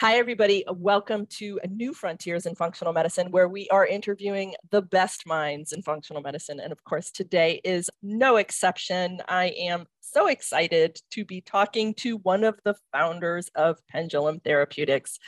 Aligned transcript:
Hi, 0.00 0.16
everybody. 0.16 0.64
Welcome 0.68 1.26
to 1.38 1.60
New 1.70 1.94
Frontiers 1.94 2.46
in 2.46 2.56
Functional 2.56 2.92
Medicine, 2.92 3.30
where 3.30 3.48
we 3.48 3.68
are 3.68 3.86
interviewing 3.86 4.56
the 4.72 4.82
best 4.82 5.24
minds 5.24 5.72
in 5.72 5.82
functional 5.82 6.20
medicine. 6.20 6.58
And 6.58 6.72
of 6.72 6.82
course, 6.82 7.12
today 7.12 7.60
is 7.62 7.88
no 8.02 8.34
exception. 8.36 9.22
I 9.28 9.54
am 9.56 9.86
so 10.00 10.26
excited 10.26 10.98
to 11.12 11.24
be 11.24 11.40
talking 11.40 11.94
to 11.98 12.16
one 12.16 12.42
of 12.42 12.58
the 12.64 12.74
founders 12.90 13.48
of 13.54 13.78
Pendulum 13.88 14.40
Therapeutics, 14.40 15.20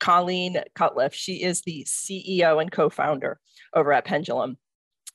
Colleen 0.00 0.64
Cutcliffe. 0.74 1.14
She 1.14 1.44
is 1.44 1.62
the 1.62 1.84
CEO 1.84 2.60
and 2.60 2.72
co 2.72 2.90
founder 2.90 3.38
over 3.72 3.92
at 3.92 4.04
Pendulum. 4.04 4.58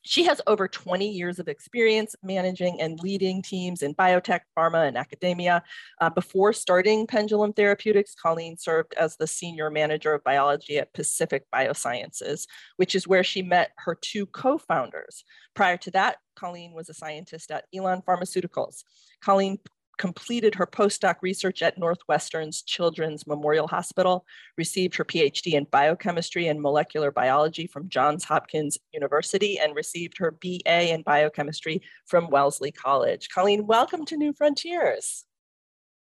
She 0.06 0.24
has 0.24 0.40
over 0.46 0.68
20 0.68 1.08
years 1.08 1.38
of 1.38 1.48
experience 1.48 2.14
managing 2.22 2.80
and 2.80 3.00
leading 3.00 3.40
teams 3.40 3.82
in 3.82 3.94
biotech, 3.94 4.40
pharma, 4.56 4.86
and 4.86 4.98
academia. 4.98 5.62
Uh, 5.98 6.10
before 6.10 6.52
starting 6.52 7.06
Pendulum 7.06 7.54
Therapeutics, 7.54 8.14
Colleen 8.14 8.58
served 8.58 8.92
as 8.98 9.16
the 9.16 9.26
senior 9.26 9.70
manager 9.70 10.12
of 10.12 10.22
biology 10.22 10.76
at 10.76 10.92
Pacific 10.92 11.44
Biosciences, 11.52 12.46
which 12.76 12.94
is 12.94 13.08
where 13.08 13.24
she 13.24 13.40
met 13.40 13.70
her 13.78 13.94
two 13.94 14.26
co 14.26 14.58
founders. 14.58 15.24
Prior 15.54 15.78
to 15.78 15.90
that, 15.92 16.18
Colleen 16.36 16.74
was 16.74 16.90
a 16.90 16.94
scientist 16.94 17.50
at 17.50 17.64
Elan 17.74 18.02
Pharmaceuticals. 18.02 18.84
Colleen 19.22 19.58
completed 19.98 20.54
her 20.54 20.66
postdoc 20.66 21.16
research 21.22 21.62
at 21.62 21.78
Northwestern's 21.78 22.62
Children's 22.62 23.26
Memorial 23.26 23.68
Hospital, 23.68 24.24
received 24.56 24.96
her 24.96 25.04
PhD 25.04 25.54
in 25.54 25.64
biochemistry 25.70 26.48
and 26.48 26.60
molecular 26.60 27.10
biology 27.10 27.66
from 27.66 27.88
Johns 27.88 28.24
Hopkins 28.24 28.78
University, 28.92 29.58
and 29.58 29.74
received 29.74 30.18
her 30.18 30.30
BA 30.30 30.92
in 30.92 31.02
biochemistry 31.02 31.82
from 32.06 32.30
Wellesley 32.30 32.72
College. 32.72 33.28
Colleen, 33.28 33.66
welcome 33.66 34.04
to 34.06 34.16
New 34.16 34.32
Frontiers. 34.32 35.24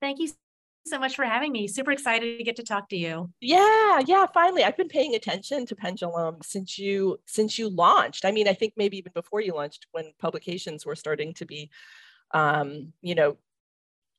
Thank 0.02 0.20
you 0.20 0.30
so 0.86 0.98
much 0.98 1.16
for 1.16 1.26
having 1.26 1.52
me. 1.52 1.68
Super 1.68 1.92
excited 1.92 2.38
to 2.38 2.44
get 2.44 2.56
to 2.56 2.64
talk 2.64 2.90
to 2.90 2.98
you. 2.98 3.30
Yeah, 3.42 4.00
yeah, 4.06 4.26
finally. 4.34 4.64
I've 4.64 4.78
been 4.78 4.88
paying 4.88 5.16
attention 5.16 5.66
to 5.68 5.76
Pendulum 5.76 6.38
since 6.42 6.80
you 6.80 7.20
since 7.26 7.60
you 7.60 7.70
launched. 7.70 8.26
I 8.26 8.32
mean, 8.32 8.48
I 8.48 8.54
think 8.54 8.74
maybe 8.78 8.98
even 8.98 9.12
before 9.14 9.42
you 9.42 9.54
launched 9.54 9.88
when 9.92 10.12
publications 10.20 10.86
were 10.86 10.96
starting 10.96 11.34
to 11.36 11.46
be 11.46 11.70
um, 12.32 12.94
you 13.02 13.16
know, 13.16 13.38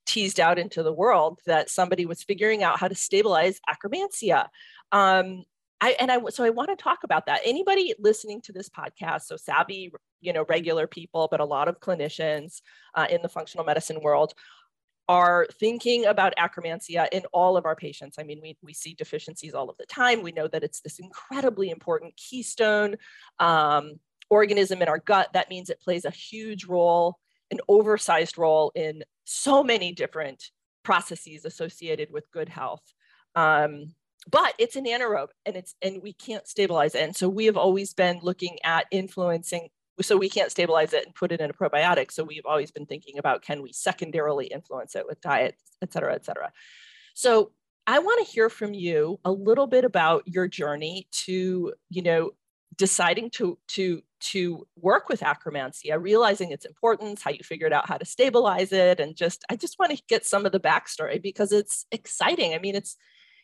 teased 0.05 0.39
out 0.39 0.59
into 0.59 0.83
the 0.83 0.93
world 0.93 1.39
that 1.45 1.69
somebody 1.69 2.05
was 2.05 2.23
figuring 2.23 2.63
out 2.63 2.79
how 2.79 2.87
to 2.87 2.95
stabilize 2.95 3.59
akkermansia. 3.69 4.47
Um, 4.91 5.43
I, 5.79 5.95
and 5.99 6.11
I 6.11 6.19
so 6.29 6.43
I 6.43 6.51
want 6.51 6.69
to 6.69 6.81
talk 6.81 6.99
about 7.03 7.25
that. 7.25 7.41
Anybody 7.43 7.95
listening 7.99 8.41
to 8.41 8.53
this 8.53 8.69
podcast, 8.69 9.23
so 9.23 9.35
savvy, 9.35 9.91
you 10.19 10.31
know, 10.31 10.45
regular 10.47 10.85
people, 10.85 11.27
but 11.31 11.39
a 11.39 11.45
lot 11.45 11.67
of 11.67 11.79
clinicians 11.79 12.61
uh, 12.93 13.07
in 13.09 13.21
the 13.23 13.29
functional 13.29 13.65
medicine 13.65 13.99
world 14.01 14.33
are 15.09 15.47
thinking 15.59 16.05
about 16.05 16.33
akkermansia 16.37 17.07
in 17.11 17.23
all 17.33 17.57
of 17.57 17.65
our 17.65 17.75
patients. 17.75 18.17
I 18.19 18.23
mean, 18.23 18.39
we, 18.41 18.57
we 18.61 18.73
see 18.73 18.93
deficiencies 18.93 19.53
all 19.53 19.69
of 19.69 19.77
the 19.77 19.85
time. 19.87 20.21
We 20.21 20.31
know 20.31 20.47
that 20.47 20.63
it's 20.63 20.81
this 20.81 20.99
incredibly 20.99 21.69
important 21.69 22.15
keystone 22.15 22.95
um, 23.39 23.99
organism 24.29 24.81
in 24.81 24.87
our 24.87 24.99
gut. 24.99 25.33
That 25.33 25.49
means 25.49 25.69
it 25.69 25.81
plays 25.81 26.05
a 26.05 26.11
huge 26.11 26.65
role, 26.65 27.17
an 27.49 27.59
oversized 27.67 28.37
role 28.37 28.71
in 28.75 29.03
so 29.31 29.63
many 29.63 29.91
different 29.93 30.51
processes 30.83 31.45
associated 31.45 32.09
with 32.11 32.31
good 32.31 32.49
health. 32.49 32.83
Um, 33.35 33.95
but 34.29 34.53
it's 34.59 34.75
an 34.75 34.85
anaerobe 34.85 35.29
and 35.45 35.55
it's 35.55 35.75
and 35.81 36.01
we 36.03 36.13
can't 36.13 36.47
stabilize 36.47 36.93
it. 36.93 37.03
And 37.03 37.15
so 37.15 37.27
we 37.27 37.45
have 37.45 37.57
always 37.57 37.93
been 37.93 38.19
looking 38.21 38.57
at 38.63 38.85
influencing 38.91 39.69
so 39.99 40.17
we 40.17 40.29
can't 40.29 40.51
stabilize 40.51 40.93
it 40.93 41.05
and 41.05 41.13
put 41.13 41.31
it 41.31 41.41
in 41.41 41.49
a 41.49 41.53
probiotic. 41.53 42.11
So 42.11 42.23
we've 42.23 42.45
always 42.45 42.71
been 42.71 42.85
thinking 42.85 43.17
about 43.17 43.41
can 43.41 43.61
we 43.61 43.71
secondarily 43.71 44.47
influence 44.47 44.95
it 44.95 45.05
with 45.07 45.21
diet, 45.21 45.55
et 45.81 45.93
cetera, 45.93 46.15
et 46.15 46.25
cetera. 46.25 46.51
So 47.13 47.51
I 47.87 47.99
want 47.99 48.25
to 48.25 48.31
hear 48.31 48.49
from 48.49 48.73
you 48.73 49.19
a 49.25 49.31
little 49.31 49.67
bit 49.67 49.85
about 49.85 50.23
your 50.27 50.47
journey 50.47 51.07
to, 51.25 51.73
you 51.89 52.01
know, 52.01 52.31
deciding 52.77 53.29
to 53.31 53.57
to 53.69 54.01
to 54.19 54.67
work 54.75 55.09
with 55.09 55.21
akkermansia, 55.21 55.93
uh, 55.93 55.99
realizing 55.99 56.51
its 56.51 56.65
importance, 56.65 57.21
how 57.21 57.31
you 57.31 57.43
figured 57.43 57.73
out 57.73 57.87
how 57.87 57.97
to 57.97 58.05
stabilize 58.05 58.71
it, 58.71 58.99
and 58.99 59.15
just 59.15 59.43
I 59.49 59.55
just 59.55 59.79
want 59.79 59.95
to 59.95 60.03
get 60.07 60.25
some 60.25 60.45
of 60.45 60.51
the 60.51 60.59
backstory 60.59 61.21
because 61.21 61.51
it's 61.51 61.85
exciting. 61.91 62.53
I 62.53 62.59
mean, 62.59 62.75
it's 62.75 62.95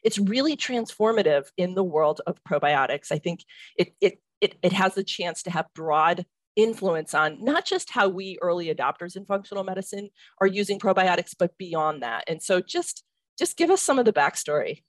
it's 0.03 0.19
really 0.19 0.55
transformative 0.55 1.45
in 1.57 1.75
the 1.75 1.83
world 1.83 2.21
of 2.27 2.43
probiotics. 2.43 3.11
I 3.11 3.17
think 3.17 3.43
it 3.77 3.93
it 4.01 4.19
it, 4.39 4.55
it 4.61 4.73
has 4.73 4.95
the 4.95 5.03
chance 5.03 5.43
to 5.43 5.51
have 5.51 5.65
broad 5.73 6.25
influence 6.55 7.13
on 7.13 7.43
not 7.43 7.65
just 7.65 7.91
how 7.91 8.09
we 8.09 8.37
early 8.41 8.73
adopters 8.73 9.15
in 9.15 9.25
functional 9.25 9.63
medicine 9.63 10.09
are 10.41 10.47
using 10.47 10.79
probiotics, 10.79 11.33
but 11.37 11.57
beyond 11.57 12.03
that. 12.03 12.23
And 12.27 12.41
so 12.41 12.61
just 12.61 13.03
just 13.37 13.57
give 13.57 13.69
us 13.69 13.81
some 13.81 13.99
of 13.99 14.05
the 14.05 14.13
backstory. 14.13 14.83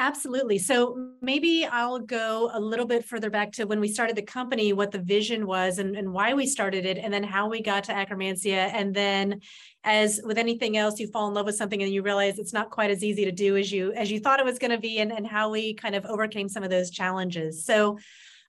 Absolutely. 0.00 0.58
So 0.58 1.12
maybe 1.22 1.64
I'll 1.64 2.00
go 2.00 2.50
a 2.52 2.58
little 2.58 2.84
bit 2.84 3.04
further 3.04 3.30
back 3.30 3.52
to 3.52 3.64
when 3.64 3.78
we 3.78 3.86
started 3.86 4.16
the 4.16 4.22
company, 4.22 4.72
what 4.72 4.90
the 4.90 4.98
vision 4.98 5.46
was 5.46 5.78
and, 5.78 5.94
and 5.94 6.12
why 6.12 6.34
we 6.34 6.46
started 6.46 6.84
it, 6.84 6.98
and 6.98 7.14
then 7.14 7.22
how 7.22 7.48
we 7.48 7.62
got 7.62 7.84
to 7.84 7.92
Akkermansia. 7.92 8.72
And 8.74 8.92
then 8.92 9.40
as 9.84 10.20
with 10.24 10.36
anything 10.36 10.76
else, 10.76 10.98
you 10.98 11.06
fall 11.06 11.28
in 11.28 11.34
love 11.34 11.46
with 11.46 11.54
something 11.54 11.80
and 11.80 11.92
you 11.92 12.02
realize 12.02 12.40
it's 12.40 12.52
not 12.52 12.70
quite 12.70 12.90
as 12.90 13.04
easy 13.04 13.24
to 13.24 13.30
do 13.30 13.56
as 13.56 13.70
you 13.70 13.92
as 13.92 14.10
you 14.10 14.18
thought 14.18 14.40
it 14.40 14.44
was 14.44 14.58
going 14.58 14.72
to 14.72 14.78
be, 14.78 14.98
and, 14.98 15.12
and 15.12 15.28
how 15.28 15.50
we 15.50 15.74
kind 15.74 15.94
of 15.94 16.04
overcame 16.06 16.48
some 16.48 16.64
of 16.64 16.70
those 16.70 16.90
challenges. 16.90 17.64
So 17.64 17.96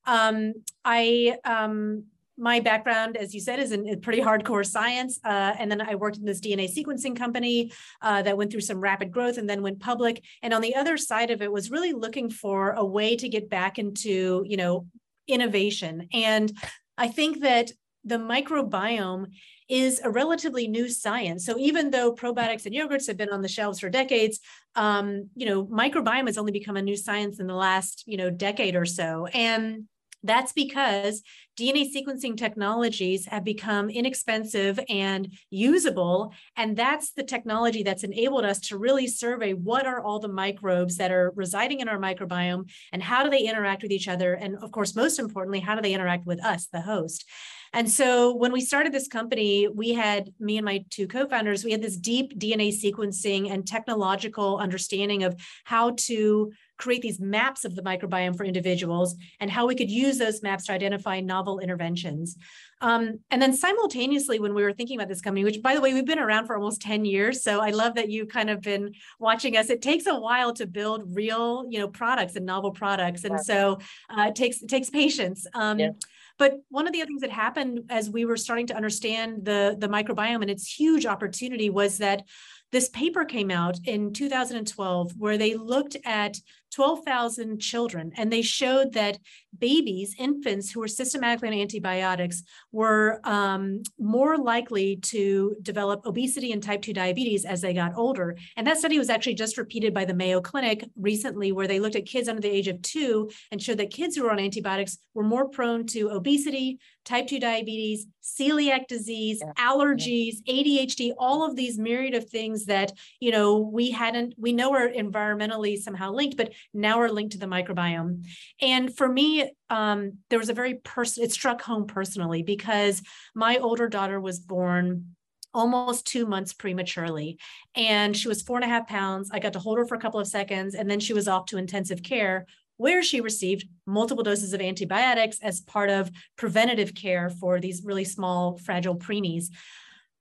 um, 0.07 0.53
I 0.83 1.37
um, 1.45 2.05
my 2.37 2.59
background, 2.59 3.17
as 3.17 3.33
you 3.33 3.39
said, 3.39 3.59
is 3.59 3.71
in, 3.71 3.99
pretty 4.01 4.21
hardcore 4.21 4.65
science. 4.65 5.19
Uh, 5.23 5.53
and 5.57 5.71
then 5.71 5.81
I 5.81 5.95
worked 5.95 6.17
in 6.17 6.25
this 6.25 6.41
DNA 6.41 6.69
sequencing 6.73 7.15
company 7.15 7.71
uh, 8.01 8.21
that 8.23 8.37
went 8.37 8.51
through 8.51 8.61
some 8.61 8.81
rapid 8.81 9.11
growth 9.11 9.37
and 9.37 9.49
then 9.49 9.61
went 9.61 9.79
public. 9.79 10.23
And 10.41 10.53
on 10.53 10.61
the 10.61 10.75
other 10.75 10.97
side 10.97 11.31
of 11.31 11.41
it 11.41 11.51
was 11.51 11.71
really 11.71 11.93
looking 11.93 12.29
for 12.29 12.71
a 12.71 12.85
way 12.85 13.15
to 13.15 13.29
get 13.29 13.49
back 13.49 13.79
into, 13.79 14.43
you 14.45 14.57
know, 14.57 14.87
innovation. 15.27 16.07
And 16.13 16.51
I 16.97 17.07
think 17.07 17.41
that 17.41 17.71
the 18.03 18.17
microbiome 18.17 19.27
is 19.67 19.99
a 20.03 20.09
relatively 20.11 20.67
new 20.67 20.87
science. 20.87 21.43
So 21.45 21.57
even 21.57 21.89
though 21.89 22.13
probiotics 22.13 22.67
and 22.67 22.75
yogurts 22.75 23.07
have 23.07 23.17
been 23.17 23.31
on 23.31 23.41
the 23.41 23.47
shelves 23.47 23.79
for 23.79 23.89
decades, 23.89 24.39
um, 24.75 25.29
you 25.35 25.47
know, 25.47 25.65
microbiome 25.65 26.27
has 26.27 26.37
only 26.37 26.51
become 26.51 26.77
a 26.77 26.81
new 26.81 26.95
science 26.95 27.39
in 27.39 27.47
the 27.47 27.55
last, 27.55 28.03
you 28.05 28.17
know, 28.17 28.29
decade 28.29 28.75
or 28.75 28.85
so. 28.85 29.25
And 29.27 29.85
that's 30.25 30.53
because 30.53 31.21
DNA 31.57 31.85
sequencing 31.95 32.35
technologies 32.35 33.25
have 33.27 33.43
become 33.43 33.89
inexpensive 33.89 34.79
and 34.89 35.31
usable. 35.49 36.33
And 36.57 36.75
that's 36.75 37.11
the 37.11 37.23
technology 37.23 37.83
that's 37.83 38.03
enabled 38.03 38.43
us 38.43 38.59
to 38.67 38.77
really 38.77 39.07
survey 39.07 39.53
what 39.53 39.85
are 39.85 40.01
all 40.01 40.19
the 40.19 40.27
microbes 40.27 40.97
that 40.97 41.11
are 41.11 41.31
residing 41.35 41.79
in 41.79 41.87
our 41.87 41.97
microbiome 41.97 42.69
and 42.91 43.01
how 43.01 43.23
do 43.23 43.29
they 43.29 43.47
interact 43.47 43.83
with 43.83 43.91
each 43.91 44.07
other? 44.07 44.33
And 44.33 44.57
of 44.57 44.71
course, 44.71 44.95
most 44.95 45.17
importantly, 45.17 45.61
how 45.61 45.75
do 45.75 45.81
they 45.81 45.93
interact 45.93 46.25
with 46.25 46.43
us, 46.43 46.67
the 46.67 46.81
host? 46.81 47.25
And 47.73 47.89
so 47.89 48.33
when 48.33 48.53
we 48.53 48.61
started 48.61 48.93
this 48.93 49.07
company, 49.07 49.67
we 49.67 49.93
had 49.93 50.31
me 50.39 50.57
and 50.57 50.65
my 50.65 50.85
two 50.89 51.07
co-founders, 51.07 51.65
we 51.65 51.71
had 51.71 51.81
this 51.81 51.97
deep 51.97 52.39
DNA 52.39 52.69
sequencing 52.69 53.51
and 53.51 53.67
technological 53.67 54.57
understanding 54.57 55.23
of 55.23 55.35
how 55.65 55.91
to 55.97 56.53
create 56.77 57.01
these 57.01 57.19
maps 57.19 57.65
of 57.65 57.75
the 57.75 57.81
microbiome 57.81 58.35
for 58.35 58.43
individuals 58.43 59.15
and 59.39 59.49
how 59.49 59.65
we 59.65 59.75
could 59.75 59.89
use 59.89 60.17
those 60.17 60.41
maps 60.41 60.65
to 60.65 60.73
identify 60.73 61.19
novel 61.19 61.59
interventions. 61.59 62.37
Um, 62.81 63.19
and 63.31 63.41
then 63.41 63.53
simultaneously, 63.53 64.39
when 64.39 64.53
we 64.53 64.63
were 64.63 64.73
thinking 64.73 64.97
about 64.97 65.07
this 65.07 65.21
company, 65.21 65.43
which 65.43 65.61
by 65.61 65.75
the 65.75 65.81
way, 65.81 65.93
we've 65.93 66.05
been 66.05 66.19
around 66.19 66.45
for 66.45 66.55
almost 66.55 66.81
10 66.81 67.05
years. 67.05 67.43
So 67.43 67.61
I 67.61 67.69
love 67.69 67.95
that 67.95 68.09
you've 68.09 68.29
kind 68.29 68.49
of 68.49 68.61
been 68.61 68.93
watching 69.19 69.55
us. 69.57 69.69
It 69.69 69.81
takes 69.81 70.05
a 70.05 70.15
while 70.15 70.53
to 70.53 70.67
build 70.67 71.15
real, 71.15 71.65
you 71.69 71.79
know, 71.79 71.87
products 71.87 72.35
and 72.35 72.45
novel 72.45 72.71
products. 72.71 73.23
And 73.23 73.39
so 73.39 73.79
uh, 74.09 74.25
it 74.27 74.35
takes, 74.35 74.61
it 74.61 74.69
takes 74.69 74.89
patience. 74.89 75.47
Um, 75.53 75.79
yeah. 75.79 75.89
But 76.37 76.55
one 76.69 76.85
of 76.85 76.93
the 76.93 77.01
other 77.01 77.07
things 77.07 77.21
that 77.21 77.31
happened 77.31 77.85
as 77.89 78.09
we 78.09 78.25
were 78.25 78.37
starting 78.37 78.67
to 78.67 78.75
understand 78.75 79.45
the, 79.45 79.77
the 79.79 79.87
microbiome 79.87 80.41
and 80.41 80.49
its 80.49 80.67
huge 80.67 81.05
opportunity 81.05 81.69
was 81.69 81.99
that 81.99 82.23
this 82.71 82.89
paper 82.89 83.23
came 83.23 83.51
out 83.51 83.79
in 83.85 84.11
2012 84.11 85.13
where 85.17 85.37
they 85.37 85.53
looked 85.55 85.95
at 86.03 86.37
12,000 86.75 87.59
children 87.59 88.11
and 88.17 88.31
they 88.31 88.41
showed 88.41 88.91
that 88.93 89.17
babies, 89.57 90.13
infants 90.19 90.69
who 90.69 90.81
were 90.81 90.89
systematically 90.89 91.47
on 91.47 91.53
antibiotics 91.53 92.43
were 92.73 93.21
um, 93.23 93.81
more 93.97 94.37
likely 94.37 94.97
to 94.97 95.55
develop 95.61 96.05
obesity 96.05 96.51
and 96.51 96.61
type 96.61 96.81
2 96.81 96.91
diabetes 96.91 97.45
as 97.45 97.61
they 97.61 97.73
got 97.73 97.95
older. 97.95 98.35
And 98.57 98.67
that 98.67 98.77
study 98.77 98.97
was 98.97 99.09
actually 99.09 99.35
just 99.35 99.57
repeated 99.57 99.93
by 99.93 100.03
the 100.03 100.13
Mayo 100.13 100.41
Clinic 100.41 100.83
recently, 100.99 101.53
where 101.53 101.67
they 101.67 101.79
looked 101.79 101.95
at 101.95 102.05
kids 102.05 102.27
under 102.27 102.41
the 102.41 102.51
age 102.51 102.67
of 102.67 102.81
two 102.81 103.29
and 103.51 103.61
showed 103.61 103.77
that 103.77 103.91
kids 103.91 104.17
who 104.17 104.23
were 104.23 104.31
on 104.31 104.39
antibiotics 104.39 104.97
were 105.13 105.23
more 105.23 105.47
prone 105.47 105.85
to 105.87 106.09
obesity, 106.11 106.79
type 107.05 107.27
2 107.27 107.39
diabetes, 107.39 108.07
celiac 108.21 108.87
disease, 108.87 109.41
yeah. 109.41 109.53
allergies, 109.57 110.37
ADHD, 110.47 111.13
all 111.17 111.45
of 111.45 111.55
these 111.55 111.77
myriad 111.77 112.15
of 112.15 112.29
things 112.29 112.65
that, 112.65 112.91
you 113.19 113.31
know, 113.31 113.57
we 113.57 113.91
hadn't, 113.91 114.33
we 114.37 114.51
know 114.51 114.73
are 114.73 114.89
environmentally 114.89 115.77
somehow 115.77 116.11
linked, 116.11 116.35
but 116.35 116.51
now 116.73 116.99
are 116.99 117.11
linked 117.11 117.33
to 117.33 117.37
the 117.37 117.45
microbiome. 117.45 118.25
And 118.61 118.95
for 118.95 119.07
me, 119.07 119.51
um, 119.69 120.17
there 120.29 120.39
was 120.39 120.49
a 120.49 120.53
very 120.53 120.75
person, 120.75 121.23
it 121.23 121.31
struck 121.31 121.61
home 121.61 121.85
personally 121.85 122.43
because 122.43 123.01
my 123.33 123.57
older 123.57 123.87
daughter 123.87 124.19
was 124.19 124.39
born 124.39 125.15
almost 125.53 126.05
two 126.05 126.25
months 126.25 126.53
prematurely. 126.53 127.39
And 127.75 128.15
she 128.15 128.27
was 128.27 128.41
four 128.41 128.57
and 128.57 128.65
a 128.65 128.67
half 128.67 128.87
pounds. 128.87 129.29
I 129.31 129.39
got 129.39 129.53
to 129.53 129.59
hold 129.59 129.77
her 129.77 129.85
for 129.85 129.95
a 129.95 129.99
couple 129.99 130.19
of 130.19 130.27
seconds, 130.27 130.75
and 130.75 130.91
then 130.91 130.99
she 130.99 131.13
was 131.13 131.29
off 131.29 131.45
to 131.47 131.57
intensive 131.57 132.03
care 132.03 132.45
where 132.77 133.01
she 133.01 133.21
received 133.21 133.67
multiple 133.85 134.23
doses 134.23 134.53
of 134.53 134.61
antibiotics 134.61 135.39
as 135.41 135.61
part 135.61 135.89
of 135.89 136.11
preventative 136.37 136.93
care 136.93 137.29
for 137.29 137.59
these 137.59 137.83
really 137.83 138.05
small, 138.05 138.57
fragile 138.57 138.95
preemies. 138.95 139.45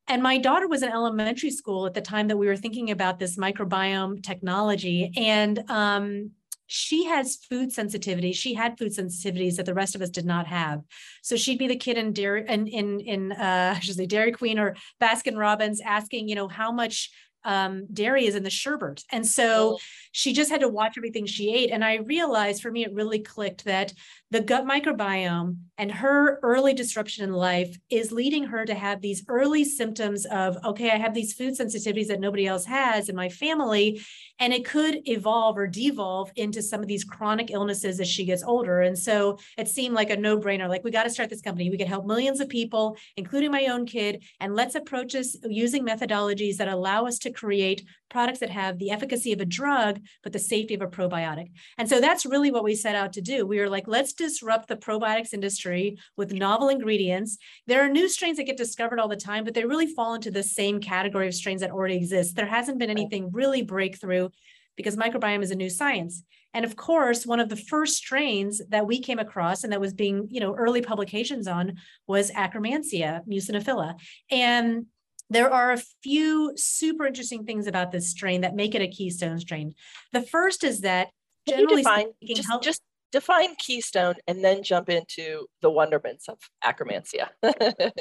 And 0.07 0.23
my 0.23 0.39
daughter 0.39 0.69
was 0.69 0.83
in 0.83 0.91
elementary 0.91 1.51
school 1.51 1.87
at 1.87 1.95
the 1.95 2.01
time 2.01 2.29
that 2.29 2.37
we 2.37 2.47
were 2.47 2.57
thinking 2.57 2.91
about 2.91 3.19
this 3.19 3.39
microbiome 3.39 4.23
technology. 4.23 5.11
And 5.17 5.69
um, 5.71 6.33
she 6.67 7.05
has 7.05 7.37
food 7.37 7.73
sensitivity. 7.73 8.33
She 8.33 8.55
had 8.55 8.79
food 8.79 8.93
sensitivities 8.93 9.57
that 9.57 9.67
the 9.67 9.75
rest 9.75 9.95
of 9.95 10.03
us 10.03 10.11
did 10.11 10.25
not 10.25 10.47
have. 10.47 10.83
So 11.23 11.37
she'd 11.37 11.59
be 11.59 11.69
the 11.69 11.77
kid 11.77 11.99
in 11.99 12.13
Dairy 12.13 12.45
in 12.49 12.67
in 12.67 13.01
in 13.01 13.33
uh, 13.33 13.75
I 13.77 13.81
should 13.81 13.97
say 13.97 14.07
Dairy 14.07 14.33
Queen 14.33 14.59
or 14.59 14.77
Baskin 15.01 15.37
Robbins 15.37 15.81
asking, 15.81 16.29
you 16.29 16.35
know, 16.35 16.49
how 16.49 16.73
much 16.73 17.11
um, 17.45 17.87
dairy 17.93 18.27
is 18.27 18.35
in 18.35 18.43
the 18.43 18.51
sherbet. 18.51 19.05
And 19.11 19.27
so 19.27 19.75
oh. 19.75 19.79
she 20.13 20.33
just 20.33 20.51
had 20.51 20.61
to 20.61 20.69
watch 20.69 20.95
everything 20.97 21.27
she 21.27 21.53
ate. 21.53 21.71
And 21.71 21.85
I 21.85 21.97
realized 21.97 22.63
for 22.63 22.71
me, 22.71 22.85
it 22.85 22.95
really 22.95 23.21
clicked 23.21 23.65
that 23.65 23.93
the 24.35 24.41
gut 24.41 24.65
microbiome 24.65 25.59
and 25.79 25.93
her 25.93 26.41
early 26.43 26.75
disruption 26.75 27.23
in 27.23 27.33
life 27.33 27.79
is 27.89 28.11
leading 28.11 28.45
her 28.45 28.65
to 28.65 28.75
have 28.75 29.01
these 29.01 29.25
early 29.29 29.65
symptoms 29.65 30.27
of, 30.27 30.57
okay, 30.65 30.91
I 30.91 30.97
have 30.97 31.15
these 31.15 31.35
food 31.35 31.57
sensitivities 31.57 32.09
that 32.09 32.19
nobody 32.19 32.45
else 32.45 32.65
has 32.65 33.09
in 33.09 33.15
my 33.15 33.29
family. 33.29 34.01
And 34.41 34.53
it 34.53 34.65
could 34.65 35.09
evolve 35.09 35.57
or 35.57 35.69
devolve 35.69 36.33
into 36.35 36.63
some 36.63 36.81
of 36.81 36.89
these 36.89 37.05
chronic 37.05 37.53
illnesses 37.53 38.01
as 38.01 38.09
she 38.09 38.25
gets 38.25 38.43
older. 38.43 38.81
And 38.81 38.99
so 38.99 39.39
it 39.57 39.69
seemed 39.69 39.95
like 39.95 40.11
a 40.11 40.17
no 40.17 40.37
brainer 40.37 40.69
like, 40.69 40.83
we 40.83 40.91
got 40.91 41.05
to 41.05 41.11
start 41.11 41.31
this 41.31 41.41
company. 41.41 41.71
We 41.71 41.79
could 41.79 41.87
help 41.87 42.05
millions 42.05 42.41
of 42.41 42.49
people, 42.49 42.97
including 43.17 43.53
my 43.53 43.67
own 43.67 43.87
kid. 43.87 44.25
And 44.41 44.57
let's 44.57 44.75
approach 44.75 45.13
this 45.13 45.37
using 45.45 45.87
methodologies 45.87 46.57
that 46.57 46.67
allow 46.67 47.07
us 47.07 47.19
to 47.21 47.31
create 47.31 47.85
products 48.11 48.39
that 48.41 48.51
have 48.51 48.79
the 48.79 48.91
efficacy 48.91 49.33
of 49.33 49.41
a 49.41 49.45
drug, 49.45 50.01
but 50.23 50.33
the 50.33 50.39
safety 50.39 50.75
of 50.75 50.83
a 50.83 50.87
probiotic. 50.87 51.51
And 51.79 51.89
so 51.89 52.01
that's 52.01 52.27
really 52.27 52.53
what 52.53 52.65
we 52.65 52.75
set 52.77 52.95
out 52.95 53.13
to 53.15 53.21
do. 53.21 53.45
We 53.45 53.59
were 53.59 53.69
like, 53.69 53.89
let's 53.89 54.13
disrupt 54.25 54.69
the 54.69 54.77
probiotics 54.77 55.33
industry 55.33 55.97
with 56.17 56.33
novel 56.33 56.69
ingredients. 56.69 57.39
There 57.67 57.85
are 57.85 57.89
new 57.89 58.09
strains 58.09 58.39
that 58.39 58.45
get 58.45 58.57
discovered 58.57 58.99
all 58.99 59.09
the 59.09 59.17
time, 59.17 59.45
but 59.45 59.55
they 59.55 59.65
really 59.65 59.87
fall 59.87 60.15
into 60.15 60.31
the 60.31 60.43
same 60.43 60.81
category 60.81 61.29
of 61.29 61.35
strains 61.35 61.61
that 61.61 61.71
already 61.71 61.97
exist. 61.97 62.37
There 62.37 62.47
hasn't 62.47 62.79
been 62.79 62.91
anything 62.91 63.31
really 63.33 63.63
breakthrough 63.63 64.29
because 64.77 64.97
microbiome 64.97 65.43
is 65.43 65.51
a 65.51 65.57
new 65.57 65.71
science. 65.71 66.23
And 66.55 66.65
of 66.65 66.77
course, 66.77 67.27
one 67.27 67.41
of 67.41 67.49
the 67.49 67.57
first 67.57 67.97
strains 67.97 68.63
that 68.69 68.87
we 68.87 69.01
came 69.01 69.19
across 69.19 69.65
and 69.65 69.73
that 69.73 69.81
was 69.81 69.93
being, 69.93 70.29
you 70.31 70.41
know, 70.41 70.55
early 70.55 70.83
publications 70.83 71.49
on 71.49 71.79
was 72.07 72.31
Akkermansia 72.31 73.27
muciniphila. 73.29 73.95
And 74.31 74.87
there 75.31 75.53
are 75.53 75.73
a 75.73 75.83
few 76.03 76.53
super 76.57 77.07
interesting 77.07 77.45
things 77.45 77.67
about 77.67 77.91
this 77.91 78.11
strain 78.11 78.43
that 78.43 78.55
make 78.55 78.75
it 78.75 78.83
a 78.83 78.89
keystone 78.89 79.39
strain. 79.39 79.75
The 80.13 80.23
first 80.23 80.63
is 80.63 80.83
that 80.83 81.09
generally 81.49 81.83
define, 81.83 82.13
speaking, 82.15 82.37
just, 82.37 82.63
just 82.63 82.83
define 83.13 83.55
keystone 83.57 84.15
and 84.27 84.45
then 84.45 84.63
jump 84.63 84.89
into 84.89 85.47
the 85.63 85.71
wonderments 85.71 86.29
of 86.29 86.39
Akkermansia. 86.65 87.29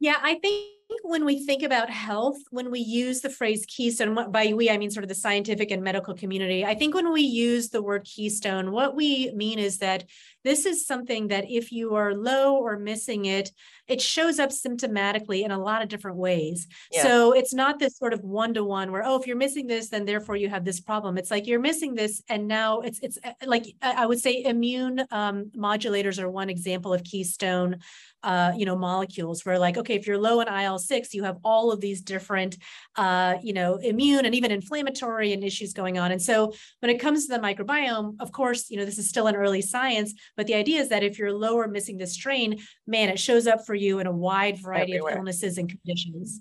yeah, 0.00 0.16
I 0.22 0.34
think 0.36 0.66
when 1.02 1.24
we 1.24 1.44
think 1.44 1.62
about 1.62 1.90
health, 1.90 2.38
when 2.50 2.70
we 2.70 2.80
use 2.80 3.20
the 3.20 3.30
phrase 3.30 3.66
keystone, 3.66 4.30
by 4.30 4.52
we, 4.52 4.70
I 4.70 4.78
mean 4.78 4.90
sort 4.90 5.04
of 5.04 5.08
the 5.08 5.14
scientific 5.14 5.70
and 5.70 5.82
medical 5.82 6.14
community, 6.14 6.64
I 6.64 6.74
think 6.74 6.94
when 6.94 7.12
we 7.12 7.22
use 7.22 7.70
the 7.70 7.82
word 7.82 8.04
keystone, 8.04 8.72
what 8.72 8.94
we 8.94 9.32
mean 9.34 9.58
is 9.58 9.78
that 9.78 10.04
this 10.46 10.64
is 10.64 10.86
something 10.86 11.26
that 11.28 11.50
if 11.50 11.72
you 11.72 11.96
are 11.96 12.14
low 12.14 12.54
or 12.56 12.78
missing 12.78 13.24
it, 13.24 13.50
it 13.88 14.00
shows 14.00 14.38
up 14.38 14.50
symptomatically 14.50 15.44
in 15.44 15.50
a 15.50 15.58
lot 15.58 15.82
of 15.82 15.88
different 15.88 16.18
ways. 16.18 16.68
Yeah. 16.92 17.02
So 17.02 17.32
it's 17.32 17.52
not 17.52 17.80
this 17.80 17.98
sort 17.98 18.12
of 18.12 18.20
one 18.20 18.54
to 18.54 18.62
one 18.62 18.92
where, 18.92 19.04
oh, 19.04 19.18
if 19.18 19.26
you're 19.26 19.36
missing 19.36 19.66
this, 19.66 19.88
then 19.88 20.04
therefore 20.04 20.36
you 20.36 20.48
have 20.48 20.64
this 20.64 20.80
problem. 20.80 21.18
It's 21.18 21.32
like 21.32 21.48
you're 21.48 21.60
missing 21.60 21.96
this. 21.96 22.22
And 22.28 22.46
now 22.46 22.80
it's, 22.80 23.00
it's 23.02 23.18
uh, 23.24 23.32
like, 23.44 23.64
I 23.82 24.06
would 24.06 24.20
say 24.20 24.44
immune 24.44 25.04
um, 25.10 25.50
modulators 25.56 26.20
are 26.20 26.30
one 26.30 26.48
example 26.48 26.94
of 26.94 27.02
keystone 27.02 27.78
uh, 28.26 28.52
you 28.56 28.66
know, 28.66 28.76
molecules 28.76 29.44
where 29.44 29.56
like, 29.56 29.78
okay, 29.78 29.94
if 29.94 30.04
you're 30.04 30.18
low 30.18 30.40
in 30.40 30.48
IL-6, 30.48 31.14
you 31.14 31.22
have 31.22 31.36
all 31.44 31.70
of 31.70 31.80
these 31.80 32.00
different, 32.00 32.56
uh, 32.96 33.36
you 33.40 33.52
know, 33.52 33.76
immune 33.76 34.26
and 34.26 34.34
even 34.34 34.50
inflammatory 34.50 35.32
and 35.32 35.44
issues 35.44 35.72
going 35.72 35.96
on. 35.96 36.10
And 36.10 36.20
so 36.20 36.52
when 36.80 36.90
it 36.90 36.98
comes 36.98 37.26
to 37.26 37.34
the 37.34 37.38
microbiome, 37.38 38.16
of 38.18 38.32
course, 38.32 38.68
you 38.68 38.78
know, 38.78 38.84
this 38.84 38.98
is 38.98 39.08
still 39.08 39.28
an 39.28 39.36
early 39.36 39.62
science, 39.62 40.12
but 40.36 40.46
the 40.46 40.54
idea 40.54 40.80
is 40.80 40.88
that 40.90 41.02
if 41.02 41.18
you're 41.18 41.32
low 41.32 41.56
or 41.56 41.68
missing 41.68 41.98
this 41.98 42.14
strain, 42.14 42.58
man, 42.86 43.08
it 43.08 43.18
shows 43.18 43.46
up 43.46 43.66
for 43.66 43.74
you 43.74 43.98
in 43.98 44.06
a 44.06 44.12
wide 44.12 44.58
variety 44.58 44.94
Everywhere. 44.94 45.12
of 45.12 45.18
illnesses 45.18 45.58
and 45.58 45.68
conditions. 45.68 46.40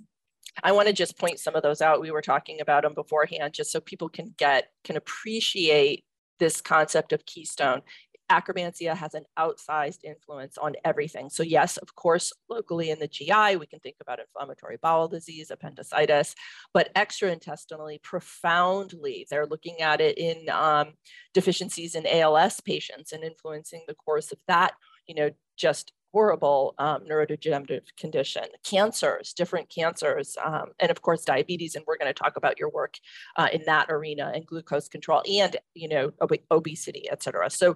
I 0.63 0.71
want 0.71 0.87
to 0.87 0.93
just 0.93 1.17
point 1.17 1.39
some 1.39 1.55
of 1.55 1.63
those 1.63 1.81
out. 1.81 2.01
We 2.01 2.11
were 2.11 2.21
talking 2.21 2.61
about 2.61 2.83
them 2.83 2.93
beforehand, 2.93 3.53
just 3.53 3.71
so 3.71 3.79
people 3.79 4.09
can 4.09 4.33
get, 4.37 4.69
can 4.83 4.95
appreciate 4.95 6.05
this 6.39 6.61
concept 6.61 7.13
of 7.13 7.25
keystone. 7.25 7.81
Akkermansia 8.31 8.95
has 8.95 9.13
an 9.13 9.25
outsized 9.37 10.03
influence 10.03 10.57
on 10.57 10.73
everything. 10.83 11.29
So 11.29 11.43
yes, 11.43 11.77
of 11.77 11.95
course, 11.95 12.33
locally 12.49 12.89
in 12.89 12.99
the 12.99 13.07
GI, 13.07 13.57
we 13.57 13.67
can 13.67 13.79
think 13.79 13.97
about 14.01 14.19
inflammatory 14.19 14.77
bowel 14.81 15.07
disease, 15.07 15.51
appendicitis, 15.51 16.35
but 16.73 16.93
extraintestinally, 16.95 18.01
profoundly, 18.01 19.27
they're 19.29 19.45
looking 19.45 19.81
at 19.81 20.01
it 20.01 20.17
in 20.17 20.49
um, 20.49 20.93
deficiencies 21.33 21.95
in 21.95 22.07
ALS 22.07 22.59
patients 22.61 23.11
and 23.11 23.23
influencing 23.23 23.83
the 23.87 23.95
course 23.95 24.31
of 24.31 24.39
that, 24.47 24.73
you 25.07 25.15
know, 25.15 25.29
just 25.57 25.91
horrible 26.15 26.73
um, 26.77 27.03
neurodegenerative 27.03 27.93
condition, 27.97 28.43
cancers, 28.63 29.33
different 29.33 29.67
cancers, 29.67 30.37
um, 30.45 30.67
and 30.79 30.89
of 30.89 31.01
course 31.01 31.25
diabetes. 31.25 31.75
And 31.75 31.83
we're 31.85 31.97
going 31.97 32.11
to 32.11 32.17
talk 32.17 32.37
about 32.37 32.57
your 32.57 32.69
work 32.69 32.95
uh, 33.35 33.49
in 33.51 33.63
that 33.65 33.87
arena 33.89 34.31
and 34.33 34.45
glucose 34.45 34.87
control 34.87 35.21
and 35.29 35.57
you 35.73 35.89
know 35.89 36.13
ob 36.21 36.31
obesity, 36.49 37.03
et 37.11 37.21
cetera. 37.21 37.49
So 37.49 37.75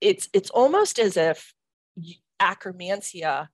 it's 0.00 0.28
it's 0.32 0.50
almost 0.50 0.98
as 0.98 1.16
if 1.16 1.54
akkermansia 2.40 3.48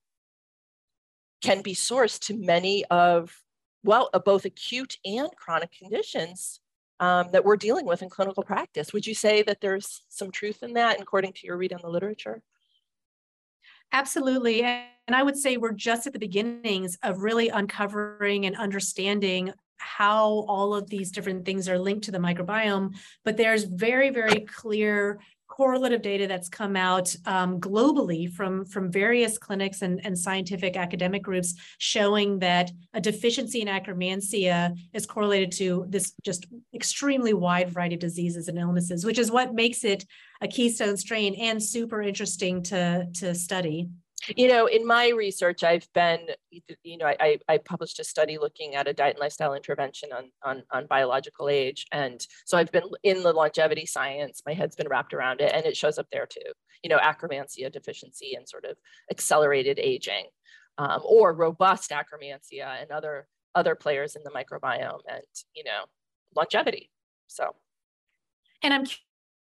can 1.43 1.63
be 1.63 1.75
sourced 1.75 2.19
to 2.19 2.35
many 2.37 2.85
of 2.87 3.43
well 3.85 4.09
uh, 4.15 4.19
both 4.19 4.45
acute 4.45 4.97
and 5.05 5.29
chronic 5.37 5.71
conditions 5.73 6.61
um, 7.01 7.29
that 7.33 7.45
we're 7.45 7.57
dealing 7.57 7.85
with 7.87 8.03
in 8.03 8.09
clinical 8.09 8.43
practice. 8.43 8.93
Would 8.93 9.07
you 9.07 9.15
say 9.15 9.43
that 9.43 9.61
there's 9.61 10.03
some 10.09 10.31
truth 10.31 10.63
in 10.63 10.73
that 10.75 11.01
according 11.01 11.35
to 11.35 11.47
your 11.47 11.57
read 11.57 11.73
on 11.73 11.81
the 11.83 11.91
literature? 11.91 12.43
Absolutely. 13.93 14.63
And 14.63 15.15
i 15.15 15.23
would 15.23 15.37
say 15.37 15.57
we're 15.57 15.73
just 15.73 16.07
at 16.07 16.13
the 16.13 16.19
beginnings 16.19 16.99
of 17.03 17.23
really 17.23 17.49
uncovering 17.49 18.47
and 18.47 18.57
understanding 18.57 19.53
how 19.79 20.45
all 20.49 20.75
of 20.75 20.89
these 20.89 21.13
different 21.13 21.45
things 21.45 21.69
are 21.69 21.79
linked 21.79 22.05
to 22.05 22.11
the 22.11 22.19
microbiome 22.19 22.95
but 23.25 23.37
there's 23.37 23.65
very 23.65 24.11
very 24.11 24.41
clear 24.41 25.21
correlative 25.49 26.03
data 26.03 26.27
that's 26.27 26.49
come 26.49 26.77
out 26.77 27.15
um, 27.25 27.61
globally 27.61 28.31
from, 28.31 28.65
from 28.65 28.91
various 28.91 29.39
clinics 29.39 29.83
and, 29.83 30.05
and 30.05 30.19
scientific 30.19 30.77
academic 30.77 31.23
groups 31.23 31.55
showing 31.79 32.39
that 32.39 32.71
a 32.95 33.01
deficiency 33.01 33.61
in 33.61 33.69
akkermansia 33.69 34.77
is 34.93 35.07
correlated 35.07 35.53
to 35.53 35.87
this 35.89 36.13
just 36.25 36.47
extremely 36.75 37.33
wide 37.33 37.71
variety 37.71 37.95
of 37.95 38.01
diseases 38.01 38.49
and 38.49 38.59
illnesses, 38.59 39.05
which 39.05 39.19
is 39.19 39.31
what 39.31 39.55
makes 39.55 39.85
it 39.85 40.05
a 40.41 40.49
keystone 40.49 40.97
strain 40.97 41.35
and 41.37 41.63
super 41.63 42.03
interesting 42.03 42.63
to, 42.63 43.07
to 43.15 43.35
study. 43.35 43.89
You 44.35 44.49
know, 44.49 44.67
in 44.67 44.87
my 44.87 45.11
research, 45.11 45.63
I've 45.63 45.87
been, 45.93 46.27
you 46.83 46.99
know, 46.99 47.07
I, 47.07 47.39
I 47.49 47.59
published 47.59 48.01
a 48.01 48.05
study 48.05 48.39
looking 48.39 48.75
at 48.75 48.89
a 48.89 48.93
diet 48.93 49.17
and 49.17 49.21
lifestyle 49.21 49.55
intervention 49.55 50.09
on, 50.13 50.31
on, 50.43 50.63
on 50.73 50.87
biological 50.87 51.49
age. 51.49 51.87
And 51.93 52.27
so 52.45 52.59
I've 52.59 52.73
been 52.73 52.85
in 53.05 53.23
the 53.23 53.33
longevity 53.33 53.87
science, 53.87 54.43
my 54.45 54.55
head's 54.55 54.75
been 54.75 54.89
wrapped 54.89 55.15
around 55.15 55.41
it, 55.41 55.53
and 55.55 55.65
it 55.65 55.77
shows 55.77 55.99
up 55.99 56.09
there 56.11 56.27
too. 56.27 56.41
You 56.83 56.91
know, 56.91 56.99
akkermansia 56.99 57.71
deficiency 57.71 58.35
and 58.35 58.49
sort 58.49 58.65
of 58.65 58.77
accelerated 59.11 59.79
aging, 59.79 60.27
um, 60.79 61.03
or 61.05 61.33
robust 61.33 61.91
akkermansia 61.91 62.83
and 62.83 62.91
other 62.91 63.29
other 63.55 63.75
players 63.75 64.17
in 64.17 64.23
the 64.23 64.31
microbiome 64.31 65.01
and, 65.09 65.23
you 65.55 65.65
know, 65.65 65.85
longevity. 66.35 66.91
So. 67.27 67.55
And 68.63 68.75
I'm 68.75 68.85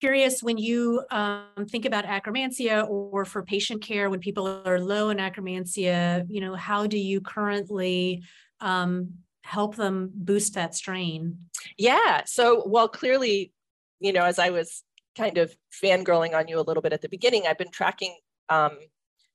curious 0.01 0.41
when 0.41 0.57
you 0.57 1.03
um, 1.11 1.65
think 1.69 1.85
about 1.85 2.05
akkermansia 2.05 2.89
or 2.89 3.23
for 3.23 3.43
patient 3.43 3.81
care 3.81 4.09
when 4.09 4.19
people 4.19 4.61
are 4.65 4.79
low 4.79 5.09
in 5.09 5.17
akkermansia 5.17 6.25
you 6.27 6.41
know 6.41 6.55
how 6.55 6.87
do 6.87 6.97
you 6.97 7.21
currently 7.21 8.23
um, 8.59 9.09
help 9.43 9.75
them 9.75 10.11
boost 10.13 10.55
that 10.55 10.75
strain? 10.75 11.37
Yeah 11.77 12.23
so 12.25 12.63
well 12.65 12.89
clearly 12.89 13.53
you 13.99 14.11
know 14.11 14.25
as 14.25 14.39
i 14.39 14.49
was 14.49 14.83
kind 15.15 15.37
of 15.37 15.55
fangirling 15.83 16.33
on 16.35 16.47
you 16.47 16.59
a 16.59 16.67
little 16.67 16.81
bit 16.81 16.93
at 16.93 17.01
the 17.01 17.09
beginning 17.09 17.43
i've 17.45 17.57
been 17.57 17.71
tracking 17.71 18.17
um, 18.49 18.77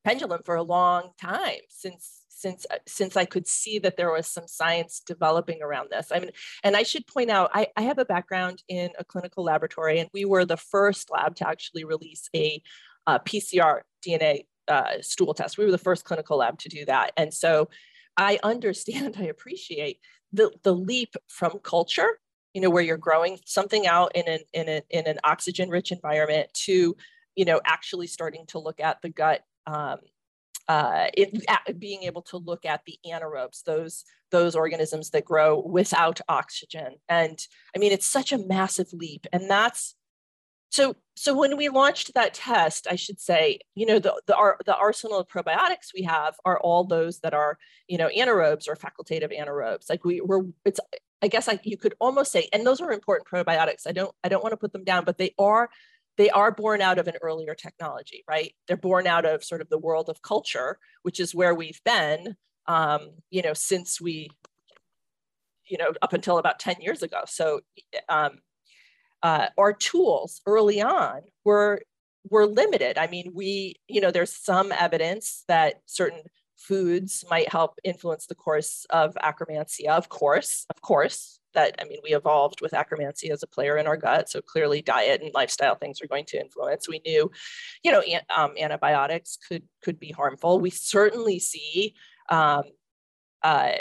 pendulum 0.04 0.40
for 0.44 0.56
a 0.56 0.62
long 0.62 1.10
time 1.20 1.60
since 1.68 2.25
since 2.36 2.66
uh, 2.70 2.76
since 2.86 3.16
I 3.16 3.24
could 3.24 3.46
see 3.46 3.78
that 3.78 3.96
there 3.96 4.12
was 4.12 4.26
some 4.26 4.46
science 4.46 5.00
developing 5.04 5.62
around 5.62 5.88
this. 5.90 6.12
I 6.12 6.20
mean, 6.20 6.30
and 6.62 6.76
I 6.76 6.82
should 6.82 7.06
point 7.06 7.30
out, 7.30 7.50
I, 7.54 7.68
I 7.76 7.82
have 7.82 7.98
a 7.98 8.04
background 8.04 8.62
in 8.68 8.90
a 8.98 9.04
clinical 9.04 9.42
laboratory, 9.42 9.98
and 9.98 10.10
we 10.12 10.24
were 10.24 10.44
the 10.44 10.56
first 10.56 11.10
lab 11.10 11.34
to 11.36 11.48
actually 11.48 11.84
release 11.84 12.28
a 12.34 12.62
uh, 13.06 13.18
PCR 13.20 13.80
DNA 14.06 14.44
uh, 14.68 15.00
stool 15.00 15.32
test. 15.32 15.56
We 15.56 15.64
were 15.64 15.70
the 15.70 15.78
first 15.78 16.04
clinical 16.04 16.36
lab 16.38 16.58
to 16.60 16.68
do 16.68 16.84
that, 16.84 17.12
and 17.16 17.32
so 17.32 17.68
I 18.16 18.38
understand, 18.42 19.16
I 19.18 19.24
appreciate 19.24 20.00
the, 20.32 20.50
the 20.62 20.74
leap 20.74 21.14
from 21.28 21.58
culture, 21.62 22.18
you 22.52 22.60
know, 22.60 22.70
where 22.70 22.82
you're 22.82 22.96
growing 22.96 23.38
something 23.44 23.86
out 23.86 24.14
in 24.14 24.28
an, 24.28 24.40
in, 24.52 24.68
a, 24.68 24.82
in 24.90 25.06
an 25.06 25.18
oxygen 25.24 25.70
rich 25.70 25.92
environment 25.92 26.52
to, 26.54 26.96
you 27.34 27.44
know, 27.44 27.60
actually 27.64 28.06
starting 28.06 28.44
to 28.48 28.58
look 28.58 28.80
at 28.80 29.00
the 29.02 29.08
gut 29.08 29.42
um, 29.66 29.98
uh, 30.68 31.06
it, 31.14 31.44
being 31.78 32.02
able 32.04 32.22
to 32.22 32.38
look 32.38 32.64
at 32.64 32.84
the 32.84 32.98
anaerobes, 33.06 33.62
those 33.64 34.04
those 34.30 34.56
organisms 34.56 35.10
that 35.10 35.24
grow 35.24 35.60
without 35.60 36.20
oxygen. 36.28 36.96
And 37.08 37.38
I 37.74 37.78
mean, 37.78 37.92
it's 37.92 38.06
such 38.06 38.32
a 38.32 38.38
massive 38.38 38.92
leap, 38.92 39.26
and 39.32 39.50
that's 39.50 39.94
so. 40.70 40.96
So 41.18 41.34
when 41.34 41.56
we 41.56 41.68
launched 41.68 42.12
that 42.14 42.34
test, 42.34 42.86
I 42.90 42.96
should 42.96 43.20
say, 43.20 43.60
you 43.74 43.86
know, 43.86 43.98
the 43.98 44.20
the, 44.26 44.34
our, 44.34 44.58
the 44.66 44.76
arsenal 44.76 45.18
of 45.18 45.28
probiotics 45.28 45.94
we 45.94 46.02
have 46.02 46.34
are 46.44 46.60
all 46.60 46.84
those 46.84 47.20
that 47.20 47.32
are, 47.34 47.58
you 47.86 47.96
know, 47.96 48.08
anaerobes 48.08 48.68
or 48.68 48.76
facultative 48.76 49.32
anaerobes. 49.32 49.88
Like 49.88 50.04
we 50.04 50.20
were, 50.20 50.46
it's 50.64 50.80
I 51.22 51.28
guess 51.28 51.46
like 51.48 51.64
you 51.64 51.76
could 51.76 51.94
almost 52.00 52.32
say, 52.32 52.48
and 52.52 52.66
those 52.66 52.80
are 52.80 52.92
important 52.92 53.28
probiotics. 53.28 53.86
I 53.86 53.92
don't 53.92 54.14
I 54.24 54.28
don't 54.28 54.42
want 54.42 54.52
to 54.52 54.58
put 54.58 54.72
them 54.72 54.84
down, 54.84 55.04
but 55.04 55.16
they 55.16 55.34
are 55.38 55.70
they 56.16 56.30
are 56.30 56.50
born 56.50 56.80
out 56.80 56.98
of 56.98 57.08
an 57.08 57.16
earlier 57.22 57.54
technology, 57.54 58.24
right? 58.28 58.54
They're 58.66 58.76
born 58.76 59.06
out 59.06 59.24
of 59.24 59.44
sort 59.44 59.60
of 59.60 59.68
the 59.68 59.78
world 59.78 60.08
of 60.08 60.22
culture, 60.22 60.78
which 61.02 61.20
is 61.20 61.34
where 61.34 61.54
we've 61.54 61.80
been, 61.84 62.36
um, 62.66 63.10
you 63.30 63.42
know, 63.42 63.54
since 63.54 64.00
we, 64.00 64.30
you 65.68 65.78
know, 65.78 65.92
up 66.02 66.12
until 66.12 66.38
about 66.38 66.58
10 66.58 66.76
years 66.80 67.02
ago. 67.02 67.20
So 67.26 67.60
um, 68.08 68.38
uh, 69.22 69.48
our 69.58 69.72
tools 69.72 70.40
early 70.46 70.80
on 70.80 71.22
were 71.44 71.82
were 72.28 72.46
limited. 72.46 72.98
I 72.98 73.06
mean, 73.06 73.30
we, 73.34 73.76
you 73.86 74.00
know, 74.00 74.10
there's 74.10 74.34
some 74.34 74.72
evidence 74.72 75.44
that 75.46 75.80
certain 75.86 76.22
foods 76.56 77.24
might 77.30 77.50
help 77.50 77.78
influence 77.84 78.26
the 78.26 78.34
course 78.34 78.86
of 78.90 79.14
akkermansia, 79.22 79.88
of 79.88 80.08
course, 80.08 80.66
of 80.74 80.80
course, 80.80 81.40
that 81.54 81.74
I 81.80 81.84
mean, 81.84 81.98
we 82.02 82.14
evolved 82.14 82.60
with 82.60 82.72
akkermansia 82.72 83.30
as 83.30 83.42
a 83.42 83.46
player 83.46 83.76
in 83.78 83.86
our 83.86 83.96
gut. 83.96 84.28
So 84.28 84.40
clearly, 84.40 84.82
diet 84.82 85.22
and 85.22 85.32
lifestyle 85.34 85.74
things 85.74 86.00
are 86.00 86.06
going 86.06 86.26
to 86.26 86.40
influence. 86.40 86.88
We 86.88 87.00
knew, 87.04 87.30
you 87.82 87.92
know, 87.92 88.00
an, 88.00 88.20
um, 88.34 88.54
antibiotics 88.58 89.38
could 89.48 89.62
could 89.82 89.98
be 89.98 90.12
harmful. 90.12 90.60
We 90.60 90.70
certainly 90.70 91.38
see. 91.38 91.94
Um, 92.28 92.64
uh, 93.42 93.72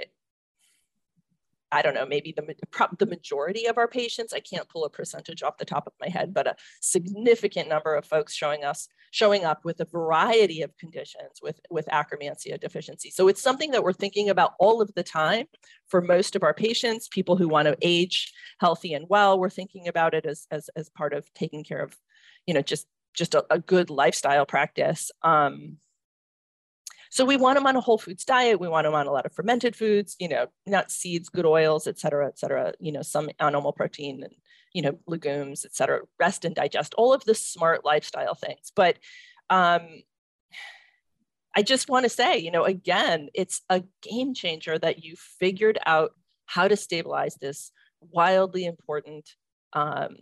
I 1.72 1.82
don't 1.82 1.96
know, 1.96 2.06
maybe 2.06 2.34
the, 2.36 2.56
the 3.00 3.06
majority 3.06 3.66
of 3.66 3.78
our 3.78 3.88
patients, 3.88 4.34
I 4.34 4.40
can't 4.40 4.70
pull 4.70 4.86
a 4.86 4.90
percentage 4.90 5.44
off 5.44 5.58
the 5.58 5.66
top 5.66 5.88
of 5.88 5.94
my 6.00 6.08
head, 6.08 6.34
but 6.34 6.48
a 6.48 6.56
significant 6.80 7.68
number 7.68 7.96
of 7.96 8.06
folks 8.06 8.34
showing 8.34 8.64
us, 8.64 8.88
showing 9.16 9.46
up 9.46 9.64
with 9.64 9.80
a 9.80 9.86
variety 9.86 10.62
of 10.62 10.78
conditions 10.78 11.36
with, 11.42 11.58
with 11.70 11.86
Akkermansia 11.88 12.60
deficiency. 12.60 13.10
So 13.10 13.30
it's 13.30 13.42
something 13.42 13.72
that 13.72 13.82
we're 13.82 13.94
thinking 13.94 14.30
about 14.30 14.56
all 14.60 14.82
of 14.82 14.94
the 14.94 15.04
time 15.04 15.46
for 15.88 16.02
most 16.02 16.36
of 16.36 16.44
our 16.44 16.54
patients, 16.54 17.08
people 17.08 17.38
who 17.38 17.48
want 17.48 17.68
to 17.70 17.78
age 17.82 18.34
healthy 18.60 18.94
and 18.94 19.06
well, 19.08 19.40
we're 19.40 19.50
thinking 19.50 19.88
about 19.88 20.14
it 20.14 20.26
as, 20.26 20.48
as, 20.52 20.70
as 20.76 20.90
part 20.90 21.14
of 21.14 21.34
taking 21.34 21.64
care 21.64 21.82
of, 21.82 21.96
you 22.46 22.54
know, 22.54 22.62
just, 22.62 22.88
just 23.14 23.36
a, 23.36 23.46
a 23.50 23.58
good 23.58 23.90
lifestyle 23.90 24.46
practice. 24.46 25.12
Um, 25.22 25.78
so 27.10 27.24
we 27.24 27.38
want 27.38 27.56
them 27.56 27.68
on 27.68 27.78
a 27.78 27.82
whole 27.82 27.98
foods 27.98 28.26
diet. 28.26 28.60
We 28.60 28.68
want 28.68 28.84
them 28.84 28.96
on 28.96 29.08
a 29.08 29.14
lot 29.14 29.26
of 29.26 29.32
fermented 29.32 29.78
foods, 29.78 30.18
you 30.20 30.28
know, 30.28 30.48
nuts, 30.68 30.96
seeds, 30.96 31.30
good 31.30 31.46
oils, 31.46 31.88
et 31.88 31.98
cetera, 31.98 32.28
et 32.28 32.38
cetera, 32.38 32.74
you 32.82 32.92
know, 32.92 33.02
some 33.02 33.30
animal 33.40 33.72
protein 33.72 34.24
and, 34.26 34.36
you 34.76 34.82
know, 34.82 35.00
legumes, 35.08 35.64
et 35.64 35.74
cetera, 35.74 36.02
rest 36.20 36.44
and 36.44 36.54
digest, 36.54 36.94
all 36.96 37.14
of 37.14 37.24
the 37.24 37.34
smart 37.34 37.86
lifestyle 37.86 38.36
things. 38.36 38.74
But 38.76 38.98
um, 39.50 39.88
I 41.56 41.62
just 41.64 41.90
want 41.90 42.04
to 42.04 42.10
say, 42.10 42.40
you 42.40 42.52
know, 42.52 42.66
again, 42.66 43.30
it's 43.34 43.62
a 43.70 43.84
game 44.02 44.34
changer 44.34 44.78
that 44.78 45.02
you 45.02 45.16
figured 45.16 45.80
out 45.86 46.12
how 46.46 46.68
to 46.68 46.76
stabilize 46.76 47.36
this 47.36 47.72
wildly 48.02 48.66
important 48.66 49.30
um, 49.72 50.18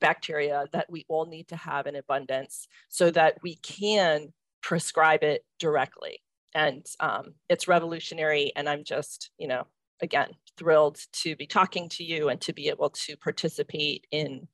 bacteria 0.00 0.66
that 0.72 0.90
we 0.90 1.04
all 1.08 1.26
need 1.26 1.46
to 1.48 1.56
have 1.56 1.86
in 1.86 1.94
abundance 1.94 2.66
so 2.88 3.08
that 3.12 3.38
we 3.40 3.54
can 3.54 4.32
prescribe 4.62 5.22
it 5.22 5.44
directly 5.60 6.20
and 6.54 6.84
um, 6.98 7.34
it's 7.48 7.68
revolutionary 7.68 8.52
and 8.54 8.68
i'm 8.68 8.84
just 8.84 9.30
you 9.38 9.48
know 9.48 9.64
again 10.02 10.28
thrilled 10.58 10.98
to 11.12 11.34
be 11.36 11.46
talking 11.46 11.88
to 11.88 12.04
you 12.04 12.28
and 12.28 12.40
to 12.42 12.52
be 12.52 12.68
able 12.68 12.90
to 12.90 13.16
participate 13.16 14.06
in 14.10 14.48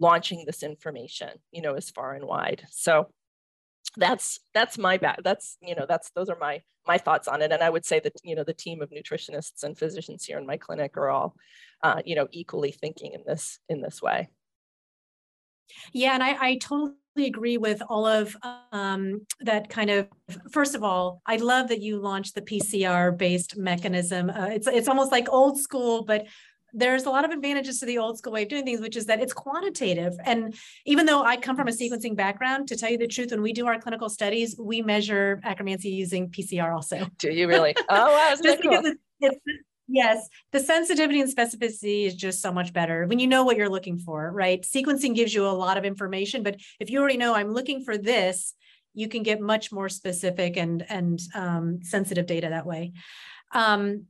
launching 0.00 0.44
this 0.44 0.62
information 0.62 1.30
you 1.52 1.62
know 1.62 1.74
as 1.74 1.90
far 1.90 2.14
and 2.14 2.24
wide. 2.26 2.64
So 2.70 3.08
that's 3.96 4.40
that's 4.54 4.78
my 4.78 4.96
bad 4.96 5.20
that's 5.22 5.56
you 5.60 5.74
know 5.74 5.86
that's 5.88 6.10
those 6.16 6.28
are 6.28 6.38
my 6.40 6.62
my 6.86 6.98
thoughts 6.98 7.28
on 7.28 7.42
it. 7.42 7.52
And 7.52 7.62
i 7.62 7.70
would 7.70 7.84
say 7.84 8.00
that 8.00 8.12
you 8.22 8.34
know 8.34 8.44
the 8.44 8.54
team 8.54 8.82
of 8.82 8.90
nutritionists 8.90 9.62
and 9.62 9.78
physicians 9.78 10.24
here 10.24 10.38
in 10.38 10.46
my 10.46 10.56
clinic 10.56 10.96
are 10.96 11.10
all 11.10 11.34
uh, 11.82 12.00
you 12.04 12.14
know 12.14 12.28
equally 12.32 12.72
thinking 12.72 13.12
in 13.12 13.22
this 13.26 13.58
in 13.68 13.82
this 13.82 14.00
way. 14.02 14.28
Yeah 15.92 16.14
and 16.14 16.22
i 16.22 16.36
i 16.40 16.56
totally 16.56 16.92
agree 17.16 17.58
with 17.58 17.80
all 17.88 18.06
of 18.06 18.36
um, 18.72 19.24
that 19.40 19.68
kind 19.68 19.90
of 19.90 20.08
first 20.50 20.74
of 20.74 20.82
all 20.82 21.22
i 21.26 21.36
love 21.36 21.68
that 21.68 21.80
you 21.80 21.98
launched 21.98 22.34
the 22.34 22.42
pcr 22.42 23.16
based 23.16 23.56
mechanism 23.56 24.30
uh, 24.30 24.46
it's 24.46 24.66
it's 24.66 24.88
almost 24.88 25.12
like 25.12 25.28
old 25.30 25.58
school 25.58 26.04
but 26.04 26.26
there's 26.74 27.04
a 27.04 27.10
lot 27.10 27.24
of 27.24 27.30
advantages 27.30 27.78
to 27.78 27.86
the 27.86 27.98
old 27.98 28.18
school 28.18 28.32
way 28.32 28.42
of 28.42 28.48
doing 28.48 28.64
things, 28.64 28.80
which 28.80 28.96
is 28.96 29.06
that 29.06 29.20
it's 29.20 29.32
quantitative. 29.32 30.12
And 30.24 30.54
even 30.84 31.06
though 31.06 31.22
I 31.22 31.36
come 31.36 31.54
from 31.54 31.68
a 31.68 31.70
sequencing 31.70 32.16
background, 32.16 32.66
to 32.68 32.76
tell 32.76 32.90
you 32.90 32.98
the 32.98 33.06
truth, 33.06 33.30
when 33.30 33.42
we 33.42 33.52
do 33.52 33.68
our 33.68 33.78
clinical 33.78 34.08
studies, 34.08 34.56
we 34.58 34.82
measure 34.82 35.40
Akkermansia 35.44 35.84
using 35.84 36.30
PCR 36.30 36.74
also. 36.74 37.06
Do 37.18 37.30
you 37.30 37.46
really? 37.46 37.76
Oh, 37.88 38.12
wow. 38.12 38.34
Just 38.42 38.60
cool? 38.60 38.72
because 38.72 38.86
it's, 38.86 39.00
it's, 39.20 39.36
Yes, 39.86 40.28
the 40.52 40.60
sensitivity 40.60 41.20
and 41.20 41.34
specificity 41.34 42.06
is 42.06 42.14
just 42.14 42.40
so 42.40 42.50
much 42.50 42.72
better 42.72 43.06
when 43.06 43.18
you 43.18 43.26
know 43.26 43.44
what 43.44 43.56
you're 43.58 43.68
looking 43.68 43.98
for, 43.98 44.30
right? 44.32 44.62
Sequencing 44.62 45.14
gives 45.14 45.34
you 45.34 45.46
a 45.46 45.48
lot 45.50 45.76
of 45.76 45.84
information, 45.84 46.42
but 46.42 46.56
if 46.80 46.88
you 46.88 47.00
already 47.00 47.18
know 47.18 47.34
I'm 47.34 47.50
looking 47.52 47.84
for 47.84 47.98
this, 47.98 48.54
you 48.94 49.08
can 49.08 49.22
get 49.22 49.40
much 49.40 49.72
more 49.72 49.88
specific 49.90 50.56
and 50.56 50.86
and 50.88 51.20
um, 51.34 51.80
sensitive 51.82 52.24
data 52.26 52.48
that 52.48 52.64
way. 52.64 52.92
Um, 53.52 54.06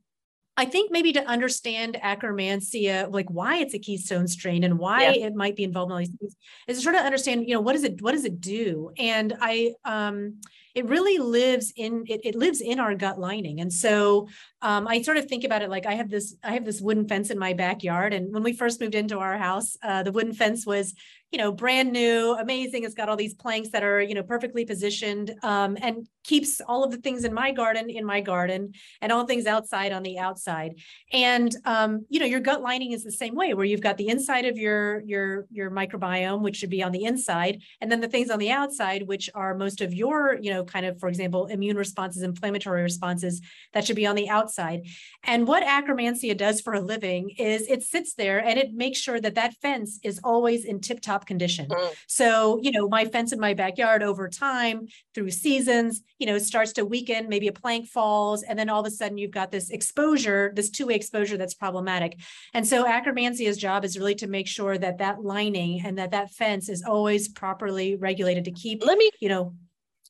I 0.56 0.64
think 0.66 0.92
maybe 0.92 1.12
to 1.12 1.24
understand 1.26 1.98
Akkermansia, 2.02 3.12
like 3.12 3.28
why 3.28 3.56
it's 3.56 3.74
a 3.74 3.78
keystone 3.78 4.28
strain 4.28 4.62
and 4.62 4.78
why 4.78 5.02
yeah. 5.02 5.26
it 5.26 5.34
might 5.34 5.56
be 5.56 5.64
involved 5.64 5.90
in 5.90 5.92
all 5.92 5.98
these 5.98 6.10
things, 6.10 6.36
is 6.68 6.78
to 6.78 6.82
sort 6.82 6.94
of 6.94 7.02
understand, 7.02 7.48
you 7.48 7.54
know, 7.54 7.60
what 7.60 7.72
does 7.72 7.84
it 7.84 8.00
what 8.00 8.12
does 8.12 8.24
it 8.24 8.40
do? 8.40 8.92
And 8.96 9.36
I 9.40 9.74
um 9.84 10.40
it 10.74 10.86
really 10.88 11.18
lives 11.18 11.72
in 11.76 12.04
it, 12.06 12.20
it 12.24 12.34
lives 12.34 12.60
in 12.60 12.80
our 12.80 12.94
gut 12.94 13.18
lining. 13.18 13.60
And 13.60 13.72
so 13.72 14.28
um, 14.60 14.88
I 14.88 15.02
sort 15.02 15.16
of 15.16 15.26
think 15.26 15.44
about 15.44 15.62
it 15.62 15.70
like 15.70 15.86
I 15.86 15.94
have 15.94 16.10
this 16.10 16.36
I 16.42 16.52
have 16.52 16.64
this 16.64 16.80
wooden 16.80 17.06
fence 17.06 17.30
in 17.30 17.38
my 17.38 17.52
backyard. 17.52 18.12
And 18.12 18.32
when 18.32 18.42
we 18.42 18.52
first 18.52 18.80
moved 18.80 18.94
into 18.94 19.18
our 19.18 19.38
house, 19.38 19.76
uh, 19.82 20.02
the 20.02 20.12
wooden 20.12 20.34
fence 20.34 20.66
was 20.66 20.94
you 21.34 21.38
know, 21.38 21.50
brand 21.50 21.90
new, 21.90 22.32
amazing. 22.34 22.84
It's 22.84 22.94
got 22.94 23.08
all 23.08 23.16
these 23.16 23.34
planks 23.34 23.70
that 23.70 23.82
are, 23.82 24.00
you 24.00 24.14
know, 24.14 24.22
perfectly 24.22 24.64
positioned 24.64 25.34
um, 25.42 25.76
and 25.82 26.06
keeps 26.22 26.60
all 26.60 26.84
of 26.84 26.92
the 26.92 26.96
things 26.96 27.24
in 27.24 27.34
my 27.34 27.50
garden 27.50 27.90
in 27.90 28.04
my 28.04 28.20
garden 28.20 28.72
and 29.02 29.10
all 29.10 29.26
things 29.26 29.44
outside 29.44 29.90
on 29.90 30.04
the 30.04 30.16
outside. 30.16 30.76
And, 31.12 31.52
um, 31.64 32.06
you 32.08 32.20
know, 32.20 32.24
your 32.24 32.38
gut 32.38 32.62
lining 32.62 32.92
is 32.92 33.02
the 33.02 33.10
same 33.10 33.34
way 33.34 33.52
where 33.52 33.64
you've 33.64 33.80
got 33.80 33.96
the 33.96 34.06
inside 34.06 34.44
of 34.44 34.56
your, 34.56 35.02
your, 35.06 35.46
your 35.50 35.72
microbiome, 35.72 36.40
which 36.40 36.54
should 36.54 36.70
be 36.70 36.84
on 36.84 36.92
the 36.92 37.02
inside, 37.02 37.60
and 37.80 37.90
then 37.90 38.00
the 38.00 38.08
things 38.08 38.30
on 38.30 38.38
the 38.38 38.52
outside, 38.52 39.02
which 39.08 39.28
are 39.34 39.56
most 39.56 39.80
of 39.80 39.92
your, 39.92 40.38
you 40.40 40.52
know, 40.52 40.62
kind 40.62 40.86
of, 40.86 41.00
for 41.00 41.08
example, 41.08 41.46
immune 41.46 41.76
responses, 41.76 42.22
inflammatory 42.22 42.82
responses 42.82 43.42
that 43.72 43.84
should 43.84 43.96
be 43.96 44.06
on 44.06 44.14
the 44.14 44.28
outside. 44.28 44.82
And 45.24 45.48
what 45.48 45.64
Akkermansia 45.64 46.36
does 46.36 46.60
for 46.60 46.74
a 46.74 46.80
living 46.80 47.30
is 47.38 47.66
it 47.68 47.82
sits 47.82 48.14
there 48.14 48.38
and 48.38 48.56
it 48.56 48.72
makes 48.72 49.00
sure 49.00 49.20
that 49.20 49.34
that 49.34 49.54
fence 49.60 49.98
is 50.04 50.20
always 50.22 50.64
in 50.64 50.80
tip 50.80 51.00
top 51.00 51.23
condition. 51.26 51.68
Mm. 51.68 51.94
So, 52.06 52.58
you 52.62 52.70
know, 52.70 52.88
my 52.88 53.04
fence 53.04 53.32
in 53.32 53.40
my 53.40 53.54
backyard 53.54 54.02
over 54.02 54.28
time 54.28 54.86
through 55.14 55.30
seasons, 55.30 56.02
you 56.18 56.26
know, 56.26 56.38
starts 56.38 56.72
to 56.74 56.84
weaken, 56.84 57.28
maybe 57.28 57.48
a 57.48 57.52
plank 57.52 57.86
falls, 57.86 58.42
and 58.42 58.58
then 58.58 58.68
all 58.68 58.80
of 58.80 58.86
a 58.86 58.90
sudden 58.90 59.18
you've 59.18 59.30
got 59.30 59.50
this 59.50 59.70
exposure, 59.70 60.52
this 60.54 60.70
two-way 60.70 60.94
exposure 60.94 61.36
that's 61.36 61.54
problematic. 61.54 62.18
And 62.52 62.66
so 62.66 62.84
Akkermansia's 62.84 63.56
job 63.56 63.84
is 63.84 63.98
really 63.98 64.14
to 64.16 64.26
make 64.26 64.46
sure 64.46 64.78
that 64.78 64.98
that 64.98 65.22
lining 65.22 65.82
and 65.84 65.98
that 65.98 66.10
that 66.12 66.30
fence 66.30 66.68
is 66.68 66.82
always 66.82 67.28
properly 67.28 67.96
regulated 67.96 68.44
to 68.44 68.52
keep, 68.52 68.84
let 68.84 68.98
me, 68.98 69.10
you 69.20 69.28
know. 69.28 69.54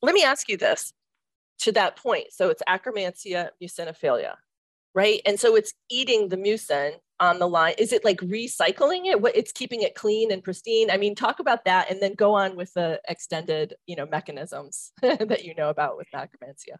Let 0.03 0.15
me 0.15 0.23
ask 0.23 0.51
you 0.51 0.59
this 0.59 0.93
to 1.61 1.73
that 1.73 1.97
point. 1.97 2.27
So 2.31 2.51
it's 2.51 2.63
Akkermansia 2.69 3.49
muciniphila, 3.63 4.35
right? 4.95 5.23
And 5.25 5.41
so 5.41 5.57
it's 5.57 5.73
eating 5.89 6.29
the 6.29 6.37
mucin 6.37 6.97
on 7.25 7.39
the 7.39 7.49
line 7.49 7.75
is 7.79 7.93
it 7.93 8.05
like 8.05 8.19
recycling 8.19 9.07
it 9.07 9.21
what 9.21 9.37
it's 9.37 9.53
keeping 9.53 9.83
it 9.83 9.95
clean 9.95 10.31
and 10.31 10.45
pristine 10.45 10.91
i 10.91 10.97
mean 10.97 11.15
talk 11.15 11.41
about 11.41 11.65
that 11.65 11.91
and 11.91 12.01
then 12.01 12.15
go 12.15 12.35
on 12.35 12.57
with 12.57 12.73
the 12.75 13.01
extended 13.09 13.75
you 13.87 13.97
know 13.97 14.07
mechanisms 14.07 14.93
that 15.03 15.45
you 15.45 15.55
know 15.55 15.71
about 15.71 15.97
with 15.97 16.07
akkermansia 16.15 16.77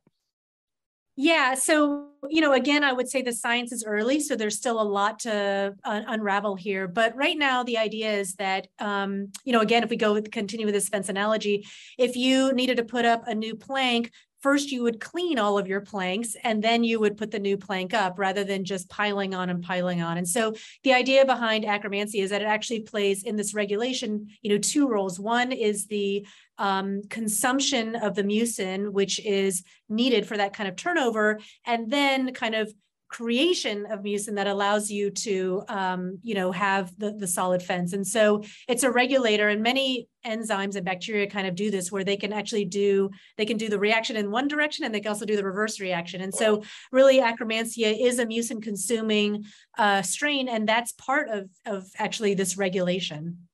yeah. 1.17 1.55
So, 1.55 2.09
you 2.29 2.41
know, 2.41 2.53
again, 2.53 2.83
I 2.83 2.93
would 2.93 3.09
say 3.09 3.23
the 3.23 3.33
science 3.33 3.71
is 3.71 3.85
early, 3.87 4.19
so 4.19 4.35
there's 4.35 4.57
still 4.57 4.81
a 4.81 4.83
lot 4.83 5.21
to 5.21 5.75
uh, 5.85 6.01
unravel 6.09 6.57
here. 6.57 6.89
But 6.89 7.15
right 7.15 7.39
now, 7.39 7.63
the 7.63 7.79
idea 7.79 8.13
is 8.13 8.35
that, 8.35 8.67
um, 8.81 9.31
you 9.45 9.53
know, 9.53 9.61
again, 9.61 9.85
if 9.85 9.91
we 9.91 9.97
go 9.97 10.13
with 10.13 10.33
continue 10.33 10.67
with 10.67 10.75
this 10.75 10.89
fence 10.89 11.09
analogy, 11.09 11.67
if 11.99 12.17
you 12.17 12.53
needed 12.53 12.79
to 12.79 12.85
put 12.85 13.05
up 13.05 13.29
a 13.29 13.35
new 13.35 13.55
plank 13.55 14.11
first 14.45 14.71
you 14.71 14.83
would 14.83 15.01
clean 15.01 15.39
all 15.39 15.57
of 15.57 15.67
your 15.67 15.81
planks 15.81 16.37
and 16.45 16.63
then 16.63 16.85
you 16.85 17.01
would 17.01 17.17
put 17.17 17.31
the 17.31 17.39
new 17.39 17.57
plank 17.57 17.95
up 17.95 18.19
rather 18.19 18.45
than 18.45 18.63
just 18.63 18.91
piling 18.91 19.35
on 19.35 19.49
and 19.49 19.65
piling 19.65 20.03
on. 20.03 20.19
And 20.19 20.29
so 20.29 20.53
the 20.83 20.93
idea 20.93 21.25
behind 21.25 21.65
Akkermansia 21.65 22.23
is 22.23 22.29
that 22.29 22.43
it 22.43 22.45
actually 22.57 22.81
plays 22.81 23.23
in 23.23 23.37
this 23.37 23.55
regulation, 23.55 24.29
you 24.43 24.51
know, 24.51 24.59
two 24.59 24.87
roles. 24.87 25.19
One 25.19 25.51
is 25.51 25.87
the 25.87 26.27
um, 26.59 27.01
consumption 27.09 27.97
of 27.97 28.15
the 28.15 28.23
mucin, 28.23 28.93
which 28.93 29.19
is 29.25 29.65
needed 29.89 30.27
for 30.27 30.37
that 30.37 30.53
kind 30.53 30.69
of 30.69 30.77
turnover, 30.77 31.41
and 31.65 31.91
then 31.91 32.35
kind 32.35 32.55
of 32.55 32.71
creation 33.09 33.87
of 33.87 34.01
mucin 34.01 34.35
that 34.35 34.47
allows 34.47 34.91
you 34.91 35.11
to, 35.11 35.63
um, 35.69 36.19
you 36.23 36.35
know, 36.35 36.51
have 36.51 36.93
the, 36.99 37.13
the 37.13 37.27
solid 37.27 37.63
fence. 37.63 37.93
And 37.93 38.07
so 38.07 38.43
it's 38.69 38.83
a 38.83 38.91
regulator 38.91 39.49
and 39.49 39.63
many 39.63 40.09
enzymes 40.27 40.75
and 40.75 40.85
bacteria 40.85 41.29
kind 41.29 41.47
of 41.47 41.55
do 41.55 41.71
this 41.71 41.93
where 41.93 42.03
they 42.03 42.17
can 42.17 42.33
actually 42.33 42.65
do, 42.65 43.11
they 43.37 43.45
can 43.45 43.57
do 43.57 43.69
the 43.69 43.79
reaction 43.79 44.17
in 44.17 44.31
one 44.31 44.49
direction 44.49 44.85
and 44.85 44.95
they 44.95 45.01
can 45.01 45.11
also 45.11 45.27
do 45.27 45.37
the 45.37 45.45
reverse 45.45 45.79
reaction. 45.81 46.23
And 46.23 46.35
so 46.35 46.63
really 46.91 47.21
Akkermansia 47.21 47.95
is 47.99 48.19
a 48.19 48.27
mucin 48.27 48.63
consuming 48.63 49.45
uh, 49.79 50.03
strain 50.03 50.49
and 50.49 50.69
that's 50.69 50.93
part 50.93 51.29
of, 51.29 51.51
of 51.67 51.87
actually 51.99 52.35
this 52.35 52.57
regulation. 52.57 53.47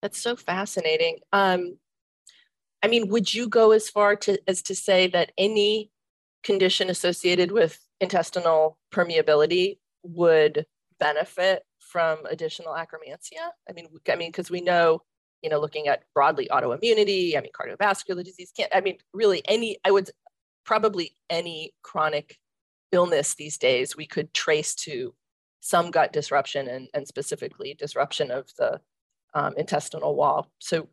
That's 0.00 0.18
so 0.18 0.36
fascinating. 0.36 1.18
Um, 1.32 1.78
I 2.82 2.88
mean, 2.88 3.08
would 3.08 3.32
you 3.32 3.48
go 3.48 3.72
as 3.72 3.88
far 3.88 4.14
to 4.16 4.38
as 4.46 4.60
to 4.64 4.74
say 4.74 5.06
that 5.08 5.32
any 5.38 5.90
condition 6.42 6.90
associated 6.90 7.50
with 7.50 7.78
intestinal 8.00 8.78
permeability 8.92 9.78
would 10.02 10.66
benefit 10.98 11.64
from 11.78 12.18
additional 12.30 12.74
akkermansia? 12.74 13.50
I 13.68 13.72
mean, 13.72 13.88
I 14.10 14.16
mean, 14.16 14.30
because 14.30 14.50
we 14.50 14.60
know, 14.60 15.02
you 15.42 15.50
know, 15.50 15.60
looking 15.60 15.88
at 15.88 16.04
broadly 16.14 16.48
autoimmunity, 16.50 17.36
I 17.36 17.40
mean, 17.40 17.50
cardiovascular 17.58 18.24
disease 18.24 18.52
can't, 18.56 18.74
I 18.74 18.80
mean, 18.80 18.98
really 19.12 19.42
any, 19.46 19.78
I 19.84 19.90
would 19.90 20.10
probably 20.64 21.16
any 21.28 21.74
chronic 21.82 22.38
illness 22.92 23.34
these 23.34 23.58
days 23.58 23.96
we 23.96 24.06
could 24.06 24.32
trace 24.32 24.74
to 24.74 25.14
some 25.60 25.90
gut 25.90 26.12
disruption 26.12 26.68
and, 26.68 26.88
and 26.94 27.08
specifically 27.08 27.74
disruption 27.74 28.30
of 28.30 28.48
the 28.58 28.80
um, 29.34 29.54
intestinal 29.56 30.14
wall. 30.14 30.50
So 30.58 30.88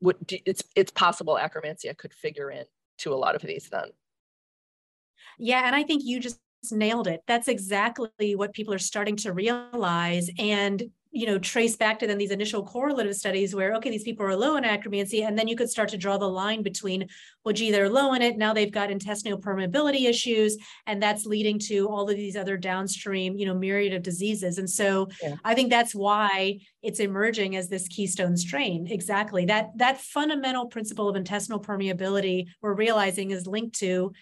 would, 0.00 0.16
it's, 0.46 0.62
it's 0.74 0.90
possible 0.90 1.38
akkermansia 1.40 1.96
could 1.96 2.14
figure 2.14 2.50
in 2.50 2.64
to 2.98 3.12
a 3.12 3.16
lot 3.16 3.34
of 3.34 3.42
these 3.42 3.68
then. 3.70 3.90
Yeah, 5.40 5.66
and 5.66 5.74
I 5.74 5.82
think 5.82 6.02
you 6.04 6.20
just 6.20 6.38
nailed 6.70 7.08
it. 7.08 7.22
That's 7.26 7.48
exactly 7.48 8.34
what 8.34 8.52
people 8.52 8.74
are 8.74 8.78
starting 8.78 9.16
to 9.16 9.32
realize 9.32 10.30
and 10.38 10.82
you 11.12 11.26
know 11.26 11.38
trace 11.38 11.76
back 11.76 11.98
to 11.98 12.06
then 12.06 12.18
these 12.18 12.30
initial 12.30 12.64
correlative 12.64 13.16
studies 13.16 13.54
where 13.54 13.74
okay 13.74 13.90
these 13.90 14.04
people 14.04 14.24
are 14.24 14.36
low 14.36 14.56
in 14.56 14.64
Akkermansia 14.64 15.26
and 15.26 15.36
then 15.36 15.48
you 15.48 15.56
could 15.56 15.68
start 15.68 15.88
to 15.88 15.96
draw 15.96 16.16
the 16.18 16.28
line 16.28 16.62
between 16.62 17.08
well 17.44 17.52
gee 17.52 17.70
they're 17.70 17.88
low 17.88 18.14
in 18.14 18.22
it 18.22 18.36
now 18.36 18.52
they've 18.52 18.72
got 18.72 18.90
intestinal 18.90 19.40
permeability 19.40 20.08
issues 20.08 20.56
and 20.86 21.02
that's 21.02 21.26
leading 21.26 21.58
to 21.58 21.88
all 21.88 22.08
of 22.08 22.16
these 22.16 22.36
other 22.36 22.56
downstream 22.56 23.36
you 23.36 23.44
know 23.44 23.54
myriad 23.54 23.92
of 23.92 24.02
diseases 24.02 24.58
and 24.58 24.70
so 24.70 25.08
yeah. 25.22 25.34
i 25.44 25.54
think 25.54 25.68
that's 25.68 25.94
why 25.94 26.56
it's 26.82 27.00
emerging 27.00 27.56
as 27.56 27.68
this 27.68 27.88
keystone 27.88 28.36
strain 28.36 28.86
exactly 28.88 29.44
that 29.44 29.70
that 29.76 30.00
fundamental 30.00 30.66
principle 30.66 31.08
of 31.08 31.16
intestinal 31.16 31.60
permeability 31.60 32.46
we're 32.62 32.74
realizing 32.74 33.32
is 33.32 33.46
linked 33.48 33.76
to 33.76 34.12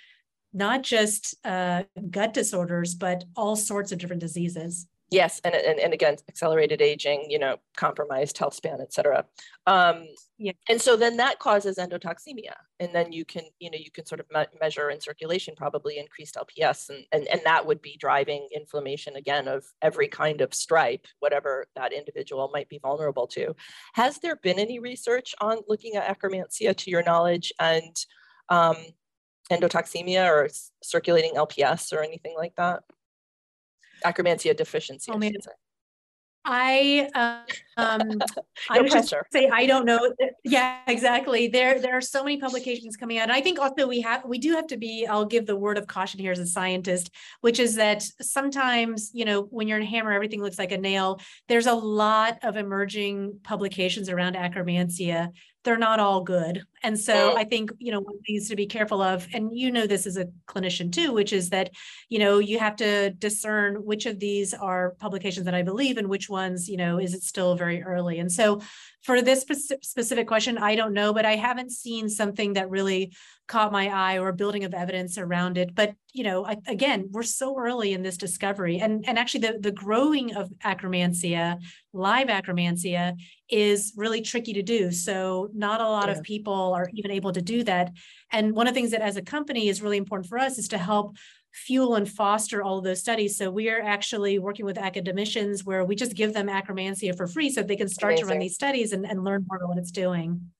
not 0.52 0.82
just 0.82 1.34
uh, 1.44 1.84
gut 2.10 2.34
disorders, 2.34 2.94
but 2.94 3.24
all 3.36 3.56
sorts 3.56 3.92
of 3.92 3.98
different 3.98 4.20
diseases. 4.20 4.86
Yes, 5.10 5.40
and, 5.42 5.54
and, 5.54 5.80
and 5.80 5.94
again, 5.94 6.16
accelerated 6.28 6.82
aging, 6.82 7.26
you 7.30 7.38
know, 7.38 7.56
compromised 7.76 8.36
health 8.36 8.52
span, 8.52 8.78
et 8.82 8.92
cetera. 8.92 9.24
Um, 9.66 10.06
yeah. 10.36 10.52
And 10.68 10.80
so 10.80 10.96
then 10.96 11.16
that 11.16 11.38
causes 11.38 11.78
endotoxemia. 11.78 12.52
And 12.78 12.94
then 12.94 13.10
you 13.10 13.24
can, 13.24 13.44
you 13.58 13.70
know, 13.70 13.78
you 13.78 13.90
can 13.90 14.04
sort 14.04 14.20
of 14.20 14.26
me- 14.30 14.58
measure 14.60 14.90
in 14.90 15.00
circulation 15.00 15.54
probably 15.56 15.98
increased 15.98 16.36
LPS. 16.36 16.90
And, 16.90 17.04
and, 17.10 17.26
and 17.28 17.40
that 17.44 17.64
would 17.64 17.80
be 17.80 17.96
driving 17.98 18.48
inflammation 18.54 19.16
again 19.16 19.48
of 19.48 19.64
every 19.80 20.08
kind 20.08 20.42
of 20.42 20.52
stripe, 20.52 21.06
whatever 21.20 21.66
that 21.74 21.94
individual 21.94 22.50
might 22.52 22.68
be 22.68 22.78
vulnerable 22.78 23.26
to. 23.28 23.56
Has 23.94 24.18
there 24.18 24.36
been 24.36 24.58
any 24.58 24.78
research 24.78 25.34
on 25.40 25.60
looking 25.68 25.94
at 25.94 26.06
akkermansia 26.06 26.76
to 26.76 26.90
your 26.90 27.02
knowledge? 27.02 27.50
And 27.58 27.96
um, 28.50 28.76
endotoxemia 29.50 30.28
or 30.28 30.48
circulating 30.82 31.34
LPS 31.34 31.92
or 31.92 32.02
anything 32.02 32.34
like 32.36 32.54
that? 32.56 32.82
Akkermansia 34.04 34.56
deficiency. 34.56 35.10
Oh, 35.12 35.18
I 36.50 37.10
um, 37.76 38.08
no 38.18 38.26
I 38.70 38.80
would 38.80 38.90
just 38.90 39.14
say 39.32 39.48
I 39.52 39.66
don't 39.66 39.84
know. 39.84 40.12
Yeah, 40.44 40.78
exactly. 40.86 41.48
There 41.48 41.78
there 41.80 41.96
are 41.96 42.00
so 42.00 42.24
many 42.24 42.38
publications 42.38 42.96
coming 42.96 43.18
out. 43.18 43.24
And 43.24 43.32
I 43.32 43.42
think 43.42 43.58
also 43.58 43.86
we 43.86 44.00
have 44.00 44.24
we 44.24 44.38
do 44.38 44.54
have 44.54 44.66
to 44.68 44.78
be. 44.78 45.06
I'll 45.06 45.26
give 45.26 45.46
the 45.46 45.56
word 45.56 45.76
of 45.76 45.86
caution 45.86 46.20
here 46.20 46.32
as 46.32 46.38
a 46.38 46.46
scientist, 46.46 47.10
which 47.42 47.58
is 47.58 47.74
that 47.74 48.02
sometimes 48.22 49.10
you 49.12 49.26
know 49.26 49.42
when 49.42 49.68
you're 49.68 49.78
in 49.78 49.84
a 49.84 49.90
hammer, 49.90 50.12
everything 50.12 50.40
looks 50.42 50.58
like 50.58 50.72
a 50.72 50.78
nail. 50.78 51.20
There's 51.48 51.66
a 51.66 51.74
lot 51.74 52.38
of 52.42 52.56
emerging 52.56 53.40
publications 53.42 54.08
around 54.08 54.34
akkermansia 54.34 55.32
they're 55.68 55.76
not 55.76 56.00
all 56.00 56.22
good. 56.22 56.62
And 56.82 56.98
so 56.98 57.36
I 57.36 57.44
think, 57.44 57.70
you 57.78 57.92
know, 57.92 58.00
one 58.00 58.18
thing 58.22 58.40
to 58.42 58.56
be 58.56 58.64
careful 58.64 59.02
of, 59.02 59.28
and 59.34 59.50
you 59.52 59.70
know 59.70 59.86
this 59.86 60.06
as 60.06 60.16
a 60.16 60.28
clinician 60.46 60.90
too, 60.90 61.12
which 61.12 61.34
is 61.34 61.50
that, 61.50 61.68
you 62.08 62.18
know, 62.18 62.38
you 62.38 62.58
have 62.58 62.74
to 62.76 63.10
discern 63.10 63.84
which 63.84 64.06
of 64.06 64.18
these 64.18 64.54
are 64.54 64.94
publications 64.98 65.44
that 65.44 65.54
I 65.54 65.60
believe 65.60 65.98
and 65.98 66.08
which 66.08 66.30
ones, 66.30 66.70
you 66.70 66.78
know, 66.78 66.98
is 66.98 67.12
it 67.12 67.22
still 67.22 67.54
very 67.54 67.82
early. 67.82 68.18
And 68.18 68.32
so 68.32 68.62
for 69.02 69.22
this 69.22 69.42
specific 69.42 70.26
question, 70.26 70.58
I 70.58 70.74
don't 70.74 70.92
know, 70.92 71.12
but 71.12 71.24
I 71.24 71.36
haven't 71.36 71.70
seen 71.70 72.08
something 72.08 72.54
that 72.54 72.68
really 72.68 73.12
caught 73.46 73.72
my 73.72 73.88
eye 73.88 74.18
or 74.18 74.32
building 74.32 74.64
of 74.64 74.74
evidence 74.74 75.16
around 75.16 75.56
it. 75.56 75.74
But 75.74 75.94
you 76.12 76.24
know, 76.24 76.44
I, 76.44 76.56
again, 76.66 77.08
we're 77.10 77.22
so 77.22 77.56
early 77.58 77.92
in 77.92 78.02
this 78.02 78.16
discovery, 78.16 78.78
and 78.78 79.08
and 79.08 79.18
actually 79.18 79.40
the 79.40 79.58
the 79.60 79.72
growing 79.72 80.34
of 80.34 80.50
akkermansia, 80.64 81.58
live 81.92 82.28
akkermansia, 82.28 83.14
is 83.48 83.92
really 83.96 84.20
tricky 84.20 84.52
to 84.54 84.62
do. 84.62 84.90
So 84.90 85.48
not 85.54 85.80
a 85.80 85.88
lot 85.88 86.08
yeah. 86.08 86.16
of 86.16 86.22
people 86.22 86.74
are 86.74 86.90
even 86.92 87.10
able 87.10 87.32
to 87.32 87.42
do 87.42 87.62
that. 87.64 87.92
And 88.32 88.54
one 88.54 88.66
of 88.66 88.74
the 88.74 88.80
things 88.80 88.90
that 88.90 89.00
as 89.00 89.16
a 89.16 89.22
company 89.22 89.68
is 89.68 89.80
really 89.80 89.96
important 89.96 90.28
for 90.28 90.38
us 90.38 90.58
is 90.58 90.68
to 90.68 90.78
help 90.78 91.16
fuel 91.52 91.94
and 91.94 92.08
foster 92.08 92.62
all 92.62 92.78
of 92.78 92.84
those 92.84 93.00
studies. 93.00 93.36
So 93.36 93.50
we 93.50 93.70
are 93.70 93.80
actually 93.80 94.38
working 94.38 94.64
with 94.64 94.78
academicians 94.78 95.64
where 95.64 95.84
we 95.84 95.96
just 95.96 96.14
give 96.14 96.34
them 96.34 96.48
akkermansia 96.48 97.16
for 97.16 97.26
free 97.26 97.50
so 97.50 97.62
they 97.62 97.76
can 97.76 97.88
start 97.88 98.12
Amazing. 98.12 98.26
to 98.26 98.30
run 98.30 98.40
these 98.40 98.54
studies 98.54 98.92
and, 98.92 99.04
and 99.04 99.24
learn 99.24 99.44
more 99.48 99.58
about 99.58 99.68
what 99.68 99.78
it's 99.78 99.90
doing. 99.90 100.50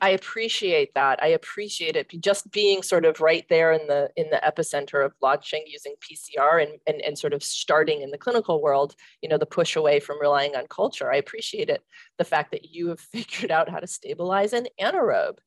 I 0.00 0.10
appreciate 0.10 0.94
that. 0.94 1.22
I 1.22 1.28
appreciate 1.28 1.96
it 1.96 2.10
just 2.20 2.50
being 2.50 2.82
sort 2.82 3.04
of 3.04 3.20
right 3.20 3.44
there 3.48 3.72
in 3.72 3.86
the 3.86 4.10
in 4.16 4.30
the 4.30 4.40
epicenter 4.44 5.04
of 5.04 5.12
launching 5.20 5.64
using 5.66 5.94
PCR 6.00 6.62
and, 6.62 6.78
and 6.86 7.00
and 7.02 7.18
sort 7.18 7.32
of 7.32 7.42
starting 7.42 8.02
in 8.02 8.10
the 8.10 8.18
clinical 8.18 8.62
world, 8.62 8.94
you 9.22 9.28
know, 9.28 9.38
the 9.38 9.46
push 9.46 9.76
away 9.76 10.00
from 10.00 10.20
relying 10.20 10.56
on 10.56 10.66
culture. 10.68 11.12
I 11.12 11.16
appreciate 11.16 11.68
it, 11.68 11.82
the 12.18 12.24
fact 12.24 12.52
that 12.52 12.70
you 12.70 12.88
have 12.88 13.00
figured 13.12 13.50
out 13.50 13.68
how 13.68 13.78
to 13.78 13.86
stabilize 13.86 14.52
an 14.52 14.66
anaerobe. 14.80 15.38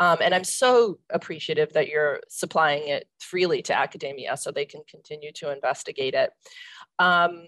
Um, 0.00 0.16
and 0.22 0.34
I'm 0.34 0.44
so 0.44 0.98
appreciative 1.10 1.74
that 1.74 1.88
you're 1.88 2.20
supplying 2.28 2.88
it 2.88 3.06
freely 3.20 3.60
to 3.62 3.76
academia 3.76 4.36
so 4.38 4.50
they 4.50 4.64
can 4.64 4.80
continue 4.88 5.30
to 5.32 5.52
investigate 5.52 6.14
it. 6.14 6.30
Um, 6.98 7.46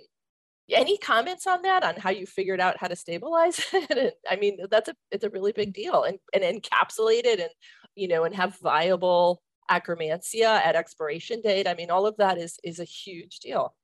any 0.70 0.98
comments 0.98 1.46
on 1.46 1.62
that 1.62 1.82
on 1.82 1.96
how 1.96 2.10
you 2.10 2.26
figured 2.26 2.60
out 2.60 2.76
how 2.78 2.88
to 2.88 2.96
stabilize 2.96 3.60
it? 3.72 4.14
I 4.30 4.36
mean 4.36 4.58
that's 4.70 4.88
a 4.88 4.94
it's 5.10 5.24
a 5.24 5.30
really 5.30 5.52
big 5.52 5.72
deal 5.72 6.04
and 6.04 6.18
and 6.32 6.44
encapsulate 6.44 7.24
it 7.24 7.40
and 7.40 7.50
you 7.96 8.06
know 8.06 8.24
and 8.24 8.34
have 8.34 8.58
viable 8.60 9.42
akkermansia 9.70 10.44
at 10.44 10.76
expiration 10.76 11.40
date. 11.40 11.66
I 11.66 11.74
mean 11.74 11.90
all 11.90 12.06
of 12.06 12.16
that 12.18 12.38
is 12.38 12.58
is 12.62 12.78
a 12.78 12.84
huge 12.84 13.40
deal. 13.40 13.74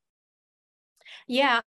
Yeah 1.27 1.63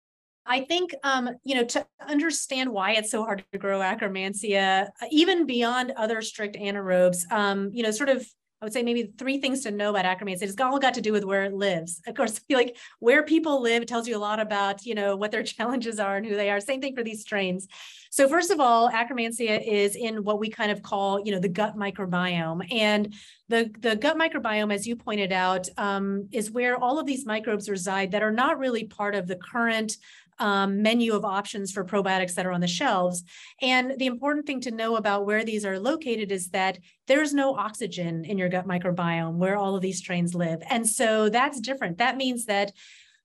I 0.47 0.63
think, 0.63 0.95
um, 1.05 1.31
you 1.45 1.55
know, 1.55 1.65
to 1.65 1.87
understand 2.07 2.71
why 2.71 2.93
it's 2.93 3.11
so 3.11 3.25
hard 3.25 3.45
to 3.53 3.59
grow 3.59 3.81
akkermansia, 3.81 4.89
even 5.11 5.47
beyond 5.47 5.93
other 5.97 6.23
strict 6.23 6.57
anaerobes, 6.57 7.31
um, 7.31 7.71
you 7.73 7.83
know, 7.83 7.91
sort 7.91 8.09
of 8.09 8.27
I 8.61 8.67
would 8.67 8.75
say 8.75 8.83
maybe 8.83 9.11
three 9.17 9.41
things 9.41 9.63
to 9.63 9.71
know 9.71 9.89
about 9.89 10.05
akkermansia. 10.05 10.43
It's 10.43 10.61
all 10.61 10.79
got 10.79 10.93
to 10.95 11.01
do 11.01 11.13
with 11.13 11.25
where 11.25 11.45
it 11.45 11.55
lives. 11.55 12.03
Of 12.07 12.15
course, 12.15 12.41
like 12.51 12.77
where 12.99 13.23
people 13.23 13.63
live 13.63 13.87
tells 13.87 14.07
you 14.07 14.17
a 14.17 14.19
lot 14.19 14.39
about, 14.39 14.85
you 14.85 14.95
know, 14.95 15.17
what 15.17 15.31
their 15.31 15.43
challenges 15.45 15.99
are 15.99 16.17
and 16.17 16.27
who 16.27 16.37
they 16.37 16.51
are. 16.51 16.61
Same 16.61 16.81
thing 16.81 16.95
for 16.95 17.03
these 17.03 17.23
strains. 17.23 17.67
So 18.11 18.29
first 18.29 18.51
of 18.51 18.61
all, 18.61 18.91
akkermansia 18.91 19.67
is 19.67 19.97
in 19.97 20.25
what 20.25 20.41
we 20.41 20.51
kind 20.51 20.71
of 20.71 20.83
call, 20.83 21.21
you 21.25 21.33
know, 21.33 21.39
the 21.39 21.49
gut 21.49 21.77
microbiome. 21.77 22.71
And 22.71 23.15
the, 23.49 23.71
the 23.79 23.97
gut 23.97 24.19
microbiome, 24.19 24.75
as 24.75 24.87
you 24.87 24.95
pointed 24.95 25.33
out, 25.33 25.69
um, 25.79 26.29
is 26.31 26.51
where 26.51 26.77
all 26.77 26.99
of 26.99 27.07
these 27.07 27.25
microbes 27.25 27.71
reside 27.71 28.11
that 28.11 28.23
are 28.23 28.33
not 28.33 28.59
really 28.59 28.85
part 28.85 29.15
of 29.15 29.27
the 29.27 29.37
current 29.37 29.97
um, 30.41 30.83
menu 30.83 31.15
of 31.15 31.25
options 31.25 31.71
for 31.71 31.85
probiotics 31.85 32.35
that 32.35 32.47
are 32.47 32.53
on 32.53 32.61
the 32.61 32.67
shelves. 32.67 33.23
And 33.63 33.95
the 33.99 34.07
important 34.07 34.47
thing 34.47 34.61
to 34.63 34.71
know 34.71 34.97
about 34.97 35.27
where 35.27 35.45
these 35.45 35.65
are 35.65 35.79
located 35.79 36.33
is 36.33 36.49
that 36.51 36.79
there's 37.07 37.33
no 37.33 37.55
oxygen 37.55 38.25
in 38.25 38.39
your 38.39 38.49
gut 38.49 38.67
microbiome 38.67 39.37
where 39.37 39.57
all 39.57 39.77
of 39.77 39.83
these 39.83 39.99
strains 39.99 40.35
live. 40.35 40.63
And 40.69 40.89
so 40.89 41.29
that's 41.29 41.61
different. 41.61 41.99
That 41.99 42.17
means 42.17 42.47
that 42.47 42.73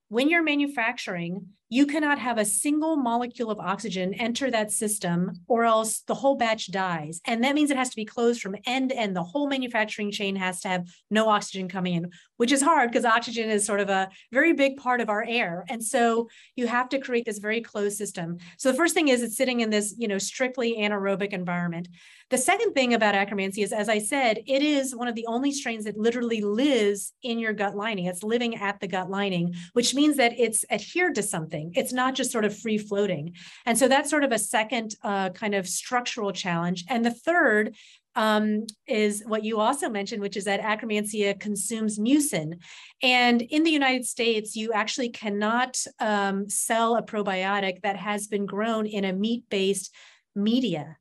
when 0.09 0.29
you're 0.29 0.43
manufacturing, 0.43 1.47
you 1.69 1.87
cannot 1.87 2.19
have 2.19 2.37
a 2.37 2.45
single 2.45 2.95
molecule 2.95 3.49
of 3.49 3.59
oxygen 3.59 4.13
enter 4.13 4.51
that 4.51 4.71
system 4.71 5.31
or 5.47 5.65
else 5.65 6.01
the 6.01 6.13
whole 6.13 6.35
batch 6.35 6.71
dies. 6.71 7.19
And 7.25 7.43
that 7.43 7.55
means 7.55 7.71
it 7.71 7.77
has 7.77 7.89
to 7.89 7.95
be 7.95 8.05
closed 8.05 8.39
from 8.39 8.55
end 8.67 8.89
to 8.89 8.97
end. 8.97 9.15
The 9.15 9.23
whole 9.23 9.49
manufacturing 9.49 10.11
chain 10.11 10.35
has 10.35 10.61
to 10.61 10.67
have 10.67 10.87
no 11.09 11.27
oxygen 11.27 11.67
coming 11.67 11.95
in, 11.95 12.11
which 12.37 12.51
is 12.51 12.61
hard 12.61 12.89
because 12.89 13.05
oxygen 13.05 13.49
is 13.49 13.65
sort 13.65 13.79
of 13.79 13.89
a 13.89 14.09
very 14.31 14.53
big 14.53 14.77
part 14.77 15.01
of 15.01 15.09
our 15.09 15.25
air. 15.27 15.65
And 15.69 15.83
so 15.83 16.29
you 16.55 16.67
have 16.67 16.89
to 16.89 16.99
create 16.99 17.25
this 17.25 17.39
very 17.39 17.61
closed 17.61 17.97
system. 17.97 18.37
So 18.57 18.71
the 18.71 18.77
first 18.77 18.93
thing 18.93 19.07
is 19.07 19.21
it's 19.21 19.37
sitting 19.37 19.61
in 19.61 19.69
this, 19.69 19.95
you 19.97 20.07
know, 20.07 20.17
strictly 20.17 20.77
anaerobic 20.77 21.33
environment. 21.33 21.87
The 22.31 22.37
second 22.39 22.73
thing 22.73 22.95
about 22.95 23.13
Akkermansia 23.13 23.63
is, 23.63 23.71
as 23.71 23.87
I 23.87 23.99
said, 23.99 24.39
it 24.47 24.63
is 24.63 24.95
one 24.95 25.07
of 25.07 25.13
the 25.13 25.27
only 25.27 25.51
strains 25.51 25.85
that 25.85 25.97
literally 25.97 26.41
lives 26.41 27.13
in 27.21 27.37
your 27.37 27.53
gut 27.53 27.75
lining. 27.75 28.05
It's 28.05 28.23
living 28.23 28.55
at 28.55 28.79
the 28.79 28.87
gut 28.87 29.11
lining, 29.11 29.53
which 29.73 29.93
means 29.93 30.17
that 30.17 30.33
it's 30.37 30.65
adhered 30.71 31.15
to 31.15 31.23
something. 31.23 31.71
It's 31.75 31.93
not 31.93 32.15
just 32.15 32.31
sort 32.31 32.45
of 32.45 32.57
free 32.57 32.79
floating. 32.79 33.35
And 33.67 33.77
so 33.77 33.87
that's 33.87 34.09
sort 34.09 34.23
of 34.23 34.31
a 34.31 34.39
second 34.39 34.95
uh, 35.03 35.29
kind 35.29 35.53
of 35.53 35.67
structural 35.67 36.31
challenge. 36.31 36.83
And 36.89 37.05
the 37.05 37.11
third 37.11 37.75
um, 38.15 38.65
is 38.87 39.23
what 39.25 39.43
you 39.43 39.59
also 39.59 39.89
mentioned, 39.89 40.21
which 40.21 40.37
is 40.37 40.45
that 40.45 40.61
Akkermansia 40.61 41.39
consumes 41.39 41.99
mucin. 41.99 42.59
And 43.03 43.41
in 43.41 43.63
the 43.63 43.71
United 43.71 44.05
States, 44.05 44.55
you 44.55 44.71
actually 44.73 45.09
cannot 45.09 45.77
um, 45.99 46.49
sell 46.49 46.95
a 46.95 47.03
probiotic 47.03 47.81
that 47.81 47.97
has 47.97 48.27
been 48.27 48.45
grown 48.45 48.85
in 48.85 49.05
a 49.05 49.13
meat 49.13 49.43
based 49.49 49.93
media. 50.35 50.97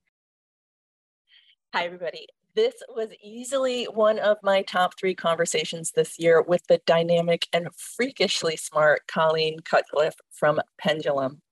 Hi, 1.73 1.85
everybody. 1.85 2.27
This 2.55 2.75
was 2.89 3.09
easily 3.21 3.85
one 3.87 4.21
of 4.21 4.37
my 4.45 4.63
top 4.63 4.97
three 4.99 5.15
conversations 5.15 5.91
this 5.91 6.21
year 6.21 6.41
with 6.41 6.65
the 6.69 6.81
dynamic 6.87 7.49
and 7.53 7.69
freakishly 7.75 8.57
smart 8.57 9.03
Colleen 9.09 9.59
Cutcliffe 9.59 10.15
from 10.31 10.61
Pendulum. 10.79 11.43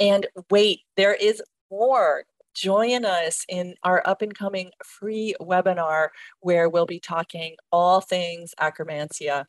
And 0.00 0.26
wait, 0.50 0.80
there 0.96 1.14
is 1.14 1.40
more 1.70 2.24
join 2.54 3.04
us 3.04 3.44
in 3.48 3.74
our 3.82 4.02
up 4.06 4.22
and 4.22 4.34
coming 4.34 4.70
free 4.84 5.34
webinar 5.40 6.08
where 6.40 6.68
we'll 6.68 6.86
be 6.86 7.00
talking 7.00 7.56
all 7.70 8.00
things 8.00 8.54
Akkermansia. 8.60 9.44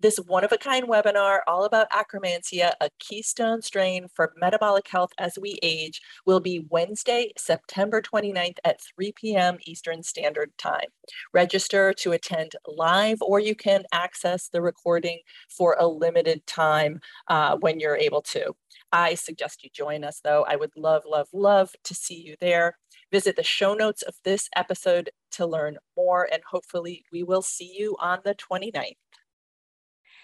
This 0.00 0.18
one 0.18 0.44
of 0.44 0.52
a 0.52 0.58
kind 0.58 0.88
webinar, 0.88 1.40
all 1.46 1.64
about 1.64 1.90
Akkermansia, 1.90 2.72
a 2.80 2.90
keystone 2.98 3.62
strain 3.62 4.08
for 4.14 4.32
metabolic 4.36 4.88
health 4.88 5.12
as 5.18 5.38
we 5.40 5.58
age, 5.62 6.00
will 6.26 6.40
be 6.40 6.66
Wednesday, 6.70 7.32
September 7.36 8.00
29th 8.00 8.58
at 8.64 8.80
3 8.96 9.12
p.m. 9.12 9.58
Eastern 9.66 10.02
Standard 10.02 10.50
Time. 10.58 10.88
Register 11.32 11.92
to 11.94 12.12
attend 12.12 12.52
live, 12.66 13.18
or 13.20 13.40
you 13.40 13.54
can 13.54 13.84
access 13.92 14.48
the 14.48 14.62
recording 14.62 15.20
for 15.48 15.76
a 15.78 15.86
limited 15.86 16.46
time 16.46 17.00
uh, 17.28 17.56
when 17.56 17.80
you're 17.80 17.96
able 17.96 18.22
to. 18.22 18.54
I 18.92 19.14
suggest 19.14 19.64
you 19.64 19.70
join 19.72 20.04
us 20.04 20.20
though. 20.22 20.44
I 20.48 20.56
would 20.56 20.72
love, 20.76 21.04
love, 21.06 21.28
love 21.32 21.74
to 21.84 21.94
see 21.94 22.20
you 22.20 22.36
there. 22.40 22.76
Visit 23.10 23.36
the 23.36 23.42
show 23.42 23.74
notes 23.74 24.02
of 24.02 24.14
this 24.24 24.48
episode 24.54 25.10
to 25.32 25.46
learn 25.46 25.78
more, 25.96 26.28
and 26.30 26.42
hopefully, 26.50 27.04
we 27.12 27.22
will 27.22 27.42
see 27.42 27.74
you 27.76 27.96
on 28.00 28.20
the 28.24 28.34
29th. 28.34 28.96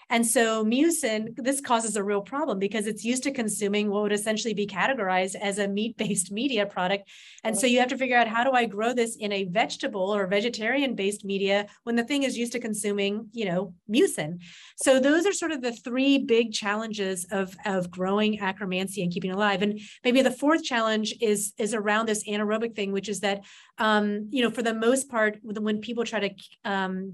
And 0.09 0.25
so 0.25 0.63
mucin, 0.63 1.35
this 1.35 1.59
causes 1.59 1.95
a 1.95 2.03
real 2.03 2.21
problem 2.21 2.59
because 2.59 2.85
it's 2.85 3.03
used 3.03 3.23
to 3.23 3.31
consuming 3.31 3.89
what 3.89 4.03
would 4.03 4.11
essentially 4.13 4.53
be 4.53 4.67
categorized 4.67 5.35
as 5.35 5.57
a 5.57 5.67
meat-based 5.67 6.31
media 6.31 6.65
product. 6.65 7.09
And 7.43 7.57
so 7.57 7.65
you 7.65 7.79
have 7.79 7.89
to 7.89 7.97
figure 7.97 8.17
out 8.17 8.27
how 8.27 8.43
do 8.43 8.51
I 8.51 8.65
grow 8.65 8.93
this 8.93 9.15
in 9.15 9.31
a 9.31 9.45
vegetable 9.45 10.13
or 10.13 10.27
vegetarian-based 10.27 11.25
media 11.25 11.65
when 11.83 11.95
the 11.95 12.03
thing 12.03 12.23
is 12.23 12.37
used 12.37 12.51
to 12.51 12.59
consuming, 12.59 13.29
you 13.33 13.45
know, 13.45 13.73
mucin. 13.89 14.41
So 14.77 14.99
those 14.99 15.25
are 15.25 15.33
sort 15.33 15.51
of 15.51 15.61
the 15.61 15.71
three 15.71 16.19
big 16.19 16.51
challenges 16.51 17.25
of, 17.31 17.55
of 17.65 17.89
growing 17.89 18.37
Akkermansia 18.37 19.03
and 19.03 19.11
keeping 19.11 19.31
alive. 19.31 19.63
And 19.63 19.79
maybe 20.03 20.21
the 20.21 20.31
fourth 20.31 20.63
challenge 20.63 21.15
is, 21.19 21.53
is 21.57 21.73
around 21.73 22.07
this 22.07 22.27
anaerobic 22.27 22.75
thing, 22.75 22.91
which 22.91 23.09
is 23.09 23.21
that, 23.21 23.43
um, 23.79 24.27
you 24.29 24.43
know, 24.43 24.51
for 24.51 24.61
the 24.61 24.73
most 24.73 25.09
part, 25.09 25.39
when 25.41 25.81
people 25.81 26.03
try 26.03 26.19
to 26.19 26.29
um, 26.63 27.13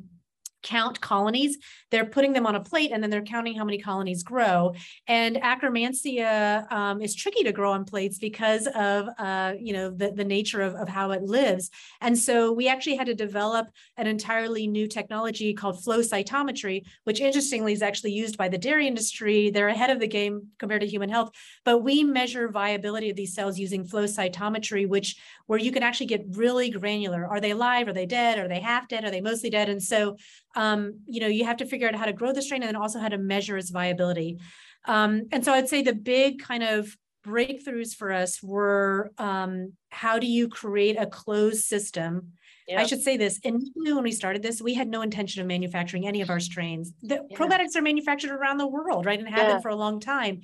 count 0.63 1.01
colonies. 1.01 1.57
They're 1.89 2.05
putting 2.05 2.33
them 2.33 2.45
on 2.45 2.55
a 2.55 2.59
plate 2.59 2.91
and 2.93 3.01
then 3.01 3.09
they're 3.09 3.21
counting 3.21 3.55
how 3.55 3.65
many 3.65 3.79
colonies 3.79 4.23
grow. 4.23 4.73
And 5.07 5.35
Akkermansia 5.37 6.71
um, 6.71 7.01
is 7.01 7.15
tricky 7.15 7.43
to 7.43 7.51
grow 7.51 7.71
on 7.71 7.85
plates 7.85 8.17
because 8.17 8.67
of, 8.67 9.07
uh, 9.17 9.53
you 9.59 9.73
know, 9.73 9.89
the, 9.89 10.11
the 10.11 10.23
nature 10.23 10.61
of, 10.61 10.75
of 10.75 10.87
how 10.87 11.11
it 11.11 11.23
lives. 11.23 11.69
And 11.99 12.17
so 12.17 12.51
we 12.51 12.67
actually 12.67 12.95
had 12.95 13.07
to 13.07 13.15
develop 13.15 13.67
an 13.97 14.07
entirely 14.07 14.67
new 14.67 14.87
technology 14.87 15.53
called 15.53 15.83
flow 15.83 15.99
cytometry, 15.99 16.83
which 17.03 17.19
interestingly 17.19 17.73
is 17.73 17.81
actually 17.81 18.13
used 18.13 18.37
by 18.37 18.47
the 18.47 18.57
dairy 18.57 18.87
industry. 18.87 19.49
They're 19.49 19.67
ahead 19.67 19.89
of 19.89 19.99
the 19.99 20.07
game 20.07 20.47
compared 20.59 20.81
to 20.81 20.87
human 20.87 21.09
health, 21.09 21.31
but 21.65 21.79
we 21.79 22.03
measure 22.03 22.49
viability 22.49 23.09
of 23.09 23.15
these 23.15 23.33
cells 23.33 23.57
using 23.57 23.85
flow 23.85 24.05
cytometry, 24.05 24.87
which 24.87 25.17
where 25.47 25.59
you 25.59 25.71
can 25.71 25.83
actually 25.83 26.05
get 26.05 26.25
really 26.31 26.69
granular. 26.69 27.25
Are 27.27 27.41
they 27.41 27.51
alive? 27.51 27.87
Are 27.87 27.93
they 27.93 28.05
dead? 28.05 28.39
Are 28.39 28.47
they 28.47 28.59
half 28.59 28.87
dead? 28.87 29.03
Are 29.03 29.11
they 29.11 29.21
mostly 29.21 29.49
dead? 29.49 29.69
And 29.69 29.81
so 29.81 30.15
um, 30.55 30.99
you 31.05 31.21
know, 31.21 31.27
you 31.27 31.45
have 31.45 31.57
to 31.57 31.65
figure 31.65 31.87
out 31.87 31.95
how 31.95 32.05
to 32.05 32.13
grow 32.13 32.33
the 32.33 32.41
strain 32.41 32.61
and 32.63 32.69
then 32.69 32.75
also 32.75 32.99
how 32.99 33.07
to 33.09 33.17
measure 33.17 33.57
its 33.57 33.69
viability. 33.69 34.39
Um, 34.85 35.27
and 35.31 35.45
so 35.45 35.53
I'd 35.53 35.69
say 35.69 35.81
the 35.81 35.93
big 35.93 36.39
kind 36.39 36.63
of 36.63 36.95
breakthroughs 37.25 37.95
for 37.95 38.11
us 38.11 38.41
were 38.41 39.11
um, 39.17 39.73
how 39.89 40.19
do 40.19 40.27
you 40.27 40.47
create 40.49 40.97
a 40.99 41.05
closed 41.05 41.63
system? 41.65 42.33
Yeah. 42.67 42.81
I 42.81 42.85
should 42.85 43.01
say 43.01 43.17
this 43.17 43.39
initially 43.39 43.93
when 43.93 44.03
we 44.03 44.11
started 44.11 44.41
this, 44.41 44.61
we 44.61 44.73
had 44.73 44.87
no 44.87 45.01
intention 45.01 45.41
of 45.41 45.47
manufacturing 45.47 46.07
any 46.07 46.21
of 46.21 46.29
our 46.29 46.39
strains. 46.39 46.93
The 47.01 47.25
yeah. 47.29 47.37
probiotics 47.37 47.75
are 47.75 47.81
manufactured 47.81 48.31
around 48.31 48.57
the 48.57 48.67
world, 48.67 49.05
right? 49.05 49.19
And 49.19 49.27
have 49.27 49.37
yeah. 49.37 49.53
been 49.53 49.61
for 49.61 49.69
a 49.69 49.75
long 49.75 49.99
time. 49.99 50.41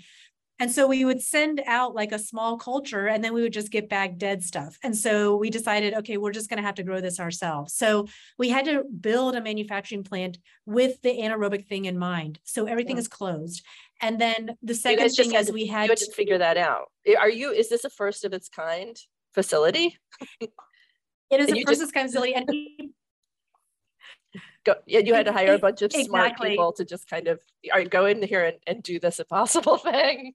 And 0.60 0.72
so 0.72 0.88
we 0.88 1.06
would 1.06 1.22
send 1.22 1.62
out 1.66 1.94
like 1.94 2.12
a 2.12 2.20
small 2.20 2.58
culture 2.58 3.08
and 3.08 3.24
then 3.24 3.34
we 3.34 3.42
would 3.42 3.54
just 3.54 3.72
get 3.72 3.90
back 3.90 4.18
dead 4.18 4.44
stuff. 4.44 4.78
And 4.84 4.96
so 4.98 5.36
we 5.36 5.50
decided, 5.50 5.94
okay, 5.94 6.18
we're 6.18 6.32
just 6.32 6.50
going 6.50 6.58
to 6.58 6.66
have 6.66 6.76
to 6.76 6.84
grow 6.84 7.00
this 7.00 7.20
ourselves. 7.20 7.74
So 7.74 8.08
we 8.38 8.50
had 8.50 8.66
to 8.66 8.84
build 8.84 9.36
a 9.36 9.42
manufacturing 9.42 10.04
plant 10.04 10.40
with 10.66 11.02
the 11.02 11.10
anaerobic 11.10 11.68
thing 11.68 11.86
in 11.86 11.98
mind. 12.00 12.40
So 12.44 12.66
everything 12.66 12.96
yeah. 12.96 13.02
is 13.02 13.08
closed. 13.08 13.64
And 14.02 14.20
then 14.20 14.58
the 14.64 14.76
second 14.76 15.10
thing 15.10 15.34
is 15.34 15.52
we 15.52 15.68
had, 15.68 15.90
to, 15.90 15.96
to 15.96 16.12
figure 16.12 16.38
that 16.40 16.58
out. 16.58 16.92
Are 17.20 17.30
you, 17.30 17.52
is 17.52 17.70
this 17.70 17.84
a 17.84 17.90
first 17.90 18.26
of 18.26 18.34
its 18.34 18.50
kind 18.50 18.98
facility? 19.34 19.98
It 21.30 21.42
is 21.42 21.52
a 21.52 21.64
first 21.66 21.82
of 21.82 21.90
its 21.90 21.92
kind 21.92 22.08
facility. 22.08 22.34
And 22.34 22.50
go 24.68 24.76
yeah 24.86 25.00
you 25.00 25.14
had 25.14 25.26
to 25.26 25.34
hire 25.34 25.54
a 25.54 25.60
bunch 25.60 25.82
of 25.82 25.88
exactly. 25.88 26.04
smart 26.04 26.40
people 26.40 26.72
to 26.74 26.86
just 26.86 27.10
kind 27.10 27.28
of 27.28 27.40
go 27.90 28.06
in 28.06 28.22
here 28.22 28.44
and, 28.44 28.58
and 28.68 28.84
do 28.84 29.00
this 29.00 29.20
impossible 29.20 29.78
thing 29.90 30.34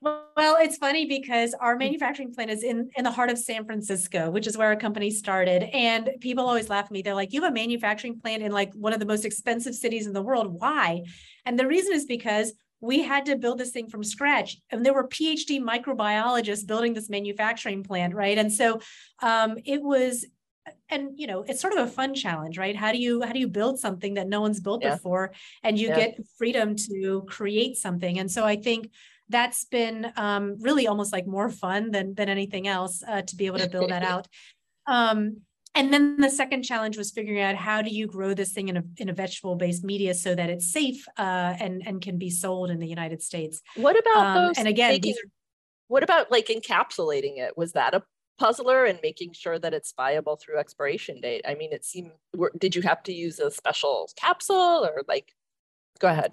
well, 0.00 0.56
it's 0.60 0.76
funny 0.76 1.06
because 1.06 1.54
our 1.54 1.76
manufacturing 1.76 2.32
plant 2.32 2.50
is 2.50 2.62
in, 2.62 2.90
in 2.96 3.04
the 3.04 3.10
heart 3.10 3.30
of 3.30 3.38
San 3.38 3.64
Francisco, 3.64 4.30
which 4.30 4.46
is 4.46 4.56
where 4.56 4.68
our 4.68 4.76
company 4.76 5.10
started. 5.10 5.64
And 5.74 6.10
people 6.20 6.46
always 6.46 6.68
laugh 6.68 6.86
at 6.86 6.90
me. 6.90 7.02
They're 7.02 7.14
like, 7.14 7.32
you 7.32 7.42
have 7.42 7.50
a 7.50 7.54
manufacturing 7.54 8.20
plant 8.20 8.42
in 8.42 8.52
like 8.52 8.72
one 8.74 8.92
of 8.92 9.00
the 9.00 9.06
most 9.06 9.24
expensive 9.24 9.74
cities 9.74 10.06
in 10.06 10.12
the 10.12 10.22
world. 10.22 10.60
Why? 10.60 11.02
And 11.44 11.58
the 11.58 11.66
reason 11.66 11.94
is 11.94 12.04
because 12.04 12.52
we 12.80 13.02
had 13.02 13.26
to 13.26 13.36
build 13.36 13.58
this 13.58 13.70
thing 13.70 13.88
from 13.88 14.04
scratch. 14.04 14.58
And 14.70 14.84
there 14.84 14.92
were 14.92 15.08
PhD 15.08 15.60
microbiologists 15.60 16.66
building 16.66 16.92
this 16.92 17.08
manufacturing 17.08 17.82
plant, 17.82 18.14
right? 18.14 18.36
And 18.36 18.52
so 18.52 18.80
um, 19.22 19.56
it 19.64 19.82
was 19.82 20.26
and 20.88 21.10
you 21.16 21.26
know 21.26 21.42
it's 21.42 21.60
sort 21.60 21.74
of 21.74 21.80
a 21.86 21.90
fun 21.90 22.14
challenge 22.14 22.58
right? 22.58 22.76
How 22.76 22.92
do 22.92 22.98
you 22.98 23.22
how 23.22 23.32
do 23.32 23.38
you 23.38 23.48
build 23.48 23.78
something 23.78 24.14
that 24.14 24.28
no 24.28 24.40
one's 24.40 24.60
built 24.60 24.82
yeah. 24.82 24.94
before 24.94 25.32
and 25.62 25.78
you 25.78 25.88
yeah. 25.88 25.96
get 25.96 26.18
freedom 26.38 26.76
to 26.76 27.24
create 27.28 27.76
something? 27.76 28.18
And 28.18 28.30
so 28.30 28.44
i 28.44 28.56
think 28.56 28.90
that's 29.28 29.64
been 29.64 30.12
um, 30.16 30.56
really 30.60 30.86
almost 30.86 31.12
like 31.12 31.26
more 31.26 31.48
fun 31.48 31.90
than 31.90 32.14
than 32.14 32.28
anything 32.28 32.68
else 32.68 33.02
uh, 33.06 33.22
to 33.22 33.36
be 33.36 33.46
able 33.46 33.58
to 33.58 33.68
build 33.68 33.90
that 33.90 34.02
out. 34.12 34.28
Um, 34.86 35.38
and 35.76 35.92
then 35.92 36.18
the 36.18 36.30
second 36.30 36.62
challenge 36.62 36.96
was 36.96 37.10
figuring 37.10 37.40
out 37.40 37.56
how 37.56 37.82
do 37.82 37.90
you 37.90 38.06
grow 38.06 38.32
this 38.32 38.52
thing 38.52 38.68
in 38.68 38.76
a, 38.76 38.84
in 38.98 39.08
a 39.08 39.12
vegetable 39.12 39.56
based 39.56 39.82
media 39.82 40.14
so 40.14 40.34
that 40.34 40.48
it's 40.48 40.72
safe 40.72 41.04
uh, 41.18 41.54
and 41.58 41.82
and 41.86 42.00
can 42.00 42.18
be 42.18 42.30
sold 42.30 42.70
in 42.70 42.78
the 42.78 42.86
united 42.86 43.22
states. 43.22 43.60
What 43.76 43.98
about 43.98 44.26
um, 44.26 44.34
those 44.34 44.58
and 44.58 44.68
again 44.68 44.92
making, 44.92 45.14
what 45.88 46.02
about 46.02 46.30
like 46.30 46.46
encapsulating 46.46 47.38
it? 47.38 47.56
Was 47.56 47.72
that 47.72 47.94
a 47.94 48.02
puzzler 48.38 48.84
and 48.84 48.98
making 49.02 49.32
sure 49.32 49.58
that 49.58 49.74
it's 49.74 49.92
viable 49.96 50.36
through 50.36 50.58
expiration 50.58 51.20
date? 51.20 51.42
I 51.46 51.54
mean, 51.54 51.72
it 51.72 51.84
seemed, 51.84 52.12
did 52.58 52.74
you 52.74 52.82
have 52.82 53.02
to 53.04 53.12
use 53.12 53.38
a 53.38 53.50
special 53.50 54.08
capsule 54.16 54.84
or 54.84 55.02
like, 55.08 55.32
go 55.98 56.08
ahead. 56.08 56.32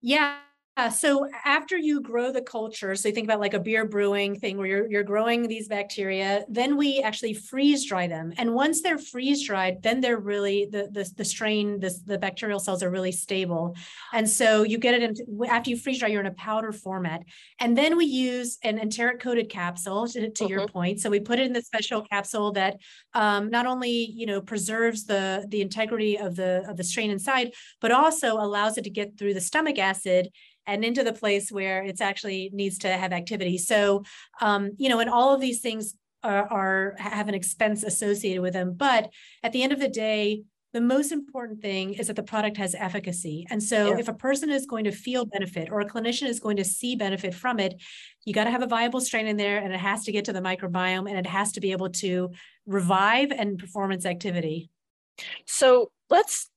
Yeah, 0.00 0.38
uh, 0.76 0.88
so 0.88 1.28
after 1.44 1.76
you 1.76 2.00
grow 2.00 2.32
the 2.32 2.40
culture, 2.40 2.94
so 2.94 3.08
you 3.08 3.14
think 3.14 3.26
about 3.26 3.40
like 3.40 3.54
a 3.54 3.60
beer 3.60 3.84
brewing 3.84 4.38
thing 4.38 4.56
where 4.56 4.66
you're, 4.66 4.90
you're 4.90 5.02
growing 5.02 5.46
these 5.46 5.68
bacteria, 5.68 6.44
then 6.48 6.76
we 6.76 7.00
actually 7.00 7.34
freeze 7.34 7.86
dry 7.86 8.06
them. 8.06 8.32
And 8.38 8.54
once 8.54 8.80
they're 8.80 8.96
freeze 8.96 9.46
dried, 9.46 9.82
then 9.82 10.00
they're 10.00 10.20
really, 10.20 10.68
the, 10.70 10.88
the, 10.90 11.10
the 11.16 11.24
strain, 11.24 11.80
the, 11.80 11.94
the 12.06 12.18
bacterial 12.18 12.60
cells 12.60 12.82
are 12.82 12.90
really 12.90 13.12
stable. 13.12 13.76
And 14.12 14.28
so 14.28 14.62
you 14.62 14.78
get 14.78 14.94
it 14.94 15.02
in, 15.02 15.14
after 15.48 15.70
you 15.70 15.76
freeze 15.76 15.98
dry, 15.98 16.08
you're 16.08 16.20
in 16.20 16.26
a 16.26 16.32
powder 16.32 16.72
format. 16.72 17.22
And 17.58 17.76
then 17.76 17.96
we 17.96 18.06
use 18.06 18.56
an 18.62 18.78
enteric 18.78 19.20
coated 19.20 19.50
capsule 19.50 20.06
to, 20.08 20.30
to 20.30 20.46
your 20.46 20.60
mm-hmm. 20.60 20.72
point. 20.72 21.00
So 21.00 21.10
we 21.10 21.20
put 21.20 21.38
it 21.38 21.46
in 21.46 21.52
the 21.52 21.62
special 21.62 22.02
capsule 22.02 22.52
that 22.52 22.78
um, 23.12 23.50
not 23.50 23.66
only, 23.66 23.90
you 23.90 24.24
know, 24.24 24.40
preserves 24.40 25.04
the, 25.04 25.44
the 25.48 25.60
integrity 25.60 26.16
of 26.16 26.36
the, 26.36 26.64
of 26.68 26.76
the 26.76 26.84
strain 26.84 27.10
inside, 27.10 27.52
but 27.80 27.90
also 27.90 28.34
allows 28.34 28.78
it 28.78 28.84
to 28.84 28.90
get 28.90 29.18
through 29.18 29.34
the 29.34 29.40
stomach 29.40 29.78
acid 29.78 30.28
and 30.70 30.84
into 30.84 31.02
the 31.02 31.12
place 31.12 31.50
where 31.50 31.82
it's 31.82 32.00
actually 32.00 32.50
needs 32.52 32.78
to 32.78 32.88
have 32.88 33.12
activity. 33.12 33.58
So, 33.58 34.04
um, 34.40 34.70
you 34.78 34.88
know, 34.88 35.00
and 35.00 35.10
all 35.10 35.34
of 35.34 35.40
these 35.40 35.60
things 35.60 35.94
are, 36.22 36.46
are 36.46 36.94
have 36.98 37.28
an 37.28 37.34
expense 37.34 37.82
associated 37.82 38.40
with 38.40 38.52
them. 38.52 38.74
But 38.76 39.10
at 39.42 39.52
the 39.52 39.62
end 39.62 39.72
of 39.72 39.80
the 39.80 39.88
day, 39.88 40.42
the 40.72 40.80
most 40.80 41.10
important 41.10 41.60
thing 41.60 41.94
is 41.94 42.06
that 42.06 42.14
the 42.14 42.22
product 42.22 42.56
has 42.56 42.76
efficacy. 42.76 43.44
And 43.50 43.60
so 43.60 43.88
yeah. 43.88 43.98
if 43.98 44.06
a 44.06 44.14
person 44.14 44.50
is 44.50 44.66
going 44.66 44.84
to 44.84 44.92
feel 44.92 45.24
benefit 45.24 45.68
or 45.72 45.80
a 45.80 45.88
clinician 45.88 46.28
is 46.28 46.38
going 46.38 46.58
to 46.58 46.64
see 46.64 46.94
benefit 46.94 47.34
from 47.34 47.58
it, 47.58 47.74
you 48.24 48.32
got 48.32 48.44
to 48.44 48.50
have 48.50 48.62
a 48.62 48.68
viable 48.68 49.00
strain 49.00 49.26
in 49.26 49.36
there 49.36 49.58
and 49.58 49.72
it 49.72 49.80
has 49.80 50.04
to 50.04 50.12
get 50.12 50.26
to 50.26 50.32
the 50.32 50.40
microbiome 50.40 51.08
and 51.08 51.18
it 51.18 51.26
has 51.26 51.52
to 51.52 51.60
be 51.60 51.72
able 51.72 51.90
to 51.90 52.30
revive 52.66 53.32
and 53.32 53.58
performance 53.58 54.06
activity. 54.06 54.70
So 55.46 55.90
let's 56.08 56.49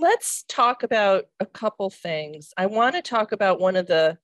let's 0.00 0.44
talk 0.48 0.82
about 0.82 1.26
a 1.38 1.46
couple 1.46 1.90
things. 1.90 2.52
I 2.56 2.66
want 2.66 2.94
to 2.96 3.02
talk 3.02 3.32
about 3.32 3.60
one 3.60 3.76
of 3.76 3.86
the 3.86 4.18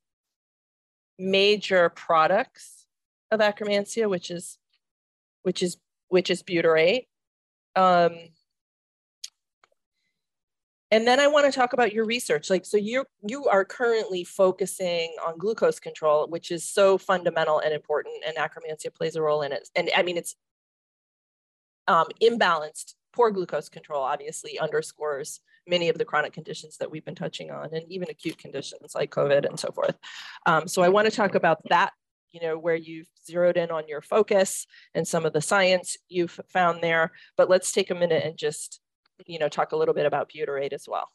major 1.18 1.90
products 1.90 2.86
of 3.30 3.40
Akkermansia, 3.40 4.08
which 4.08 4.30
is 4.30 4.58
which 5.42 5.62
is 5.62 5.76
which 6.08 6.30
is 6.30 6.42
butyrate. 6.42 7.06
Um, 7.74 8.16
and 10.90 11.06
then 11.06 11.20
I 11.20 11.26
want 11.26 11.46
to 11.46 11.52
talk 11.52 11.72
about 11.72 11.92
your 11.92 12.04
research. 12.04 12.48
Like, 12.48 12.64
so 12.64 12.76
you 12.76 13.04
you 13.28 13.46
are 13.46 13.64
currently 13.64 14.24
focusing 14.24 15.14
on 15.26 15.36
glucose 15.36 15.78
control, 15.78 16.26
which 16.28 16.50
is 16.50 16.68
so 16.68 16.96
fundamental 16.96 17.58
and 17.58 17.74
important, 17.74 18.14
and 18.26 18.36
Akkermansia 18.36 18.94
plays 18.94 19.16
a 19.16 19.22
role 19.22 19.42
in 19.42 19.52
it. 19.52 19.68
And 19.76 19.90
I 19.94 20.02
mean, 20.02 20.16
it's 20.16 20.36
um, 21.88 22.06
imbalanced, 22.22 22.94
poor 23.12 23.30
glucose 23.30 23.68
control 23.68 24.02
obviously 24.02 24.58
underscores 24.58 25.40
many 25.66 25.88
of 25.88 25.98
the 25.98 26.04
chronic 26.04 26.32
conditions 26.32 26.76
that 26.78 26.90
we've 26.90 27.04
been 27.04 27.14
touching 27.14 27.50
on, 27.50 27.74
and 27.74 27.90
even 27.90 28.08
acute 28.10 28.38
conditions 28.38 28.94
like 28.94 29.10
COVID 29.10 29.46
and 29.46 29.58
so 29.58 29.70
forth. 29.72 29.96
Um, 30.46 30.68
so 30.68 30.82
I 30.82 30.88
want 30.88 31.08
to 31.08 31.14
talk 31.14 31.34
about 31.34 31.60
that. 31.68 31.92
You 32.32 32.42
know, 32.42 32.58
where 32.58 32.74
you've 32.74 33.08
zeroed 33.26 33.56
in 33.56 33.70
on 33.70 33.88
your 33.88 34.02
focus 34.02 34.66
and 34.94 35.08
some 35.08 35.24
of 35.24 35.32
the 35.32 35.40
science 35.40 35.96
you've 36.10 36.38
found 36.52 36.82
there. 36.82 37.12
But 37.34 37.48
let's 37.48 37.72
take 37.72 37.90
a 37.90 37.94
minute 37.94 38.24
and 38.26 38.36
just 38.36 38.80
you 39.24 39.38
know, 39.38 39.48
talk 39.48 39.72
a 39.72 39.76
little 39.76 39.94
bit 39.94 40.06
about 40.06 40.30
butyrate 40.30 40.72
as 40.72 40.86
well. 40.88 41.10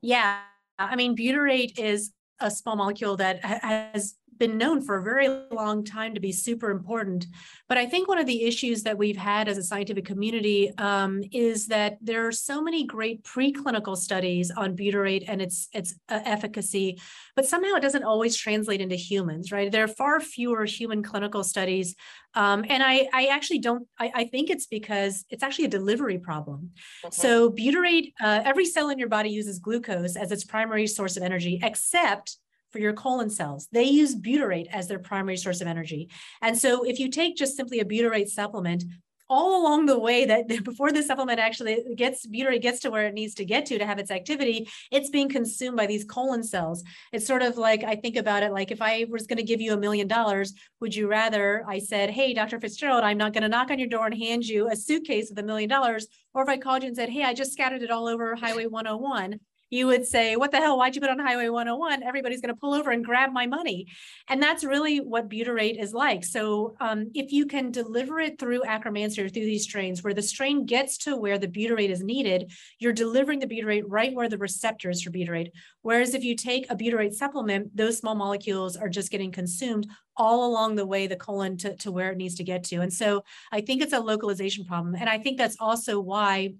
Yeah, 0.00 0.38
I 0.78 0.96
mean, 0.96 1.16
butyrate 1.16 1.78
is 1.78 2.12
a 2.38 2.50
small 2.50 2.76
molecule 2.76 3.16
that 3.18 3.44
has 3.44 4.14
been 4.38 4.58
known 4.58 4.82
for 4.82 4.96
a 4.96 5.02
very 5.02 5.28
long 5.50 5.84
time 5.84 6.14
to 6.14 6.20
be 6.20 6.32
super 6.32 6.70
important. 6.70 7.26
But 7.68 7.78
I 7.78 7.86
think 7.86 8.08
one 8.08 8.18
of 8.18 8.26
the 8.26 8.44
issues 8.44 8.82
that 8.84 8.96
we've 8.96 9.16
had 9.16 9.48
as 9.48 9.58
a 9.58 9.62
scientific 9.62 10.04
community 10.04 10.72
um, 10.78 11.22
is 11.32 11.66
that 11.68 11.98
there 12.00 12.26
are 12.26 12.32
so 12.32 12.62
many 12.62 12.84
great 12.84 13.22
preclinical 13.22 13.96
studies 13.96 14.50
on 14.50 14.76
butyrate 14.76 15.24
and 15.28 15.42
its 15.42 15.68
its 15.72 15.94
uh, 16.08 16.20
efficacy, 16.24 17.00
but 17.36 17.46
somehow 17.46 17.74
it 17.74 17.80
doesn't 17.80 18.04
always 18.04 18.36
translate 18.36 18.80
into 18.80 18.96
humans, 18.96 19.52
right? 19.52 19.70
There 19.70 19.84
are 19.84 19.88
far 19.88 20.20
fewer 20.20 20.64
human 20.64 21.02
clinical 21.02 21.44
studies. 21.44 21.94
Um, 22.34 22.64
and 22.68 22.82
I, 22.82 23.08
I 23.12 23.26
actually 23.26 23.58
don't, 23.58 23.88
I, 23.98 24.12
I, 24.14 24.24
think 24.24 24.50
it's 24.50 24.66
because 24.66 25.24
it's 25.30 25.42
actually 25.42 25.64
a 25.64 25.68
delivery 25.68 26.18
problem. 26.18 26.70
Mm-hmm. 27.04 27.08
So 27.10 27.50
butyrate, 27.50 28.12
uh, 28.20 28.42
every 28.44 28.66
cell 28.66 28.88
in 28.90 29.00
your 29.00 29.08
body 29.08 29.30
uses 29.30 29.58
glucose 29.58 30.14
as 30.14 30.30
its 30.30 30.44
primary 30.44 30.86
source 30.86 31.16
of 31.16 31.24
energy, 31.24 31.58
except 31.60 32.36
for 32.70 32.78
your 32.78 32.92
colon 32.92 33.30
cells. 33.30 33.68
They 33.72 33.84
use 33.84 34.14
butyrate 34.14 34.68
as 34.68 34.88
their 34.88 34.98
primary 34.98 35.36
source 35.36 35.60
of 35.60 35.66
energy. 35.66 36.08
And 36.42 36.56
so 36.56 36.84
if 36.84 36.98
you 36.98 37.08
take 37.08 37.36
just 37.36 37.56
simply 37.56 37.80
a 37.80 37.84
butyrate 37.84 38.28
supplement, 38.28 38.84
all 39.30 39.62
along 39.62 39.86
the 39.86 39.98
way 39.98 40.24
that 40.24 40.48
before 40.64 40.92
the 40.92 41.02
supplement 41.02 41.38
actually 41.38 41.94
gets 41.94 42.26
butyrate 42.26 42.60
gets 42.60 42.80
to 42.80 42.90
where 42.90 43.06
it 43.06 43.14
needs 43.14 43.34
to 43.34 43.44
get 43.44 43.64
to 43.66 43.78
to 43.78 43.86
have 43.86 43.98
its 43.98 44.10
activity, 44.10 44.68
it's 44.90 45.08
being 45.08 45.28
consumed 45.28 45.76
by 45.76 45.86
these 45.86 46.04
colon 46.04 46.42
cells. 46.42 46.82
It's 47.12 47.26
sort 47.26 47.42
of 47.42 47.56
like 47.56 47.84
I 47.84 47.94
think 47.94 48.16
about 48.16 48.42
it 48.42 48.52
like 48.52 48.72
if 48.72 48.82
I 48.82 49.06
was 49.08 49.26
going 49.26 49.38
to 49.38 49.44
give 49.44 49.60
you 49.60 49.72
a 49.72 49.78
million 49.78 50.08
dollars, 50.08 50.52
would 50.80 50.94
you 50.94 51.06
rather 51.06 51.64
I 51.68 51.78
said, 51.78 52.10
"Hey, 52.10 52.34
Dr. 52.34 52.60
Fitzgerald, 52.60 53.04
I'm 53.04 53.18
not 53.18 53.32
going 53.32 53.44
to 53.44 53.48
knock 53.48 53.70
on 53.70 53.78
your 53.78 53.88
door 53.88 54.06
and 54.06 54.18
hand 54.18 54.44
you 54.44 54.68
a 54.68 54.76
suitcase 54.76 55.30
with 55.30 55.38
a 55.38 55.44
million 55.44 55.68
dollars," 55.68 56.08
or 56.34 56.42
if 56.42 56.48
I 56.48 56.58
called 56.58 56.82
you 56.82 56.88
and 56.88 56.96
said, 56.96 57.08
"Hey, 57.08 57.22
I 57.22 57.32
just 57.32 57.52
scattered 57.52 57.82
it 57.82 57.90
all 57.90 58.08
over 58.08 58.34
Highway 58.34 58.66
101." 58.66 59.38
You 59.70 59.86
would 59.86 60.06
say, 60.06 60.36
What 60.36 60.50
the 60.50 60.58
hell? 60.58 60.76
Why'd 60.76 60.94
you 60.94 61.00
put 61.00 61.10
on 61.10 61.18
Highway 61.18 61.48
101? 61.48 62.02
Everybody's 62.02 62.40
going 62.40 62.54
to 62.54 62.60
pull 62.60 62.74
over 62.74 62.90
and 62.90 63.04
grab 63.04 63.32
my 63.32 63.46
money. 63.46 63.86
And 64.28 64.42
that's 64.42 64.64
really 64.64 64.98
what 64.98 65.28
butyrate 65.28 65.80
is 65.80 65.94
like. 65.94 66.24
So 66.24 66.74
um, 66.80 67.10
if 67.14 67.32
you 67.32 67.46
can 67.46 67.70
deliver 67.70 68.20
it 68.20 68.38
through 68.38 68.62
Akkermansia 68.62 69.24
or 69.24 69.28
through 69.28 69.44
these 69.44 69.64
strains 69.64 70.02
where 70.02 70.14
the 70.14 70.22
strain 70.22 70.66
gets 70.66 70.98
to 70.98 71.16
where 71.16 71.38
the 71.38 71.48
butyrate 71.48 71.90
is 71.90 72.02
needed, 72.02 72.52
you're 72.78 72.92
delivering 72.92 73.38
the 73.38 73.46
butyrate 73.46 73.84
right 73.86 74.14
where 74.14 74.28
the 74.28 74.38
receptor 74.38 74.90
is 74.90 75.02
for 75.02 75.10
butyrate. 75.10 75.50
Whereas 75.82 76.14
if 76.14 76.24
you 76.24 76.34
take 76.34 76.70
a 76.70 76.76
butyrate 76.76 77.14
supplement, 77.14 77.76
those 77.76 77.98
small 77.98 78.14
molecules 78.14 78.76
are 78.76 78.88
just 78.88 79.10
getting 79.10 79.32
consumed 79.32 79.86
all 80.16 80.50
along 80.50 80.74
the 80.74 80.86
way 80.86 81.06
the 81.06 81.16
colon 81.16 81.56
to, 81.56 81.76
to 81.76 81.90
where 81.90 82.10
it 82.10 82.18
needs 82.18 82.34
to 82.34 82.44
get 82.44 82.64
to. 82.64 82.76
And 82.80 82.92
so 82.92 83.24
I 83.50 83.60
think 83.60 83.80
it's 83.80 83.92
a 83.92 84.00
localization 84.00 84.64
problem. 84.64 84.94
And 84.94 85.08
I 85.08 85.18
think 85.18 85.38
that's 85.38 85.56
also 85.60 86.00
why 86.00 86.54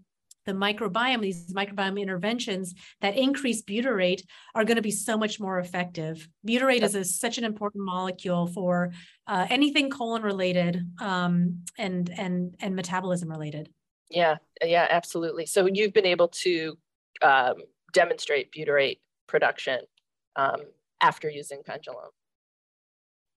the 0.46 0.52
microbiome, 0.52 1.20
these 1.20 1.52
microbiome 1.52 2.00
interventions 2.00 2.74
that 3.00 3.16
increase 3.16 3.62
butyrate 3.62 4.22
are 4.54 4.64
going 4.64 4.76
to 4.76 4.82
be 4.82 4.90
so 4.90 5.16
much 5.16 5.38
more 5.38 5.58
effective. 5.58 6.28
Butyrate 6.46 6.82
is 6.82 6.94
a, 6.94 7.04
such 7.04 7.38
an 7.38 7.44
important 7.44 7.84
molecule 7.84 8.46
for 8.46 8.92
uh, 9.26 9.46
anything 9.50 9.90
colon 9.90 10.22
related 10.22 10.82
um, 11.00 11.62
and 11.78 12.10
and 12.16 12.54
and 12.60 12.74
metabolism 12.74 13.30
related. 13.30 13.68
Yeah, 14.10 14.36
yeah, 14.64 14.86
absolutely. 14.90 15.46
So 15.46 15.66
you've 15.66 15.92
been 15.92 16.06
able 16.06 16.28
to 16.28 16.76
um, 17.22 17.54
demonstrate 17.92 18.52
butyrate 18.52 18.98
production 19.28 19.80
um, 20.36 20.62
after 21.00 21.30
using 21.30 21.62
pendulum. 21.64 22.10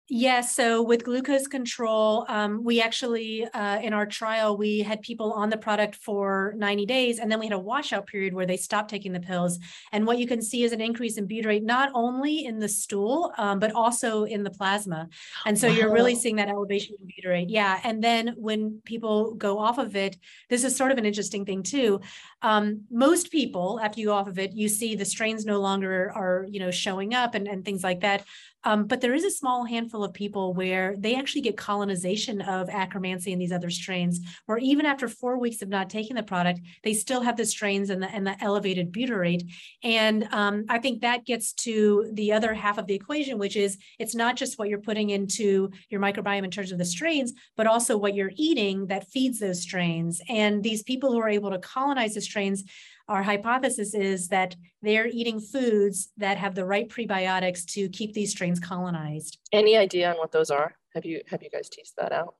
Yes. 0.09 0.53
So 0.53 0.81
with 0.83 1.05
glucose 1.05 1.47
control, 1.47 2.25
um, 2.27 2.61
we 2.61 2.81
actually, 2.81 3.45
uh, 3.45 3.79
in 3.79 3.93
our 3.93 4.05
trial, 4.05 4.57
we 4.57 4.79
had 4.79 5.01
people 5.01 5.31
on 5.31 5.49
the 5.49 5.57
product 5.57 5.95
for 5.95 6.53
90 6.57 6.85
days, 6.85 7.19
and 7.19 7.31
then 7.31 7.39
we 7.39 7.45
had 7.45 7.53
a 7.53 7.59
washout 7.59 8.05
period 8.05 8.33
where 8.33 8.45
they 8.45 8.57
stopped 8.57 8.89
taking 8.89 9.13
the 9.13 9.21
pills. 9.21 9.59
And 9.93 10.05
what 10.05 10.17
you 10.17 10.27
can 10.27 10.41
see 10.41 10.63
is 10.63 10.73
an 10.73 10.81
increase 10.81 11.17
in 11.17 11.25
butyrate, 11.25 11.63
not 11.63 11.89
only 11.93 12.43
in 12.43 12.59
the 12.59 12.67
stool, 12.67 13.31
um, 13.37 13.59
but 13.59 13.71
also 13.71 14.25
in 14.25 14.43
the 14.43 14.49
plasma. 14.49 15.07
And 15.45 15.57
so 15.57 15.69
wow. 15.69 15.73
you're 15.73 15.93
really 15.93 16.15
seeing 16.15 16.35
that 16.35 16.49
elevation 16.49 16.95
in 16.99 17.07
butyrate. 17.07 17.45
Yeah. 17.47 17.79
And 17.85 18.03
then 18.03 18.35
when 18.35 18.81
people 18.83 19.35
go 19.35 19.57
off 19.57 19.77
of 19.77 19.95
it, 19.95 20.17
this 20.49 20.65
is 20.65 20.75
sort 20.75 20.91
of 20.91 20.97
an 20.97 21.05
interesting 21.05 21.45
thing 21.45 21.63
too. 21.63 22.01
Um, 22.41 22.81
most 22.91 23.31
people, 23.31 23.79
after 23.81 24.01
you 24.01 24.07
go 24.07 24.13
off 24.13 24.27
of 24.27 24.37
it, 24.37 24.51
you 24.51 24.67
see 24.67 24.95
the 24.95 25.05
strains 25.05 25.45
no 25.45 25.61
longer 25.61 26.11
are, 26.13 26.45
you 26.51 26.59
know, 26.59 26.71
showing 26.71 27.13
up 27.13 27.35
and, 27.35 27.47
and 27.47 27.63
things 27.63 27.85
like 27.85 28.01
that. 28.01 28.25
Um, 28.63 28.85
but 28.85 29.01
there 29.01 29.13
is 29.13 29.23
a 29.23 29.31
small 29.31 29.65
handful 29.65 30.03
of 30.03 30.13
people 30.13 30.53
where 30.53 30.95
they 30.97 31.15
actually 31.15 31.41
get 31.41 31.57
colonization 31.57 32.41
of 32.41 32.67
Akkermansia 32.69 33.31
and 33.33 33.41
these 33.41 33.51
other 33.51 33.69
strains, 33.69 34.19
where 34.45 34.57
even 34.57 34.85
after 34.85 35.07
four 35.07 35.37
weeks 35.37 35.61
of 35.61 35.69
not 35.69 35.89
taking 35.89 36.15
the 36.15 36.23
product, 36.23 36.61
they 36.83 36.93
still 36.93 37.21
have 37.21 37.37
the 37.37 37.45
strains 37.45 37.89
and 37.89 38.01
the, 38.01 38.09
and 38.09 38.25
the 38.25 38.35
elevated 38.41 38.91
butyrate. 38.91 39.49
And 39.83 40.27
um, 40.31 40.65
I 40.69 40.79
think 40.79 41.01
that 41.01 41.25
gets 41.25 41.53
to 41.53 42.09
the 42.13 42.33
other 42.33 42.53
half 42.53 42.77
of 42.77 42.87
the 42.87 42.95
equation, 42.95 43.37
which 43.37 43.55
is 43.55 43.77
it's 43.99 44.15
not 44.15 44.35
just 44.35 44.57
what 44.57 44.69
you're 44.69 44.79
putting 44.79 45.09
into 45.09 45.69
your 45.89 46.01
microbiome 46.01 46.43
in 46.43 46.51
terms 46.51 46.71
of 46.71 46.77
the 46.77 46.85
strains, 46.85 47.33
but 47.57 47.67
also 47.67 47.97
what 47.97 48.15
you're 48.15 48.31
eating 48.35 48.87
that 48.87 49.07
feeds 49.09 49.39
those 49.39 49.61
strains. 49.61 50.21
And 50.29 50.63
these 50.63 50.83
people 50.83 51.11
who 51.11 51.19
are 51.19 51.29
able 51.29 51.51
to 51.51 51.59
colonize 51.59 52.13
the 52.13 52.21
strains 52.21 52.63
our 53.07 53.23
hypothesis 53.23 53.93
is 53.93 54.29
that 54.29 54.55
they're 54.81 55.07
eating 55.07 55.39
foods 55.39 56.11
that 56.17 56.37
have 56.37 56.55
the 56.55 56.65
right 56.65 56.87
prebiotics 56.87 57.65
to 57.73 57.89
keep 57.89 58.13
these 58.13 58.31
strains 58.31 58.59
colonized. 58.59 59.37
Any 59.51 59.77
idea 59.77 60.11
on 60.11 60.17
what 60.17 60.31
those 60.31 60.49
are? 60.49 60.75
Have 60.93 61.05
you 61.05 61.21
have 61.27 61.43
you 61.43 61.49
guys 61.49 61.69
teased 61.69 61.93
that 61.97 62.11
out? 62.11 62.35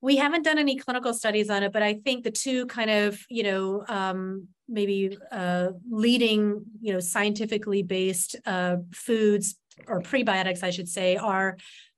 We 0.00 0.16
haven't 0.16 0.42
done 0.42 0.58
any 0.58 0.76
clinical 0.76 1.14
studies 1.14 1.50
on 1.50 1.62
it, 1.62 1.72
but 1.72 1.82
I 1.82 1.94
think 1.94 2.22
the 2.22 2.30
two 2.30 2.66
kind 2.66 2.90
of, 2.90 3.18
you 3.28 3.42
know, 3.42 3.84
um, 3.88 4.48
maybe 4.68 5.16
uh, 5.32 5.68
leading, 5.90 6.64
you 6.80 6.92
know, 6.92 7.00
scientifically 7.00 7.82
based 7.82 8.36
uh, 8.44 8.76
foods 8.92 9.56
or 9.86 10.00
prebiotics, 10.02 10.62
I 10.62 10.70
should 10.70 10.88
say, 10.88 11.16
are 11.16 11.56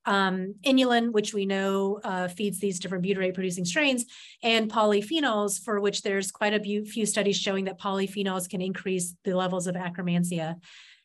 um, 0.08 0.54
inulin, 0.64 1.12
which 1.12 1.34
we 1.34 1.44
know 1.44 2.00
uh, 2.02 2.28
feeds 2.28 2.58
these 2.58 2.80
different 2.80 3.04
butyrate 3.04 3.34
producing 3.34 3.66
strains, 3.66 4.06
and 4.42 4.70
polyphenols, 4.70 5.62
for 5.62 5.80
which 5.80 6.00
there's 6.02 6.30
quite 6.30 6.54
a 6.54 6.84
few 6.84 7.04
studies 7.04 7.36
showing 7.36 7.66
that 7.66 7.78
polyphenols 7.78 8.48
can 8.48 8.62
increase 8.62 9.14
the 9.24 9.34
levels 9.34 9.66
of 9.66 9.74
akkermansia. 9.74 10.56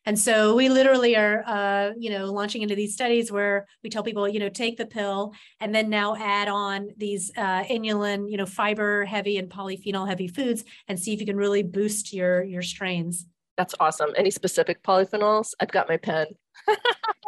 And 0.05 0.19
so 0.19 0.55
we 0.55 0.67
literally 0.69 1.15
are, 1.15 1.43
uh, 1.45 1.91
you 1.97 2.09
know, 2.09 2.25
launching 2.25 2.61
into 2.61 2.75
these 2.75 2.93
studies 2.93 3.31
where 3.31 3.67
we 3.83 3.89
tell 3.89 4.03
people, 4.03 4.27
you 4.27 4.39
know, 4.39 4.49
take 4.49 4.77
the 4.77 4.85
pill 4.85 5.33
and 5.59 5.73
then 5.73 5.89
now 5.89 6.15
add 6.15 6.47
on 6.49 6.89
these 6.97 7.31
uh, 7.37 7.63
inulin, 7.63 8.29
you 8.29 8.37
know, 8.37 8.45
fiber 8.45 9.05
heavy 9.05 9.37
and 9.37 9.49
polyphenol 9.49 10.07
heavy 10.07 10.27
foods 10.27 10.63
and 10.87 10.99
see 10.99 11.13
if 11.13 11.19
you 11.19 11.25
can 11.25 11.37
really 11.37 11.63
boost 11.63 12.13
your 12.13 12.43
your 12.43 12.61
strains. 12.61 13.25
That's 13.57 13.75
awesome. 13.79 14.11
Any 14.17 14.31
specific 14.31 14.83
polyphenols? 14.83 15.53
I've 15.59 15.71
got 15.71 15.87
my 15.87 15.97
pen. 15.97 16.27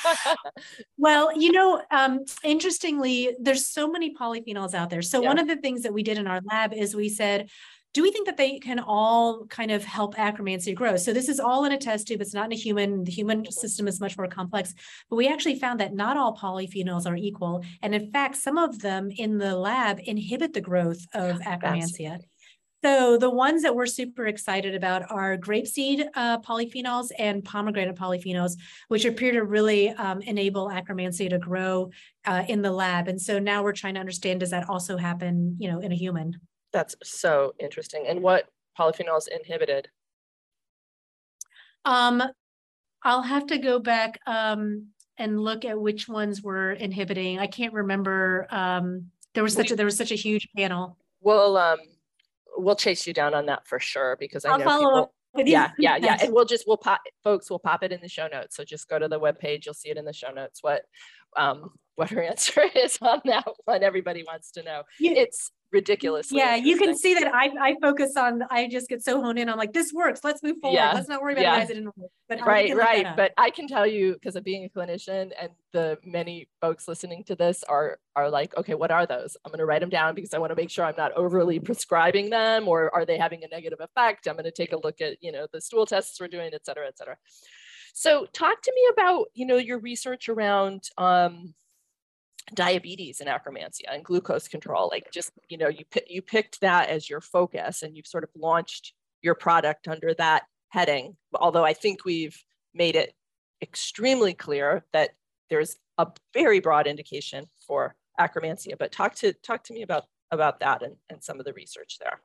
well, 0.99 1.37
you 1.37 1.53
know, 1.53 1.83
um, 1.91 2.25
interestingly, 2.43 3.35
there's 3.41 3.67
so 3.67 3.91
many 3.91 4.15
polyphenols 4.15 4.75
out 4.75 4.91
there. 4.91 5.03
So 5.03 5.23
yeah. 5.23 5.29
one 5.29 5.39
of 5.39 5.49
the 5.49 5.57
things 5.57 5.83
that 5.83 5.93
we 5.93 6.03
did 6.03 6.19
in 6.19 6.27
our 6.27 6.41
lab 6.51 6.73
is 6.73 6.95
we 6.95 7.09
said, 7.09 7.49
do 7.95 8.03
we 8.03 8.13
think 8.13 8.27
that 8.27 8.37
they 8.37 8.59
can 8.59 8.79
all 8.79 9.47
kind 9.47 9.71
of 9.71 9.83
help 9.83 10.15
Akkermansia 10.15 10.75
grow? 10.75 10.97
So 10.97 11.13
this 11.13 11.29
is 11.29 11.41
all 11.41 11.65
in 11.65 11.73
a 11.73 11.79
test 11.79 12.07
tube. 12.07 12.21
It's 12.21 12.35
not 12.35 12.47
in 12.47 12.53
a 12.53 12.57
human. 12.57 13.03
The 13.05 13.11
human 13.11 13.51
system 13.51 13.89
is 13.89 14.01
much 14.01 14.17
more 14.17 14.29
complex, 14.29 14.75
but 15.09 15.17
we 15.17 15.27
actually 15.27 15.59
found 15.59 15.81
that 15.81 15.95
not 15.95 16.17
all 16.17 16.37
polyphenols 16.37 17.07
are 17.07 17.17
equal. 17.17 17.65
And 17.83 17.95
in 17.95 18.13
fact, 18.13 18.37
some 18.37 18.59
of 18.59 18.81
them 18.81 19.11
in 19.11 19.39
the 19.39 19.57
lab 19.57 20.01
inhibit 20.05 20.53
the 20.53 20.61
growth 20.61 21.07
of 21.15 21.41
akkermansia. 21.41 22.21
So 22.85 23.19
the 23.19 23.31
ones 23.31 23.63
that 23.63 23.75
we're 23.75 23.87
super 23.87 24.27
excited 24.27 24.75
about 24.75 25.11
are 25.11 25.37
grapeseed 25.37 26.07
uh, 26.15 26.39
polyphenols 26.39 27.09
and 27.19 27.45
pomegranate 27.45 27.97
polyphenols, 27.97 28.53
which 28.87 29.05
appear 29.05 29.33
to 29.33 29.43
really 29.43 29.91
um, 29.91 30.23
enable 30.23 30.69
Akkermansia 30.69 31.31
to 31.31 31.39
grow 31.39 31.91
uh, 32.25 32.45
in 32.47 32.63
the 32.63 32.71
lab. 32.71 33.09
And 33.09 33.21
so 33.21 33.41
now 33.41 33.65
we're 33.65 33.73
trying 33.73 33.95
to 33.95 34.01
understand, 34.01 34.41
does 34.41 34.51
that 34.51 34.69
also 34.69 34.97
happen, 34.97 35.57
you 35.59 35.69
know, 35.71 35.81
in 35.81 35.91
a 35.91 35.97
human? 35.97 36.39
That's 36.73 36.95
so 37.03 37.55
interesting. 37.59 38.05
And 38.07 38.23
what 38.23 38.49
polyphenols 38.79 39.27
inhibited? 39.27 39.89
Um, 41.85 42.23
I'll 43.03 43.23
have 43.23 43.47
to 43.47 43.59
go 43.59 43.81
back 43.81 44.21
um, 44.27 44.89
and 45.17 45.41
look 45.41 45.65
at 45.65 45.81
which 45.81 46.09
ones 46.09 46.43
were 46.43 46.73
inhibiting. 46.73 47.41
I 47.41 47.49
can't 47.49 47.73
remember. 47.73 48.47
Um, 48.51 49.07
there 49.35 49.43
was 49.43 49.55
such 49.55 49.71
a 49.71 49.77
there 49.77 49.87
was 49.87 49.97
such 49.97 50.13
a 50.13 50.17
huge 50.17 50.49
panel. 50.57 50.97
Well, 51.21 51.57
um, 51.57 51.79
we'll 52.57 52.77
chase 52.77 53.07
you 53.07 53.13
down 53.13 53.35
on 53.35 53.47
that 53.47 53.67
for 53.67 53.79
sure 53.81 54.17
because 54.19 54.45
I 54.45 54.51
I'll 54.53 54.59
know 54.59 54.65
follow 54.65 54.81
people, 54.85 54.97
up. 55.03 55.13
With 55.35 55.47
yeah, 55.47 55.69
you. 55.79 55.85
yeah, 55.85 55.97
yeah. 55.97 56.17
And 56.23 56.33
we'll 56.33 56.45
just 56.47 56.65
we'll 56.67 56.79
pop 56.79 57.01
folks, 57.23 57.51
we'll 57.51 57.59
pop 57.59 57.83
it 57.83 57.93
in 57.93 58.01
the 58.01 58.09
show 58.09 58.29
notes. 58.29 58.57
So 58.57 58.65
just 58.65 58.89
go 58.89 58.99
to 58.99 59.09
the 59.09 59.21
webpage, 59.21 59.65
you'll 59.67 59.75
see 59.75 59.91
it 59.91 59.97
in 59.99 60.05
the 60.05 60.13
show 60.13 60.31
notes 60.31 60.63
what 60.63 60.83
um 61.37 61.71
what 61.97 62.11
her 62.11 62.23
answer 62.33 62.63
is 62.75 62.99
on 63.03 63.21
that 63.27 63.47
one. 63.65 63.83
Everybody 63.83 64.25
wants 64.25 64.53
to 64.53 64.63
know. 64.63 64.83
You- 64.99 65.13
It's 65.13 65.51
ridiculous. 65.73 66.33
Yeah, 66.33 66.55
you 66.55 66.77
can 66.77 66.97
see 66.97 67.15
that 67.15 67.35
I, 67.35 67.51
I 67.61 67.77
focus 67.81 68.17
on, 68.17 68.43
I 68.51 68.69
just 68.69 68.89
get 68.89 69.03
so 69.03 69.21
honed 69.21 69.39
in 69.39 69.49
on 69.49 69.59
like, 69.59 69.73
this 69.73 69.93
works, 69.93 70.21
let's 70.25 70.43
move 70.43 70.57
forward. 70.61 70.77
Yeah, 70.77 70.93
Let's 70.93 71.09
not 71.09 71.23
worry 71.23 71.35
about 71.35 71.43
yeah. 71.43 71.57
why 71.57 71.63
it 71.63 71.69
didn't 71.69 71.97
work. 71.97 72.11
But 72.29 72.45
right 72.47 72.77
right 72.77 73.17
but 73.17 73.33
i 73.39 73.49
can 73.49 73.67
tell 73.67 73.87
you 73.87 74.13
because 74.13 74.37
of 74.37 74.45
being 74.45 74.65
a 74.65 74.69
clinician 74.69 75.31
and 75.41 75.51
the 75.73 75.99
many 76.05 76.47
folks 76.61 76.87
listening 76.87 77.25
to 77.25 77.35
this 77.35 77.65
are 77.65 77.99
are 78.17 78.29
like 78.29 78.55
okay 78.57 78.75
what 78.75 78.91
are 78.91 79.07
those 79.07 79.37
i'm 79.45 79.51
going 79.51 79.59
to 79.59 79.65
write 79.65 79.81
them 79.81 79.89
down 79.89 80.15
because 80.15 80.35
i 80.35 80.39
want 80.39 80.51
to 80.51 80.57
make 80.57 80.71
sure 80.71 80.85
i'm 80.85 80.95
not 80.99 81.13
overly 81.13 81.59
prescribing 81.59 82.29
them 82.29 82.69
or 82.69 82.95
are 82.95 83.07
they 83.07 83.17
having 83.17 83.45
a 83.45 83.49
negative 83.49 83.81
effect 83.81 84.27
i'm 84.27 84.35
going 84.35 84.45
to 84.45 84.51
take 84.51 84.73
a 84.73 84.77
look 84.77 85.01
at 85.01 85.17
you 85.23 85.33
know 85.33 85.47
the 85.53 85.61
stool 85.61 85.87
tests 85.87 86.21
we're 86.21 86.29
doing 86.29 86.51
et 86.53 86.67
cetera 86.67 86.87
et 86.87 86.99
cetera 86.99 87.17
so 87.95 88.27
talk 88.33 88.61
to 88.61 88.73
me 88.75 88.89
about 88.93 89.27
you 89.33 89.47
know 89.47 89.57
your 89.57 89.79
research 89.79 90.29
around 90.29 90.83
um, 90.99 91.55
diabetes 92.55 93.21
and 93.21 93.29
akkermansia 93.29 93.93
and 93.93 94.05
glucose 94.05 94.49
control 94.49 94.89
like 94.91 95.11
just 95.13 95.33
you 95.49 95.59
know 95.59 95.69
you 95.69 95.85
you 96.07 96.23
picked 96.23 96.61
that 96.61 96.89
as 96.89 97.09
your 97.09 97.21
focus 97.21 97.83
and 97.83 97.97
you've 97.97 98.07
sort 98.07 98.25
of 98.25 98.31
launched 98.37 98.95
your 99.23 99.35
product 99.35 99.89
under 99.89 100.15
that 100.15 100.45
heading 100.71 101.17
although 101.35 101.65
i 101.65 101.73
think 101.73 102.05
we've 102.05 102.43
made 102.75 102.97
it 102.97 103.13
extremely 103.63 104.35
clear 104.35 104.85
that 104.93 105.11
there's 105.51 105.77
a 105.99 106.07
very 106.33 106.61
broad 106.61 106.87
indication 106.87 107.45
for 107.67 107.95
akkermansia 108.21 108.77
but 108.79 108.93
talk 108.93 109.15
to 109.15 109.33
talk 109.33 109.63
to 109.65 109.73
me 109.73 109.83
about 109.83 110.05
about 110.31 110.61
that 110.61 110.83
and, 110.83 110.97
and 111.11 111.23
some 111.23 111.39
of 111.39 111.45
the 111.45 111.53
research 111.53 111.99
there 112.01 112.21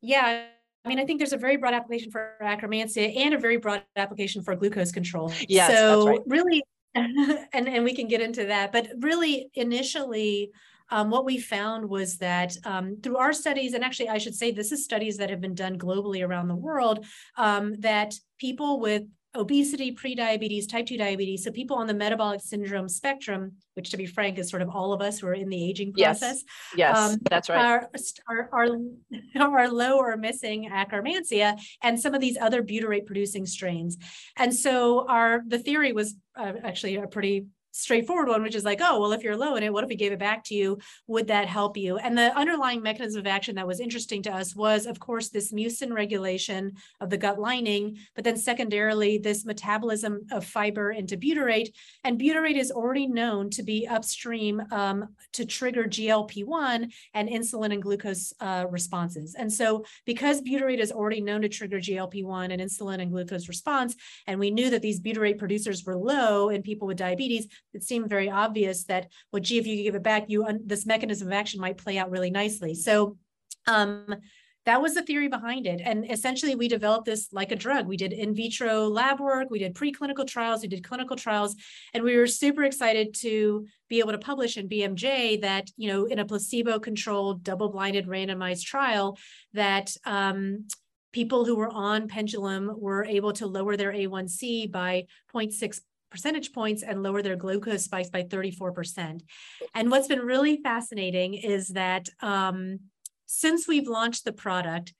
Yeah, 0.00 0.46
I 0.84 0.88
mean, 0.88 0.98
I 0.98 1.04
think 1.04 1.20
there's 1.20 1.32
a 1.32 1.36
very 1.36 1.56
broad 1.56 1.74
application 1.74 2.10
for 2.10 2.32
akkermansia 2.42 3.16
and 3.16 3.34
a 3.34 3.38
very 3.38 3.56
broad 3.56 3.84
application 3.96 4.42
for 4.42 4.54
glucose 4.56 4.90
control. 4.90 5.32
Yes, 5.48 5.68
that's 5.68 5.80
so 5.80 6.06
right. 6.06 6.20
really, 6.26 6.64
and 6.94 7.68
and 7.68 7.84
we 7.84 7.94
can 7.94 8.08
get 8.08 8.20
into 8.20 8.46
that. 8.46 8.72
But 8.72 8.88
really, 8.98 9.50
initially, 9.54 10.50
um, 10.90 11.10
what 11.10 11.24
we 11.24 11.38
found 11.38 11.88
was 11.88 12.18
that 12.18 12.54
um, 12.64 12.98
through 13.02 13.16
our 13.16 13.32
studies, 13.32 13.72
and 13.72 13.82
actually, 13.82 14.10
I 14.10 14.18
should 14.18 14.34
say 14.34 14.50
this 14.52 14.72
is 14.72 14.84
studies 14.84 15.16
that 15.16 15.30
have 15.30 15.40
been 15.40 15.54
done 15.54 15.78
globally 15.78 16.26
around 16.26 16.48
the 16.48 16.54
world, 16.54 17.06
um, 17.38 17.74
that 17.80 18.14
people 18.38 18.78
with 18.78 19.04
obesity, 19.34 19.94
prediabetes, 19.94 20.68
type 20.68 20.86
2 20.86 20.98
diabetes, 20.98 21.44
so 21.44 21.50
people 21.50 21.76
on 21.76 21.86
the 21.86 21.94
metabolic 21.94 22.40
syndrome 22.40 22.88
spectrum, 22.88 23.52
which 23.74 23.90
to 23.90 23.96
be 23.96 24.06
frank 24.06 24.38
is 24.38 24.50
sort 24.50 24.62
of 24.62 24.68
all 24.68 24.92
of 24.92 25.00
us 25.00 25.18
who 25.18 25.26
are 25.26 25.34
in 25.34 25.48
the 25.48 25.70
aging 25.70 25.92
process, 25.92 26.44
yes 26.76 26.96
Um, 26.96 27.18
that's 27.30 27.48
right. 27.48 27.64
are, 27.64 27.90
are, 28.28 28.48
are, 28.52 28.68
are 29.40 29.68
low 29.68 29.98
or 29.98 30.16
missing 30.16 30.68
akkermansia 30.70 31.58
and 31.82 31.98
some 31.98 32.14
of 32.14 32.20
these 32.20 32.36
other 32.38 32.62
butyrate 32.62 33.06
producing 33.06 33.46
strains. 33.46 33.96
And 34.36 34.54
so 34.54 35.06
our, 35.08 35.42
the 35.46 35.58
theory 35.58 35.92
was 35.92 36.14
uh, 36.36 36.52
actually 36.62 36.96
a 36.96 37.06
pretty 37.06 37.46
straightforward 37.72 38.28
one, 38.28 38.42
which 38.42 38.54
is 38.54 38.64
like, 38.64 38.80
oh, 38.80 39.00
well, 39.00 39.12
if 39.12 39.22
you're 39.22 39.36
low 39.36 39.56
in 39.56 39.62
it, 39.62 39.72
what 39.72 39.82
if 39.82 39.88
we 39.88 39.96
gave 39.96 40.12
it 40.12 40.18
back 40.18 40.44
to 40.44 40.54
you? 40.54 40.78
Would 41.08 41.28
that 41.28 41.48
help 41.48 41.76
you? 41.76 41.96
And 41.96 42.16
the 42.16 42.36
underlying 42.36 42.82
mechanism 42.82 43.20
of 43.20 43.26
action 43.26 43.56
that 43.56 43.66
was 43.66 43.80
interesting 43.80 44.22
to 44.22 44.32
us 44.32 44.54
was, 44.54 44.86
of 44.86 45.00
course, 45.00 45.30
this 45.30 45.52
mucin 45.52 45.92
regulation 45.92 46.72
of 47.00 47.10
the 47.10 47.16
gut 47.16 47.38
lining, 47.38 47.98
but 48.14 48.24
then 48.24 48.36
secondarily, 48.36 49.18
this 49.18 49.44
metabolism 49.44 50.20
of 50.30 50.44
fiber 50.44 50.92
into 50.92 51.16
butyrate. 51.16 51.72
And 52.04 52.20
butyrate 52.20 52.58
is 52.58 52.70
already 52.70 53.06
known 53.06 53.50
to 53.50 53.62
be 53.62 53.88
upstream 53.88 54.62
um, 54.70 55.08
to 55.32 55.44
trigger 55.46 55.84
GLP-1 55.84 56.92
and 57.14 57.28
insulin 57.28 57.72
and 57.72 57.82
glucose 57.82 58.34
uh, 58.40 58.66
responses. 58.70 59.34
And 59.34 59.52
so 59.52 59.84
because 60.04 60.42
butyrate 60.42 60.78
is 60.78 60.92
already 60.92 61.20
known 61.20 61.42
to 61.42 61.48
trigger 61.48 61.78
GLP-1 61.78 62.52
and 62.52 62.60
insulin 62.60 63.00
and 63.00 63.10
glucose 63.10 63.48
response, 63.48 63.96
and 64.26 64.38
we 64.38 64.50
knew 64.50 64.70
that 64.70 64.82
these 64.82 65.00
butyrate 65.00 65.38
producers 65.38 65.84
were 65.84 65.96
low 65.96 66.50
in 66.50 66.62
people 66.62 66.86
with 66.86 66.98
diabetes, 66.98 67.46
it 67.74 67.82
seemed 67.82 68.08
very 68.08 68.30
obvious 68.30 68.84
that, 68.84 69.08
well, 69.32 69.42
gee, 69.42 69.58
if 69.58 69.66
you 69.66 69.82
give 69.82 69.94
it 69.94 70.02
back, 70.02 70.24
you 70.28 70.46
this 70.64 70.86
mechanism 70.86 71.28
of 71.28 71.34
action 71.34 71.60
might 71.60 71.78
play 71.78 71.98
out 71.98 72.10
really 72.10 72.30
nicely. 72.30 72.74
So 72.74 73.16
um, 73.66 74.14
that 74.64 74.80
was 74.80 74.94
the 74.94 75.02
theory 75.02 75.28
behind 75.28 75.66
it. 75.66 75.80
And 75.84 76.08
essentially, 76.10 76.54
we 76.54 76.68
developed 76.68 77.06
this 77.06 77.32
like 77.32 77.50
a 77.50 77.56
drug. 77.56 77.86
We 77.86 77.96
did 77.96 78.12
in 78.12 78.34
vitro 78.34 78.86
lab 78.86 79.18
work, 79.20 79.50
we 79.50 79.58
did 79.58 79.74
preclinical 79.74 80.26
trials, 80.26 80.62
we 80.62 80.68
did 80.68 80.84
clinical 80.84 81.16
trials, 81.16 81.56
and 81.94 82.04
we 82.04 82.16
were 82.16 82.28
super 82.28 82.62
excited 82.62 83.14
to 83.20 83.66
be 83.88 83.98
able 83.98 84.12
to 84.12 84.18
publish 84.18 84.56
in 84.56 84.68
BMJ 84.68 85.40
that, 85.40 85.68
you 85.76 85.88
know, 85.88 86.04
in 86.04 86.20
a 86.20 86.24
placebo 86.24 86.78
controlled, 86.78 87.42
double 87.42 87.70
blinded, 87.70 88.06
randomized 88.06 88.64
trial, 88.64 89.18
that 89.52 89.96
um, 90.04 90.66
people 91.12 91.44
who 91.44 91.56
were 91.56 91.72
on 91.72 92.08
pendulum 92.08 92.72
were 92.76 93.04
able 93.04 93.32
to 93.34 93.46
lower 93.46 93.76
their 93.76 93.92
A1C 93.92 94.70
by 94.70 95.06
0.6 95.34 95.80
percentage 96.12 96.52
points 96.52 96.82
and 96.82 97.02
lower 97.02 97.22
their 97.22 97.36
glucose 97.36 97.84
spikes 97.84 98.10
by 98.10 98.22
34%. 98.22 99.22
And 99.74 99.90
what's 99.90 100.06
been 100.06 100.20
really 100.20 100.58
fascinating 100.62 101.34
is 101.34 101.68
that 101.68 102.08
um, 102.20 102.80
since 103.26 103.66
we've 103.66 103.88
launched 103.88 104.24
the 104.24 104.32
product, 104.32 104.92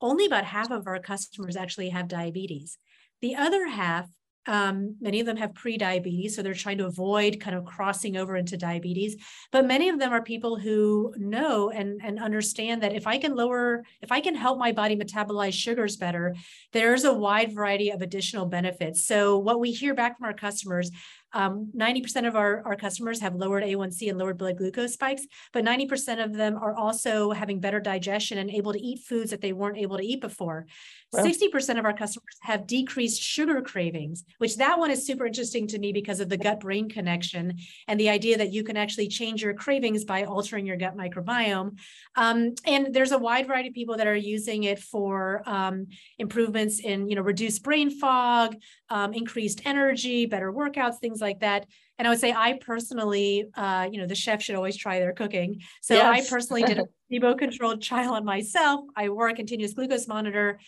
only 0.00 0.26
about 0.26 0.44
half 0.44 0.70
of 0.70 0.86
our 0.86 0.98
customers 0.98 1.56
actually 1.56 1.90
have 1.90 2.08
diabetes. 2.08 2.78
The 3.22 3.36
other 3.36 3.68
half, 3.68 4.08
um, 4.46 4.96
many 5.00 5.20
of 5.20 5.26
them 5.26 5.36
have 5.36 5.54
pre-diabetes, 5.54 6.34
so 6.34 6.42
they're 6.42 6.54
trying 6.54 6.78
to 6.78 6.86
avoid 6.86 7.40
kind 7.40 7.56
of 7.56 7.64
crossing 7.64 8.16
over 8.16 8.36
into 8.36 8.56
diabetes. 8.56 9.16
But 9.50 9.66
many 9.66 9.88
of 9.88 9.98
them 9.98 10.12
are 10.12 10.22
people 10.22 10.56
who 10.56 11.12
know 11.16 11.70
and, 11.70 12.00
and 12.02 12.18
understand 12.18 12.82
that 12.82 12.94
if 12.94 13.06
I 13.06 13.18
can 13.18 13.34
lower, 13.34 13.84
if 14.02 14.12
I 14.12 14.20
can 14.20 14.34
help 14.34 14.58
my 14.58 14.72
body 14.72 14.96
metabolize 14.96 15.54
sugars 15.54 15.96
better, 15.96 16.34
there's 16.72 17.04
a 17.04 17.12
wide 17.12 17.54
variety 17.54 17.90
of 17.90 18.02
additional 18.02 18.46
benefits. 18.46 19.04
So 19.04 19.38
what 19.38 19.60
we 19.60 19.72
hear 19.72 19.94
back 19.94 20.18
from 20.18 20.26
our 20.26 20.34
customers, 20.34 20.90
um, 21.36 21.70
90% 21.76 22.26
of 22.26 22.34
our, 22.34 22.62
our 22.64 22.76
customers 22.76 23.20
have 23.20 23.34
lowered 23.34 23.62
A1C 23.62 24.08
and 24.08 24.16
lowered 24.16 24.38
blood 24.38 24.56
glucose 24.56 24.94
spikes, 24.94 25.26
but 25.52 25.66
90% 25.66 26.24
of 26.24 26.32
them 26.32 26.56
are 26.56 26.74
also 26.74 27.30
having 27.30 27.60
better 27.60 27.78
digestion 27.78 28.38
and 28.38 28.50
able 28.50 28.72
to 28.72 28.80
eat 28.80 29.00
foods 29.00 29.32
that 29.32 29.42
they 29.42 29.52
weren't 29.52 29.76
able 29.76 29.98
to 29.98 30.02
eat 30.02 30.22
before. 30.22 30.66
Wow. 31.12 31.24
60% 31.24 31.78
of 31.78 31.84
our 31.84 31.92
customers 31.92 32.36
have 32.40 32.66
decreased 32.66 33.22
sugar 33.22 33.60
cravings, 33.60 34.24
which 34.38 34.56
that 34.56 34.78
one 34.78 34.90
is 34.90 35.06
super 35.06 35.26
interesting 35.26 35.66
to 35.68 35.78
me 35.78 35.92
because 35.92 36.20
of 36.20 36.30
the 36.30 36.38
gut 36.38 36.60
brain 36.60 36.88
connection 36.88 37.58
and 37.86 38.00
the 38.00 38.08
idea 38.08 38.38
that 38.38 38.54
you 38.54 38.64
can 38.64 38.78
actually 38.78 39.08
change 39.08 39.42
your 39.42 39.52
cravings 39.52 40.06
by 40.06 40.24
altering 40.24 40.64
your 40.64 40.78
gut 40.78 40.96
microbiome. 40.96 41.78
Um, 42.16 42.54
and 42.64 42.94
there's 42.94 43.12
a 43.12 43.18
wide 43.18 43.46
variety 43.46 43.68
of 43.68 43.74
people 43.74 43.98
that 43.98 44.06
are 44.06 44.16
using 44.16 44.64
it 44.64 44.78
for 44.78 45.42
um, 45.44 45.88
improvements 46.18 46.80
in, 46.80 47.10
you 47.10 47.14
know, 47.14 47.22
reduced 47.22 47.62
brain 47.62 47.90
fog, 47.90 48.56
um, 48.88 49.12
increased 49.12 49.62
energy, 49.64 50.26
better 50.26 50.52
workouts, 50.52 50.98
things 50.98 51.20
like 51.20 51.40
that. 51.40 51.66
And 51.98 52.06
I 52.06 52.10
would 52.10 52.20
say 52.20 52.32
I 52.32 52.58
personally, 52.60 53.46
uh, 53.54 53.88
you 53.90 53.98
know, 53.98 54.06
the 54.06 54.14
chef 54.14 54.42
should 54.42 54.54
always 54.54 54.76
try 54.76 54.98
their 54.98 55.12
cooking. 55.12 55.60
So 55.80 55.98
I 56.00 56.22
personally 56.28 56.62
did 56.62 56.78
a 56.78 56.84
placebo-controlled 57.08 57.82
trial 57.82 58.14
on 58.14 58.24
myself. 58.24 58.84
I 58.96 59.08
wore 59.08 59.28
a 59.28 59.34
continuous 59.34 59.72
glucose 59.72 60.06
monitor. 60.06 60.58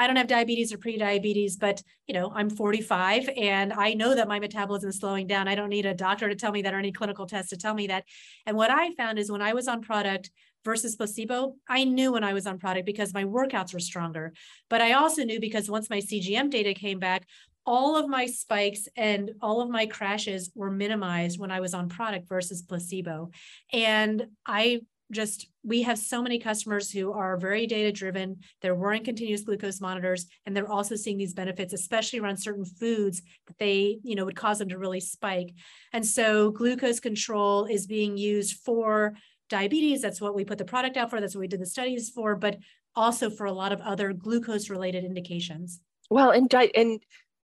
I 0.00 0.06
don't 0.06 0.16
have 0.16 0.28
diabetes 0.28 0.72
or 0.72 0.78
pre-diabetes, 0.78 1.56
but 1.56 1.82
you 2.06 2.14
know, 2.14 2.30
I'm 2.32 2.48
45 2.48 3.28
and 3.36 3.72
I 3.72 3.94
know 3.94 4.14
that 4.14 4.28
my 4.28 4.38
metabolism 4.38 4.90
is 4.90 4.98
slowing 4.98 5.26
down. 5.26 5.48
I 5.48 5.56
don't 5.56 5.70
need 5.70 5.86
a 5.86 5.94
doctor 5.94 6.28
to 6.28 6.36
tell 6.36 6.52
me 6.52 6.62
that 6.62 6.72
or 6.72 6.78
any 6.78 6.92
clinical 6.92 7.26
test 7.26 7.50
to 7.50 7.56
tell 7.56 7.74
me 7.74 7.88
that. 7.88 8.04
And 8.46 8.56
what 8.56 8.70
I 8.70 8.94
found 8.94 9.18
is 9.18 9.30
when 9.30 9.42
I 9.42 9.54
was 9.54 9.66
on 9.66 9.82
product 9.82 10.30
versus 10.64 10.94
placebo, 10.94 11.56
I 11.68 11.84
knew 11.84 12.12
when 12.12 12.22
I 12.22 12.32
was 12.32 12.46
on 12.46 12.58
product 12.58 12.86
because 12.86 13.12
my 13.12 13.24
workouts 13.24 13.74
were 13.74 13.80
stronger. 13.80 14.32
But 14.70 14.80
I 14.80 14.92
also 14.92 15.24
knew 15.24 15.40
because 15.40 15.68
once 15.68 15.90
my 15.90 15.98
CGM 15.98 16.50
data 16.50 16.74
came 16.74 17.00
back, 17.00 17.26
all 17.68 17.98
of 17.98 18.08
my 18.08 18.24
spikes 18.24 18.88
and 18.96 19.32
all 19.42 19.60
of 19.60 19.68
my 19.68 19.84
crashes 19.84 20.50
were 20.54 20.70
minimized 20.70 21.38
when 21.38 21.50
I 21.50 21.60
was 21.60 21.74
on 21.74 21.90
product 21.90 22.26
versus 22.26 22.62
placebo. 22.62 23.30
And 23.74 24.26
I 24.46 24.80
just 25.12 25.48
we 25.62 25.82
have 25.82 25.98
so 25.98 26.22
many 26.22 26.38
customers 26.38 26.90
who 26.90 27.12
are 27.12 27.36
very 27.36 27.66
data 27.66 27.90
driven 27.90 28.36
they're 28.60 28.74
wearing 28.74 29.02
continuous 29.02 29.42
glucose 29.42 29.80
monitors 29.80 30.26
and 30.44 30.54
they're 30.54 30.70
also 30.70 30.96
seeing 30.96 31.16
these 31.16 31.32
benefits 31.32 31.72
especially 31.72 32.18
around 32.18 32.36
certain 32.36 32.66
foods 32.66 33.22
that 33.46 33.56
they 33.58 33.98
you 34.02 34.14
know 34.14 34.26
would 34.26 34.36
cause 34.36 34.58
them 34.58 34.68
to 34.70 34.78
really 34.78 35.00
spike. 35.00 35.52
And 35.92 36.04
so 36.06 36.50
glucose 36.50 37.00
control 37.00 37.66
is 37.66 37.86
being 37.86 38.16
used 38.16 38.60
for 38.64 39.14
diabetes. 39.50 40.00
That's 40.00 40.22
what 40.22 40.34
we 40.34 40.44
put 40.44 40.58
the 40.58 40.64
product 40.64 40.96
out 40.96 41.10
for. 41.10 41.20
That's 41.20 41.34
what 41.34 41.40
we 41.40 41.48
did 41.48 41.60
the 41.60 41.66
studies 41.66 42.08
for 42.08 42.34
but 42.34 42.56
also 42.96 43.28
for 43.28 43.44
a 43.44 43.52
lot 43.52 43.72
of 43.72 43.80
other 43.82 44.14
glucose 44.14 44.70
related 44.70 45.04
indications. 45.04 45.80
Well 46.08 46.30
and 46.30 46.48
di- 46.48 46.72
and 46.74 47.00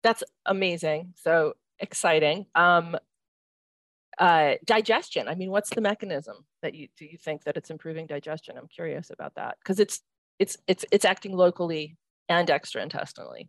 that's 0.03 0.23
amazing 0.47 1.13
so 1.17 1.55
exciting 1.81 2.47
um 2.55 2.97
uh, 4.19 4.55
digestion. 4.65 5.29
I 5.29 5.35
mean, 5.35 5.51
what's 5.51 5.71
the 5.71 5.81
mechanism 5.81 6.45
that 6.63 6.75
you 6.75 6.89
do 6.97 7.05
you 7.05 7.17
think 7.17 7.45
that 7.45 7.57
it's 7.57 7.71
improving 7.71 8.07
digestion? 8.07 8.57
I'm 8.59 8.67
curious 8.69 9.11
about 9.11 9.35
that 9.37 9.57
because 9.61 9.79
it's 9.79 10.01
it's 10.39 10.57
it's 10.67 10.85
it's 10.91 11.05
acting 11.05 11.37
locally 11.37 11.97
and 12.29 12.49
extraintestinally. 12.49 13.49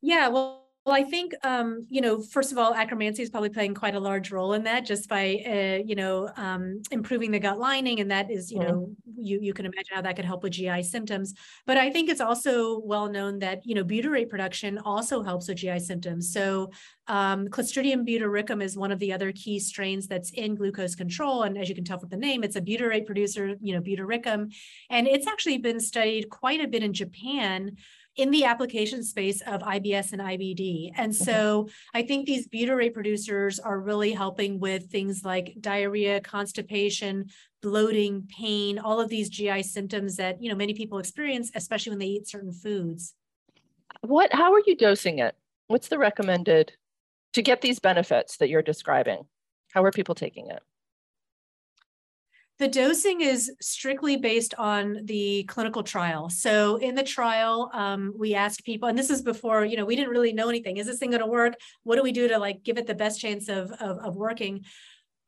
Yeah, 0.00 0.28
well, 0.28 0.67
well, 0.88 0.96
I 0.96 1.02
think 1.02 1.34
um, 1.44 1.86
you 1.90 2.00
know, 2.00 2.22
first 2.22 2.50
of 2.50 2.56
all, 2.56 2.72
Akkermansia 2.72 3.20
is 3.20 3.28
probably 3.28 3.50
playing 3.50 3.74
quite 3.74 3.94
a 3.94 4.00
large 4.00 4.32
role 4.32 4.54
in 4.54 4.64
that, 4.64 4.86
just 4.86 5.06
by 5.06 5.42
uh, 5.46 5.84
you 5.84 5.94
know 5.94 6.30
um, 6.38 6.80
improving 6.90 7.30
the 7.30 7.38
gut 7.38 7.58
lining, 7.58 8.00
and 8.00 8.10
that 8.10 8.30
is 8.30 8.50
you 8.50 8.60
mm-hmm. 8.60 8.68
know 8.68 8.96
you 9.18 9.38
you 9.42 9.52
can 9.52 9.66
imagine 9.66 9.94
how 9.96 10.00
that 10.00 10.16
could 10.16 10.24
help 10.24 10.42
with 10.42 10.52
GI 10.52 10.82
symptoms. 10.84 11.34
But 11.66 11.76
I 11.76 11.90
think 11.90 12.08
it's 12.08 12.22
also 12.22 12.78
well 12.78 13.06
known 13.06 13.38
that 13.40 13.66
you 13.66 13.74
know 13.74 13.84
butyrate 13.84 14.30
production 14.30 14.78
also 14.78 15.22
helps 15.22 15.46
with 15.46 15.58
GI 15.58 15.80
symptoms. 15.80 16.32
So 16.32 16.70
um, 17.06 17.48
Clostridium 17.48 18.08
butyricum 18.08 18.62
is 18.62 18.74
one 18.74 18.90
of 18.90 18.98
the 18.98 19.12
other 19.12 19.30
key 19.32 19.60
strains 19.60 20.06
that's 20.06 20.30
in 20.30 20.54
glucose 20.54 20.94
control, 20.94 21.42
and 21.42 21.58
as 21.58 21.68
you 21.68 21.74
can 21.74 21.84
tell 21.84 21.98
from 21.98 22.08
the 22.08 22.16
name, 22.16 22.42
it's 22.42 22.56
a 22.56 22.62
butyrate 22.62 23.04
producer, 23.04 23.56
you 23.60 23.74
know, 23.74 23.82
butyricum, 23.82 24.54
and 24.88 25.06
it's 25.06 25.26
actually 25.26 25.58
been 25.58 25.80
studied 25.80 26.30
quite 26.30 26.62
a 26.62 26.66
bit 26.66 26.82
in 26.82 26.94
Japan 26.94 27.76
in 28.18 28.32
the 28.32 28.44
application 28.44 29.02
space 29.04 29.40
of 29.42 29.62
IBS 29.62 30.12
and 30.12 30.20
IBD. 30.20 30.90
And 30.96 31.12
mm-hmm. 31.12 31.24
so 31.24 31.68
I 31.94 32.02
think 32.02 32.26
these 32.26 32.48
butyrate 32.48 32.92
producers 32.92 33.60
are 33.60 33.80
really 33.80 34.12
helping 34.12 34.58
with 34.58 34.90
things 34.90 35.24
like 35.24 35.54
diarrhea, 35.60 36.20
constipation, 36.20 37.30
bloating, 37.62 38.28
pain, 38.28 38.78
all 38.80 39.00
of 39.00 39.08
these 39.08 39.30
GI 39.30 39.62
symptoms 39.62 40.16
that, 40.16 40.42
you 40.42 40.50
know, 40.50 40.56
many 40.56 40.74
people 40.74 40.98
experience, 40.98 41.52
especially 41.54 41.90
when 41.90 42.00
they 42.00 42.06
eat 42.06 42.28
certain 42.28 42.52
foods. 42.52 43.14
What, 44.00 44.32
how 44.32 44.52
are 44.52 44.62
you 44.66 44.76
dosing 44.76 45.20
it? 45.20 45.36
What's 45.68 45.88
the 45.88 45.98
recommended 45.98 46.72
to 47.34 47.42
get 47.42 47.60
these 47.60 47.78
benefits 47.78 48.36
that 48.38 48.48
you're 48.48 48.62
describing? 48.62 49.26
How 49.72 49.84
are 49.84 49.92
people 49.92 50.16
taking 50.16 50.50
it? 50.50 50.62
The 52.58 52.68
dosing 52.68 53.20
is 53.20 53.52
strictly 53.60 54.16
based 54.16 54.52
on 54.58 55.00
the 55.04 55.44
clinical 55.44 55.84
trial. 55.84 56.28
So 56.28 56.76
in 56.76 56.96
the 56.96 57.04
trial, 57.04 57.70
um, 57.72 58.12
we 58.16 58.34
asked 58.34 58.64
people, 58.64 58.88
and 58.88 58.98
this 58.98 59.10
is 59.10 59.22
before, 59.22 59.64
you 59.64 59.76
know, 59.76 59.84
we 59.84 59.94
didn't 59.94 60.10
really 60.10 60.32
know 60.32 60.48
anything. 60.48 60.76
Is 60.76 60.86
this 60.86 60.98
thing 60.98 61.10
going 61.10 61.22
to 61.22 61.26
work? 61.26 61.54
What 61.84 61.96
do 61.96 62.02
we 62.02 62.10
do 62.10 62.26
to 62.26 62.38
like 62.38 62.64
give 62.64 62.76
it 62.76 62.88
the 62.88 62.94
best 62.94 63.20
chance 63.20 63.48
of, 63.48 63.70
of, 63.72 63.98
of 63.98 64.16
working? 64.16 64.64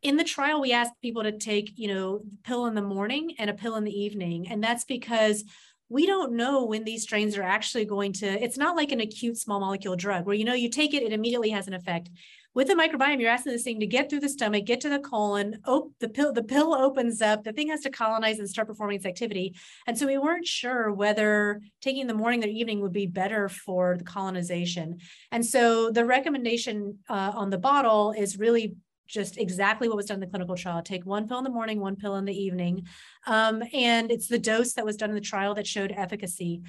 in 0.03 0.16
the 0.16 0.24
trial 0.24 0.61
we 0.61 0.72
asked 0.72 0.95
people 1.03 1.22
to 1.22 1.37
take 1.37 1.72
you 1.76 1.89
know 1.89 2.22
pill 2.45 2.66
in 2.66 2.74
the 2.74 2.83
morning 2.83 3.35
and 3.39 3.51
a 3.51 3.55
pill 3.55 3.76
in 3.76 3.85
the 3.85 3.93
evening 3.93 4.49
and 4.49 4.62
that's 4.62 4.85
because 4.85 5.45
we 5.89 6.07
don't 6.07 6.33
know 6.33 6.64
when 6.64 6.85
these 6.85 7.03
strains 7.03 7.37
are 7.37 7.43
actually 7.43 7.85
going 7.85 8.12
to 8.12 8.26
it's 8.26 8.57
not 8.57 8.76
like 8.76 8.93
an 8.93 9.01
acute 9.01 9.37
small 9.37 9.61
molecule 9.61 9.97
drug 9.97 10.24
where 10.24 10.35
you 10.35 10.45
know 10.45 10.55
you 10.55 10.70
take 10.70 10.95
it 10.95 11.03
it 11.03 11.12
immediately 11.12 11.51
has 11.51 11.66
an 11.66 11.74
effect 11.74 12.09
with 12.55 12.66
the 12.66 12.74
microbiome, 12.74 13.20
you're 13.20 13.30
asking 13.30 13.53
this 13.53 13.62
thing 13.62 13.80
to 13.80 13.86
get 13.86 14.11
through 14.11 14.20
the 14.20 14.28
stomach, 14.28 14.64
get 14.64 14.80
to 14.80 14.88
the 14.88 14.98
colon, 14.98 15.61
op- 15.66 15.92
the 16.01 16.09
pill, 16.09 16.32
the 16.32 16.42
pill 16.42 16.74
opens 16.74 17.22
up, 17.22 17.44
the 17.44 17.53
thing 17.53 17.68
has 17.68 17.80
to 17.82 17.90
colonize 17.90 18.38
and 18.38 18.48
start 18.48 18.66
performing 18.66 18.96
its 18.96 19.07
activity. 19.07 19.55
And 19.86 19.96
so 19.96 20.07
we 20.07 20.18
weren't 20.18 20.46
sure 20.46 20.92
whether 20.92 21.61
taking 21.80 22.07
the 22.07 22.14
morning 22.14 22.42
or 22.42 22.48
evening 22.48 22.80
would 22.80 22.92
be 22.92 23.07
better 23.07 23.48
for 23.48 23.96
the 23.96 24.05
colonization. 24.05 24.98
And 25.30 25.46
so 25.46 25.90
the 25.90 26.05
recommendation 26.05 26.98
uh, 27.09 27.32
on 27.34 27.51
the 27.51 27.59
bottle 27.59 28.12
is 28.16 28.38
really 28.38 28.74
just 29.07 29.38
exactly 29.38 29.88
what 29.88 29.96
was 29.96 30.07
done 30.07 30.16
in 30.16 30.20
the 30.20 30.26
clinical 30.26 30.57
trial. 30.57 30.82
Take 30.82 31.05
one 31.05 31.26
pill 31.26 31.38
in 31.38 31.44
the 31.44 31.51
morning, 31.51 31.80
one 31.80 31.96
pill 31.96 32.16
in 32.16 32.24
the 32.24 32.36
evening. 32.36 32.86
Um, 33.26 33.62
and 33.72 34.11
it's 34.11 34.28
the 34.28 34.38
dose 34.38 34.74
that 34.74 34.84
was 34.84 34.96
done 34.96 35.11
in 35.11 35.16
the 35.16 35.20
trial 35.20 35.55
that 35.55 35.66
showed 35.66 35.92
efficacy. 35.92 36.62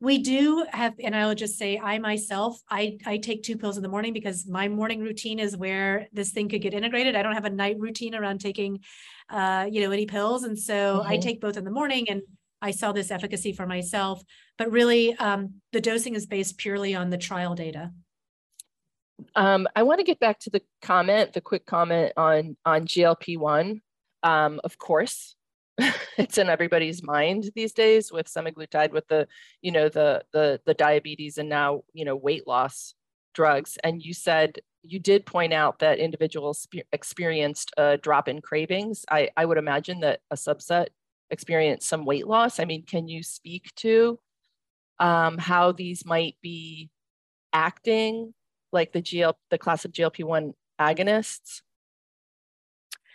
We 0.00 0.18
do 0.18 0.64
have, 0.70 0.94
and 1.02 1.14
I 1.14 1.26
will 1.26 1.34
just 1.34 1.58
say, 1.58 1.76
I 1.76 1.98
myself, 1.98 2.60
I, 2.70 2.98
I 3.04 3.16
take 3.18 3.42
two 3.42 3.56
pills 3.56 3.76
in 3.76 3.82
the 3.82 3.88
morning 3.88 4.12
because 4.12 4.46
my 4.46 4.68
morning 4.68 5.00
routine 5.00 5.40
is 5.40 5.56
where 5.56 6.06
this 6.12 6.30
thing 6.30 6.48
could 6.48 6.62
get 6.62 6.72
integrated. 6.72 7.16
I 7.16 7.22
don't 7.22 7.34
have 7.34 7.44
a 7.44 7.50
night 7.50 7.76
routine 7.80 8.14
around 8.14 8.40
taking, 8.40 8.80
uh, 9.28 9.66
you 9.68 9.80
know, 9.80 9.90
any 9.90 10.06
pills. 10.06 10.44
And 10.44 10.56
so 10.56 11.00
mm-hmm. 11.00 11.08
I 11.10 11.16
take 11.16 11.40
both 11.40 11.56
in 11.56 11.64
the 11.64 11.72
morning 11.72 12.08
and 12.08 12.22
I 12.62 12.70
saw 12.70 12.92
this 12.92 13.10
efficacy 13.10 13.52
for 13.52 13.66
myself, 13.66 14.22
but 14.56 14.70
really 14.70 15.14
um, 15.16 15.54
the 15.72 15.80
dosing 15.80 16.14
is 16.14 16.26
based 16.26 16.58
purely 16.58 16.94
on 16.94 17.10
the 17.10 17.18
trial 17.18 17.54
data. 17.54 17.90
Um, 19.34 19.66
I 19.74 19.82
want 19.82 19.98
to 19.98 20.04
get 20.04 20.20
back 20.20 20.38
to 20.40 20.50
the 20.50 20.62
comment, 20.80 21.32
the 21.32 21.40
quick 21.40 21.66
comment 21.66 22.12
on 22.16 22.56
on 22.64 22.86
GLP-1. 22.86 23.80
Um, 24.22 24.60
of 24.62 24.78
course, 24.78 25.34
it's 26.18 26.38
in 26.38 26.48
everybody's 26.48 27.02
mind 27.02 27.50
these 27.54 27.72
days 27.72 28.10
with 28.10 28.26
semaglutide 28.26 28.90
with 28.92 29.06
the 29.08 29.28
you 29.62 29.70
know 29.70 29.88
the 29.88 30.22
the 30.32 30.60
the 30.66 30.74
diabetes 30.74 31.38
and 31.38 31.48
now 31.48 31.82
you 31.92 32.04
know 32.04 32.16
weight 32.16 32.46
loss 32.46 32.94
drugs. 33.34 33.78
And 33.84 34.02
you 34.02 34.14
said 34.14 34.58
you 34.82 34.98
did 34.98 35.26
point 35.26 35.52
out 35.52 35.78
that 35.78 35.98
individuals 35.98 36.66
experienced 36.92 37.72
a 37.76 37.96
drop 37.98 38.28
in 38.28 38.40
cravings. 38.40 39.04
I 39.10 39.30
i 39.36 39.44
would 39.44 39.58
imagine 39.58 40.00
that 40.00 40.20
a 40.30 40.36
subset 40.36 40.88
experienced 41.30 41.88
some 41.88 42.04
weight 42.04 42.26
loss. 42.26 42.58
I 42.58 42.64
mean 42.64 42.84
can 42.84 43.06
you 43.08 43.22
speak 43.22 43.72
to 43.76 44.18
um, 44.98 45.38
how 45.38 45.70
these 45.70 46.04
might 46.04 46.36
be 46.42 46.90
acting 47.52 48.34
like 48.72 48.92
the 48.92 49.00
gl 49.00 49.34
the 49.50 49.58
class 49.58 49.84
of 49.84 49.92
glp-1 49.92 50.54
agonists? 50.80 51.62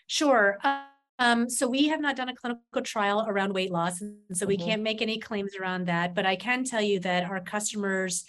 Sure. 0.08 0.58
uh- 0.64 0.93
um, 1.20 1.50
so 1.50 1.68
we 1.68 1.88
have 1.88 2.02
not 2.02 2.16
done 2.16 2.30
a 2.30 2.36
clinical 2.36 2.82
trial 2.82 3.26
around 3.28 3.54
weight 3.54 3.72
loss, 3.72 4.02
and 4.02 4.16
so 4.34 4.46
we 4.46 4.58
mm-hmm. 4.58 4.68
can't 4.68 4.82
make 4.82 5.02
any 5.02 5.20
claims 5.20 5.56
around 5.56 5.88
that. 5.88 6.16
But 6.16 6.26
I 6.26 6.36
can 6.36 6.64
tell 6.64 6.82
you 6.82 7.00
that 7.02 7.30
our 7.30 7.40
customers, 7.40 8.26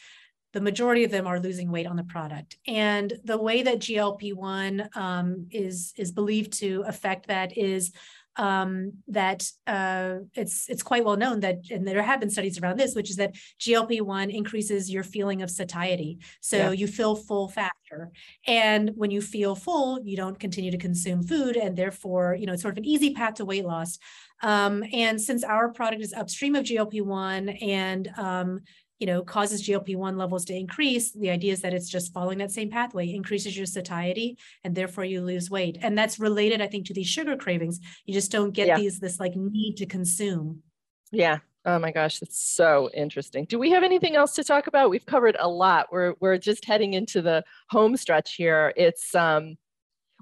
the 0.53 0.61
majority 0.61 1.05
of 1.05 1.11
them, 1.11 1.27
are 1.27 1.41
losing 1.41 1.71
weight 1.71 1.87
on 1.87 1.97
the 1.97 2.05
product, 2.05 2.57
and 2.67 3.13
the 3.25 3.39
way 3.39 3.63
that 3.63 3.79
GLP 3.79 4.35
one 4.35 4.89
um, 4.95 5.47
is 5.51 5.95
is 5.97 6.13
believed 6.13 6.53
to 6.61 6.85
affect 6.87 7.29
that 7.29 7.57
is 7.57 7.93
um, 8.37 8.93
that 9.09 9.47
uh, 9.67 10.17
it's 10.35 10.69
it's 10.69 10.83
quite 10.83 11.05
well 11.05 11.17
known 11.17 11.41
that, 11.41 11.71
and 11.71 11.87
there 11.87 12.03
have 12.03 12.21
been 12.21 12.31
studies 12.31 12.59
around 12.59 12.79
this, 12.79 12.95
which 12.95 13.11
is 13.11 13.17
that 13.17 13.35
GLP 13.61 14.01
one 14.03 14.31
increases 14.31 14.91
your 14.91 15.03
feeling 15.03 15.43
of 15.43 15.51
satiety, 15.51 16.19
so 16.41 16.57
yeah. 16.57 16.71
you 16.73 16.87
feel 16.87 17.15
full 17.17 17.49
faster, 17.49 18.11
and 18.47 18.91
when 18.95 19.11
you 19.11 19.21
feel 19.21 19.55
full, 19.55 20.01
you 20.05 20.17
don't 20.17 20.39
continue 20.39 20.71
to 20.71 20.79
consume 20.79 21.23
food, 21.23 21.57
and 21.57 21.77
therefore, 21.77 22.37
you 22.39 22.47
know, 22.47 22.53
it's 22.53 22.63
sort 22.63 22.75
of 22.75 22.79
an 22.79 22.85
easy 22.85 23.15
path 23.15 23.35
to 23.35 23.45
weight 23.45 23.65
loss. 23.65 23.99
Um, 24.43 24.85
and 24.93 25.19
since 25.21 25.43
our 25.43 25.73
product 25.73 26.03
is 26.03 26.13
upstream 26.13 26.55
of 26.55 26.65
GLP 26.65 27.03
one, 27.03 27.49
and 27.49 28.11
um, 28.19 28.61
you 28.99 29.07
know, 29.07 29.23
causes 29.23 29.67
GLP-1 29.67 30.17
levels 30.17 30.45
to 30.47 30.55
increase, 30.55 31.13
the 31.13 31.31
idea 31.31 31.53
is 31.53 31.63
that 31.63 31.75
it's 31.75 31.89
just 31.89 32.13
following 32.13 32.39
that 32.39 32.53
same 32.53 32.71
pathway, 32.71 33.13
increases 33.13 33.57
your 33.57 33.67
satiety, 33.67 34.39
and 34.63 34.75
therefore 34.75 35.05
you 35.05 35.21
lose 35.21 35.51
weight. 35.51 35.79
And 35.83 35.99
that's 35.99 36.19
related, 36.19 36.61
I 36.61 36.67
think, 36.69 36.87
to 36.87 36.95
these 36.95 37.09
sugar 37.09 37.37
cravings. 37.37 37.81
You 38.07 38.15
just 38.15 38.31
don't 38.31 38.53
get 38.53 38.69
yeah. 38.69 38.77
these 38.77 39.01
this 39.01 39.19
like 39.19 39.35
need 39.37 39.77
to 39.79 39.87
consume. 39.87 40.63
Yeah. 41.11 41.39
Oh 41.67 41.79
my 41.79 41.93
gosh, 41.93 42.19
that's 42.19 42.39
so 42.39 42.91
interesting. 42.93 43.47
Do 43.47 43.59
we 43.59 43.71
have 43.71 43.83
anything 43.83 44.17
else 44.17 44.35
to 44.35 44.45
talk 44.45 44.67
about? 44.67 44.91
We've 44.91 45.07
covered 45.07 45.37
a 45.41 45.49
lot. 45.49 45.89
We're 45.91 46.15
we're 46.21 46.39
just 46.39 46.65
heading 46.65 46.93
into 46.93 47.23
the 47.23 47.43
home 47.71 47.97
stretch 47.97 48.35
here. 48.35 48.73
It's 48.77 49.15
um 49.15 49.57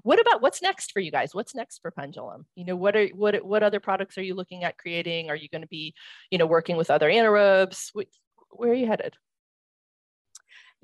what 0.03 0.19
about 0.19 0.41
what's 0.41 0.61
next 0.61 0.91
for 0.91 0.99
you 0.99 1.11
guys 1.11 1.33
what's 1.33 1.55
next 1.55 1.81
for 1.81 1.89
pendulum 1.89 2.45
you 2.55 2.65
know 2.65 2.75
what 2.75 2.95
are 2.95 3.07
what 3.09 3.43
what 3.43 3.63
other 3.63 3.79
products 3.79 4.17
are 4.17 4.21
you 4.21 4.35
looking 4.35 4.63
at 4.63 4.77
creating 4.77 5.29
are 5.29 5.35
you 5.35 5.49
going 5.49 5.61
to 5.61 5.67
be 5.67 5.93
you 6.29 6.37
know 6.37 6.45
working 6.45 6.75
with 6.75 6.91
other 6.91 7.09
anaerobes 7.09 7.89
where 8.57 8.71
are 8.71 8.75
you 8.75 8.87
headed? 8.87 9.15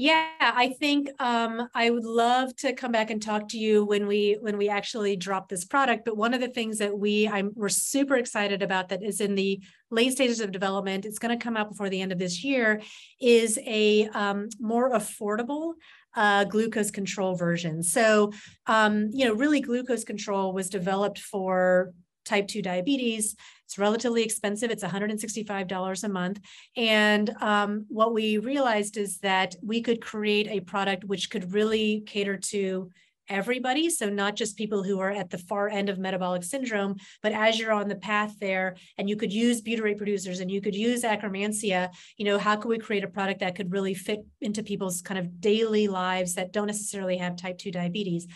Yeah, 0.02 0.30
I 0.40 0.70
think 0.80 1.10
um, 1.20 1.68
I 1.76 1.90
would 1.90 2.06
love 2.06 2.56
to 2.58 2.72
come 2.72 2.94
back 2.94 3.10
and 3.10 3.22
talk 3.22 3.50
to 3.50 3.58
you 3.58 3.84
when 3.84 4.08
we 4.08 4.38
when 4.40 4.58
we 4.58 4.70
actually 4.70 5.18
drop 5.18 5.50
this 5.50 5.66
product. 5.66 6.06
But 6.06 6.16
one 6.16 6.34
of 6.34 6.40
the 6.40 6.48
things 6.48 6.78
that 6.78 6.98
we 6.98 7.28
I'm 7.28 7.52
we're 7.54 7.68
super 7.68 8.16
excited 8.16 8.64
about 8.64 8.88
that 8.90 9.04
is 9.04 9.20
in 9.20 9.36
the 9.36 9.62
late 9.92 10.14
stages 10.14 10.40
of 10.40 10.54
development. 10.54 11.06
It's 11.06 11.20
going 11.20 11.38
to 11.38 11.44
come 11.44 11.58
out 11.58 11.68
before 11.68 11.90
the 11.90 12.00
end 12.00 12.14
of 12.14 12.18
this 12.18 12.46
year. 12.46 12.82
Is 13.20 13.60
a 13.66 14.08
um, 14.14 14.48
more 14.58 14.92
affordable 14.92 15.74
uh, 16.16 16.46
glucose 16.46 16.92
control 16.92 17.36
version. 17.36 17.84
So 17.84 18.32
um, 18.68 19.10
you 19.12 19.26
know, 19.26 19.34
really, 19.34 19.60
glucose 19.60 20.06
control 20.06 20.54
was 20.54 20.70
developed 20.70 21.20
for 21.20 21.92
type 22.30 22.48
2 22.48 22.62
diabetes. 22.62 23.36
It's 23.66 23.78
relatively 23.78 24.24
expensive. 24.24 24.72
It's 24.72 24.84
$165 24.84 26.04
a 26.04 26.10
month. 26.10 26.40
And 26.78 27.30
um, 27.42 27.86
what 27.90 28.14
we 28.14 28.38
realized 28.38 28.98
is 28.98 29.20
that 29.20 29.56
we 29.62 29.82
could 29.82 30.02
create 30.02 30.48
a 30.48 30.62
product 30.62 31.04
which 31.04 31.30
could 31.30 31.54
really 31.54 32.04
cater 32.06 32.38
to 32.38 32.90
everybody. 33.30 33.90
So 33.90 34.10
not 34.10 34.36
just 34.36 34.58
people 34.58 34.84
who 34.84 35.00
are 35.00 35.12
at 35.12 35.30
the 35.30 35.38
far 35.38 35.70
end 35.70 35.88
of 35.90 36.00
metabolic 36.00 36.44
syndrome, 36.44 36.96
but 37.22 37.32
as 37.32 37.60
you're 37.60 37.72
on 37.72 37.88
the 37.88 37.96
path 37.96 38.34
there 38.40 38.76
and 38.98 39.08
you 39.08 39.16
could 39.16 39.32
use 39.32 39.62
butyrate 39.62 39.98
producers 39.98 40.40
and 40.40 40.50
you 40.50 40.62
could 40.62 40.76
use 40.76 41.04
Akkermansia, 41.04 41.90
you 42.18 42.26
know, 42.26 42.40
how 42.40 42.56
could 42.56 42.70
we 42.70 42.80
create 42.80 43.04
a 43.04 43.08
product 43.08 43.42
that 43.42 43.56
could 43.56 43.72
really 43.72 43.94
fit 43.94 44.26
into 44.42 44.64
people's 44.64 45.02
kind 45.02 45.20
of 45.20 45.40
daily 45.40 45.88
lives 45.88 46.34
that 46.34 46.52
don't 46.52 46.68
necessarily 46.68 47.18
have 47.18 47.36
type 47.36 47.60
2 47.60 47.72
diabetes? 47.72 48.28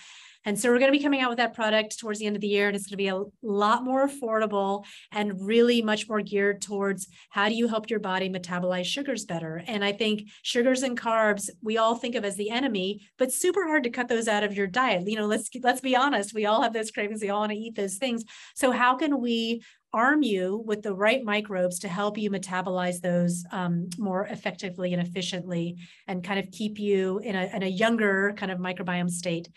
And 0.45 0.59
so 0.59 0.69
we're 0.69 0.79
going 0.79 0.91
to 0.91 0.97
be 0.97 1.03
coming 1.03 1.21
out 1.21 1.29
with 1.29 1.37
that 1.37 1.53
product 1.53 1.99
towards 1.99 2.19
the 2.19 2.25
end 2.25 2.35
of 2.35 2.41
the 2.41 2.47
year, 2.47 2.67
and 2.67 2.75
it's 2.75 2.85
going 2.85 2.91
to 2.91 2.97
be 2.97 3.07
a 3.07 3.23
lot 3.41 3.83
more 3.83 4.07
affordable 4.07 4.85
and 5.11 5.33
really 5.39 5.81
much 5.81 6.07
more 6.07 6.21
geared 6.21 6.61
towards 6.61 7.07
how 7.29 7.49
do 7.49 7.55
you 7.55 7.67
help 7.67 7.89
your 7.89 7.99
body 7.99 8.29
metabolize 8.29 8.85
sugars 8.85 9.25
better. 9.25 9.63
And 9.67 9.83
I 9.83 9.91
think 9.91 10.29
sugars 10.41 10.83
and 10.83 10.99
carbs 10.99 11.49
we 11.61 11.77
all 11.77 11.95
think 11.95 12.15
of 12.15 12.25
as 12.25 12.35
the 12.35 12.49
enemy, 12.49 13.07
but 13.17 13.31
super 13.31 13.65
hard 13.65 13.83
to 13.83 13.89
cut 13.89 14.07
those 14.07 14.27
out 14.27 14.43
of 14.43 14.53
your 14.53 14.67
diet. 14.67 15.07
You 15.07 15.17
know, 15.17 15.25
let's 15.25 15.49
let's 15.61 15.81
be 15.81 15.95
honest, 15.95 16.33
we 16.33 16.45
all 16.45 16.61
have 16.61 16.73
those 16.73 16.91
cravings. 16.91 17.21
We 17.21 17.29
all 17.29 17.41
want 17.41 17.51
to 17.51 17.57
eat 17.57 17.75
those 17.75 17.95
things. 17.95 18.23
So 18.55 18.71
how 18.71 18.95
can 18.95 19.21
we 19.21 19.61
arm 19.93 20.23
you 20.23 20.63
with 20.65 20.81
the 20.81 20.93
right 20.93 21.23
microbes 21.23 21.79
to 21.79 21.87
help 21.87 22.17
you 22.17 22.31
metabolize 22.31 22.99
those 22.99 23.45
um, 23.51 23.87
more 23.97 24.25
effectively 24.25 24.91
and 24.93 25.01
efficiently 25.01 25.77
and 26.07 26.23
kind 26.23 26.39
of 26.39 26.49
keep 26.51 26.79
you 26.79 27.19
in 27.19 27.35
a, 27.35 27.45
in 27.55 27.61
a 27.61 27.67
younger 27.67 28.33
kind 28.35 28.51
of 28.51 28.57
microbiome 28.57 29.09
state. 29.09 29.49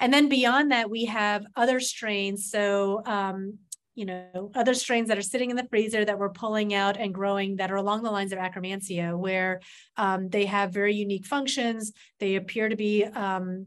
And 0.00 0.12
then 0.12 0.28
beyond 0.28 0.72
that, 0.72 0.90
we 0.90 1.04
have 1.04 1.44
other 1.54 1.78
strains. 1.78 2.50
So, 2.50 3.02
um, 3.04 3.58
you 3.94 4.06
know, 4.06 4.50
other 4.54 4.72
strains 4.72 5.08
that 5.08 5.18
are 5.18 5.22
sitting 5.22 5.50
in 5.50 5.56
the 5.56 5.66
freezer 5.68 6.04
that 6.04 6.18
we're 6.18 6.30
pulling 6.30 6.72
out 6.72 6.96
and 6.96 7.12
growing 7.12 7.56
that 7.56 7.70
are 7.70 7.76
along 7.76 8.02
the 8.02 8.10
lines 8.10 8.32
of 8.32 8.38
Akkermansia, 8.38 9.16
where 9.16 9.60
um, 9.96 10.30
they 10.30 10.46
have 10.46 10.72
very 10.72 10.94
unique 10.94 11.26
functions. 11.26 11.92
They 12.18 12.36
appear 12.36 12.70
to 12.70 12.76
be 12.76 13.04
um, 13.04 13.66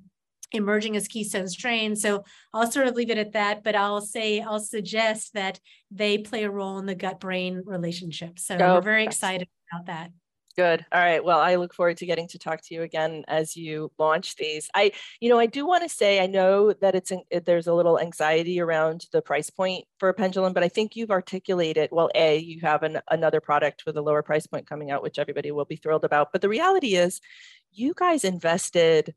emerging 0.51 0.95
as 0.95 1.07
keystone 1.07 1.47
strains. 1.47 2.01
So 2.01 2.23
I'll 2.53 2.71
sort 2.71 2.87
of 2.87 2.95
leave 2.95 3.09
it 3.09 3.17
at 3.17 3.33
that, 3.33 3.63
but 3.63 3.75
I'll 3.75 4.01
say, 4.01 4.39
I'll 4.41 4.59
suggest 4.59 5.33
that 5.33 5.59
they 5.91 6.17
play 6.19 6.43
a 6.43 6.51
role 6.51 6.79
in 6.79 6.85
the 6.85 6.95
gut 6.95 7.19
brain 7.19 7.61
relationship. 7.65 8.39
So 8.39 8.57
oh, 8.59 8.75
we're 8.75 8.81
very 8.81 9.03
excited 9.03 9.47
about 9.71 9.87
that. 9.87 10.11
Good. 10.55 10.85
All 10.91 11.01
right. 11.01 11.23
Well, 11.23 11.39
I 11.39 11.55
look 11.55 11.73
forward 11.73 11.97
to 11.97 12.05
getting 12.05 12.27
to 12.27 12.37
talk 12.37 12.61
to 12.61 12.75
you 12.75 12.83
again 12.83 13.23
as 13.27 13.55
you 13.55 13.91
launch 13.97 14.35
these. 14.35 14.69
I, 14.75 14.91
you 15.19 15.27
know, 15.29 15.39
I 15.39 15.47
do 15.47 15.65
want 15.65 15.81
to 15.81 15.89
say 15.89 16.21
I 16.21 16.27
know 16.27 16.73
that 16.73 16.93
it's 16.93 17.11
there's 17.45 17.65
a 17.65 17.73
little 17.73 17.99
anxiety 17.99 18.61
around 18.61 19.07
the 19.11 19.23
price 19.23 19.49
point 19.49 19.85
for 19.97 20.09
a 20.09 20.13
pendulum, 20.13 20.53
but 20.53 20.61
I 20.61 20.69
think 20.69 20.95
you've 20.95 21.09
articulated 21.09 21.89
well. 21.91 22.11
A, 22.13 22.37
you 22.37 22.61
have 22.61 22.83
an, 22.83 22.99
another 23.09 23.41
product 23.41 23.83
with 23.87 23.97
a 23.97 24.01
lower 24.01 24.21
price 24.21 24.45
point 24.45 24.67
coming 24.67 24.91
out, 24.91 25.01
which 25.01 25.17
everybody 25.17 25.49
will 25.49 25.65
be 25.65 25.75
thrilled 25.75 26.05
about. 26.05 26.31
But 26.31 26.41
the 26.41 26.49
reality 26.49 26.95
is, 26.95 27.19
you 27.71 27.93
guys 27.95 28.23
invested 28.23 29.15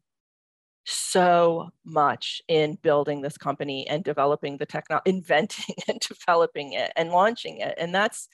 so 0.84 1.68
much 1.84 2.40
in 2.48 2.78
building 2.80 3.20
this 3.20 3.36
company 3.36 3.86
and 3.86 4.02
developing 4.02 4.56
the 4.56 4.64
technology, 4.64 5.02
inventing 5.10 5.74
and 5.86 6.00
developing 6.00 6.72
it 6.72 6.92
and 6.96 7.10
launching 7.10 7.58
it, 7.58 7.74
and 7.76 7.94
that's 7.94 8.30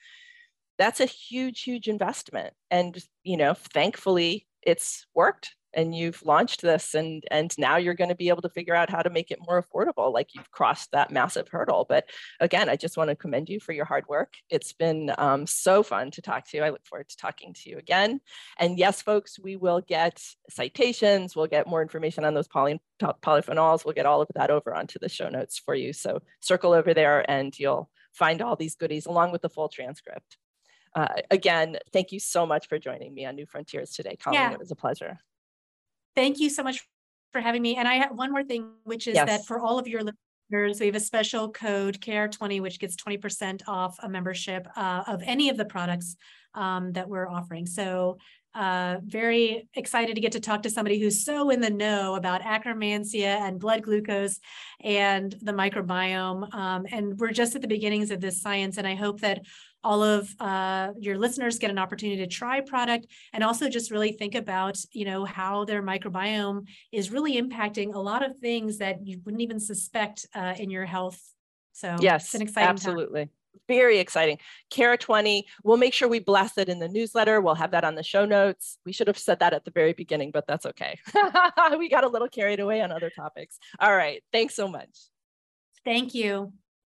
that's 0.83 1.01
a 1.01 1.07
huge, 1.07 1.63
huge 1.63 1.87
investment. 1.87 2.55
And, 2.69 2.99
you 3.23 3.37
know, 3.37 3.55
thankfully 3.55 4.49
it's 4.63 5.07
worked 5.15 5.55
and 5.75 5.95
you've 5.95 6.23
launched 6.25 6.61
this 6.61 6.95
and 6.95 7.23
and 7.31 7.57
now 7.57 7.77
you're 7.77 7.95
going 7.95 8.11
to 8.11 8.17
be 8.17 8.29
able 8.29 8.43
to 8.43 8.49
figure 8.49 8.75
out 8.75 8.91
how 8.91 9.01
to 9.01 9.09
make 9.09 9.31
it 9.31 9.39
more 9.47 9.63
affordable 9.63 10.13
like 10.13 10.35
you've 10.35 10.51
crossed 10.51 10.91
that 10.91 11.13
massive 11.13 11.49
hurdle. 11.49 11.87
But 11.89 12.07
again 12.41 12.69
i 12.69 12.75
just 12.77 12.97
want 12.97 13.11
to 13.11 13.17
commend 13.17 13.49
you 13.49 13.61
for 13.61 13.73
your 13.73 13.85
hard 13.85 14.09
work. 14.09 14.35
It's 14.51 14.73
been 14.73 15.13
um, 15.19 15.47
so 15.47 15.85
fun 15.85 16.11
to 16.11 16.21
talk 16.21 16.49
to 16.49 16.57
you. 16.57 16.65
I 16.65 16.71
look 16.71 16.85
forward 16.85 17.09
to 17.11 17.17
talking 17.17 17.55
to 17.55 17.71
you 17.71 17.79
again. 17.79 18.21
And 18.59 18.77
yes 18.77 19.03
folks 19.03 19.39
we 19.39 19.55
will 19.55 19.81
get 19.81 20.21
citations. 20.51 21.37
We'll 21.37 21.47
get 21.47 21.69
more 21.69 21.81
information 21.81 22.25
on 22.25 22.35
those 22.35 22.49
poly, 22.49 22.81
polyphenols. 23.01 23.85
We'll 23.85 23.95
get 23.95 24.07
all 24.07 24.21
of 24.21 24.29
that 24.35 24.51
over 24.51 24.75
onto 24.75 24.99
the 24.99 25.09
show 25.09 25.29
notes 25.29 25.59
for 25.65 25.77
you. 25.77 25.93
So 25.93 26.23
circle 26.41 26.73
over 26.73 26.93
there 26.93 27.25
and 27.31 27.57
you'll 27.57 27.89
find 28.13 28.43
all 28.43 28.57
these 28.57 28.75
goodies 28.75 29.07
along 29.07 29.33
with 29.33 29.43
the 29.43 29.49
full 29.49 29.69
transcript 29.69 30.37
uh, 30.95 31.09
again, 31.31 31.79
thank 31.93 32.13
you 32.13 32.21
so 32.21 32.47
much 32.47 32.69
for 32.69 32.79
joining 32.79 33.15
me 33.15 33.25
on 33.25 33.35
New 33.35 33.47
Frontiers 33.47 33.93
today, 33.93 34.17
Colleen. 34.17 34.41
Yeah. 34.41 34.53
It 34.53 34.59
was 34.59 34.71
a 34.71 34.77
pleasure. 34.77 35.19
Thank 36.15 36.41
you 36.41 36.51
so 36.51 36.63
much 36.63 36.87
for 37.33 37.41
having 37.41 37.63
me. 37.63 37.77
And 37.77 37.89
I 37.89 37.95
have 37.95 38.13
one 38.13 38.31
more 38.31 38.45
thing, 38.45 38.71
which 38.85 39.07
is 39.07 39.15
yes. 39.15 39.27
that 39.27 39.47
for 39.47 39.61
all 39.61 39.79
of 39.79 39.89
your 39.89 40.03
listeners, 40.03 40.81
we 40.81 40.87
have 40.87 40.95
a 40.95 41.01
special 41.01 41.51
code 41.51 41.99
CARE20, 42.01 42.61
which 42.61 42.79
gets 42.79 42.95
20% 42.97 43.63
off 43.67 43.97
a 44.03 44.09
membership 44.09 44.69
uh, 44.77 45.03
of 45.07 45.23
any 45.25 45.49
of 45.49 45.57
the 45.57 45.65
products 45.65 46.17
um, 46.55 46.93
that 46.93 47.09
we're 47.09 47.29
offering. 47.29 47.67
So 47.67 48.19
uh, 48.55 48.99
very 49.03 49.67
excited 49.75 50.15
to 50.15 50.21
get 50.21 50.33
to 50.33 50.41
talk 50.41 50.63
to 50.63 50.71
somebody 50.71 51.01
who's 51.01 51.25
so 51.25 51.49
in 51.49 51.63
the 51.63 51.71
know 51.71 52.17
about 52.17 52.43
akkermansia 52.43 53.41
and 53.41 53.59
blood 53.59 53.83
glucose 53.83 54.39
and 54.83 55.35
the 55.41 55.53
microbiome. 55.53 56.53
Um, 56.55 56.85
and 56.93 57.19
we're 57.19 57.33
just 57.33 57.55
at 57.55 57.63
the 57.63 57.69
beginnings 57.69 58.11
of 58.11 58.21
this 58.21 58.43
science. 58.43 58.77
And 58.77 58.87
I 58.87 58.95
hope 58.95 59.21
that 59.21 59.47
all 59.85 60.03
of 60.03 60.35
uh, 60.41 60.93
your 60.99 61.19
listeners 61.19 61.59
get 61.59 61.71
an 61.71 61.79
opportunity 61.79 62.19
to 62.19 62.27
try 62.27 62.61
product 62.61 63.07
and 63.33 63.43
also 63.43 63.69
just 63.69 63.91
really 63.91 64.13
think 64.13 64.35
about 64.35 64.79
you 64.93 65.05
know 65.05 65.25
how 65.25 65.65
their 65.65 65.83
microbiome 65.83 66.67
is 66.93 67.11
really 67.11 67.41
impacting 67.41 67.95
a 67.95 67.99
lot 67.99 68.25
of 68.25 68.37
things 68.39 68.79
that 68.79 69.07
you 69.07 69.21
wouldn't 69.25 69.43
even 69.43 69.59
suspect 69.59 70.27
uh, 70.35 70.55
in 70.59 70.71
your 70.71 70.85
health. 70.85 71.21
So 71.73 71.97
yes 72.01 72.27
it's 72.27 72.35
an 72.35 72.43
exciting 72.43 72.69
absolutely. 72.69 73.23
Time. 73.23 73.31
very 73.69 73.99
exciting. 73.99 74.39
KR 74.73 74.95
20 74.95 75.47
we'll 75.65 75.77
make 75.77 75.95
sure 75.95 76.09
we 76.09 76.21
blast 76.21 76.59
it 76.59 76.69
in 76.69 76.79
the 76.79 76.89
newsletter. 76.89 77.41
We'll 77.41 77.55
have 77.55 77.73
that 77.73 77.85
on 77.85 77.95
the 77.95 78.03
show 78.03 78.25
notes. 78.25 78.79
We 78.85 78.93
should 78.93 79.09
have 79.09 79.19
said 79.19 79.41
that 79.41 79.53
at 79.53 79.65
the 79.65 79.71
very 79.71 79.93
beginning 79.93 80.31
but 80.31 80.47
that's 80.47 80.67
okay. 80.67 80.99
We 81.79 81.89
got 81.89 82.05
a 82.05 82.09
little 82.09 82.29
carried 82.29 82.61
away 82.61 82.81
on 82.83 82.93
other 82.93 83.11
topics. 83.11 83.59
All 83.81 83.95
right. 83.95 84.23
Thanks 84.33 84.55
so 84.55 84.69
much. 84.69 84.91
Thank 85.85 86.15
you 86.15 86.53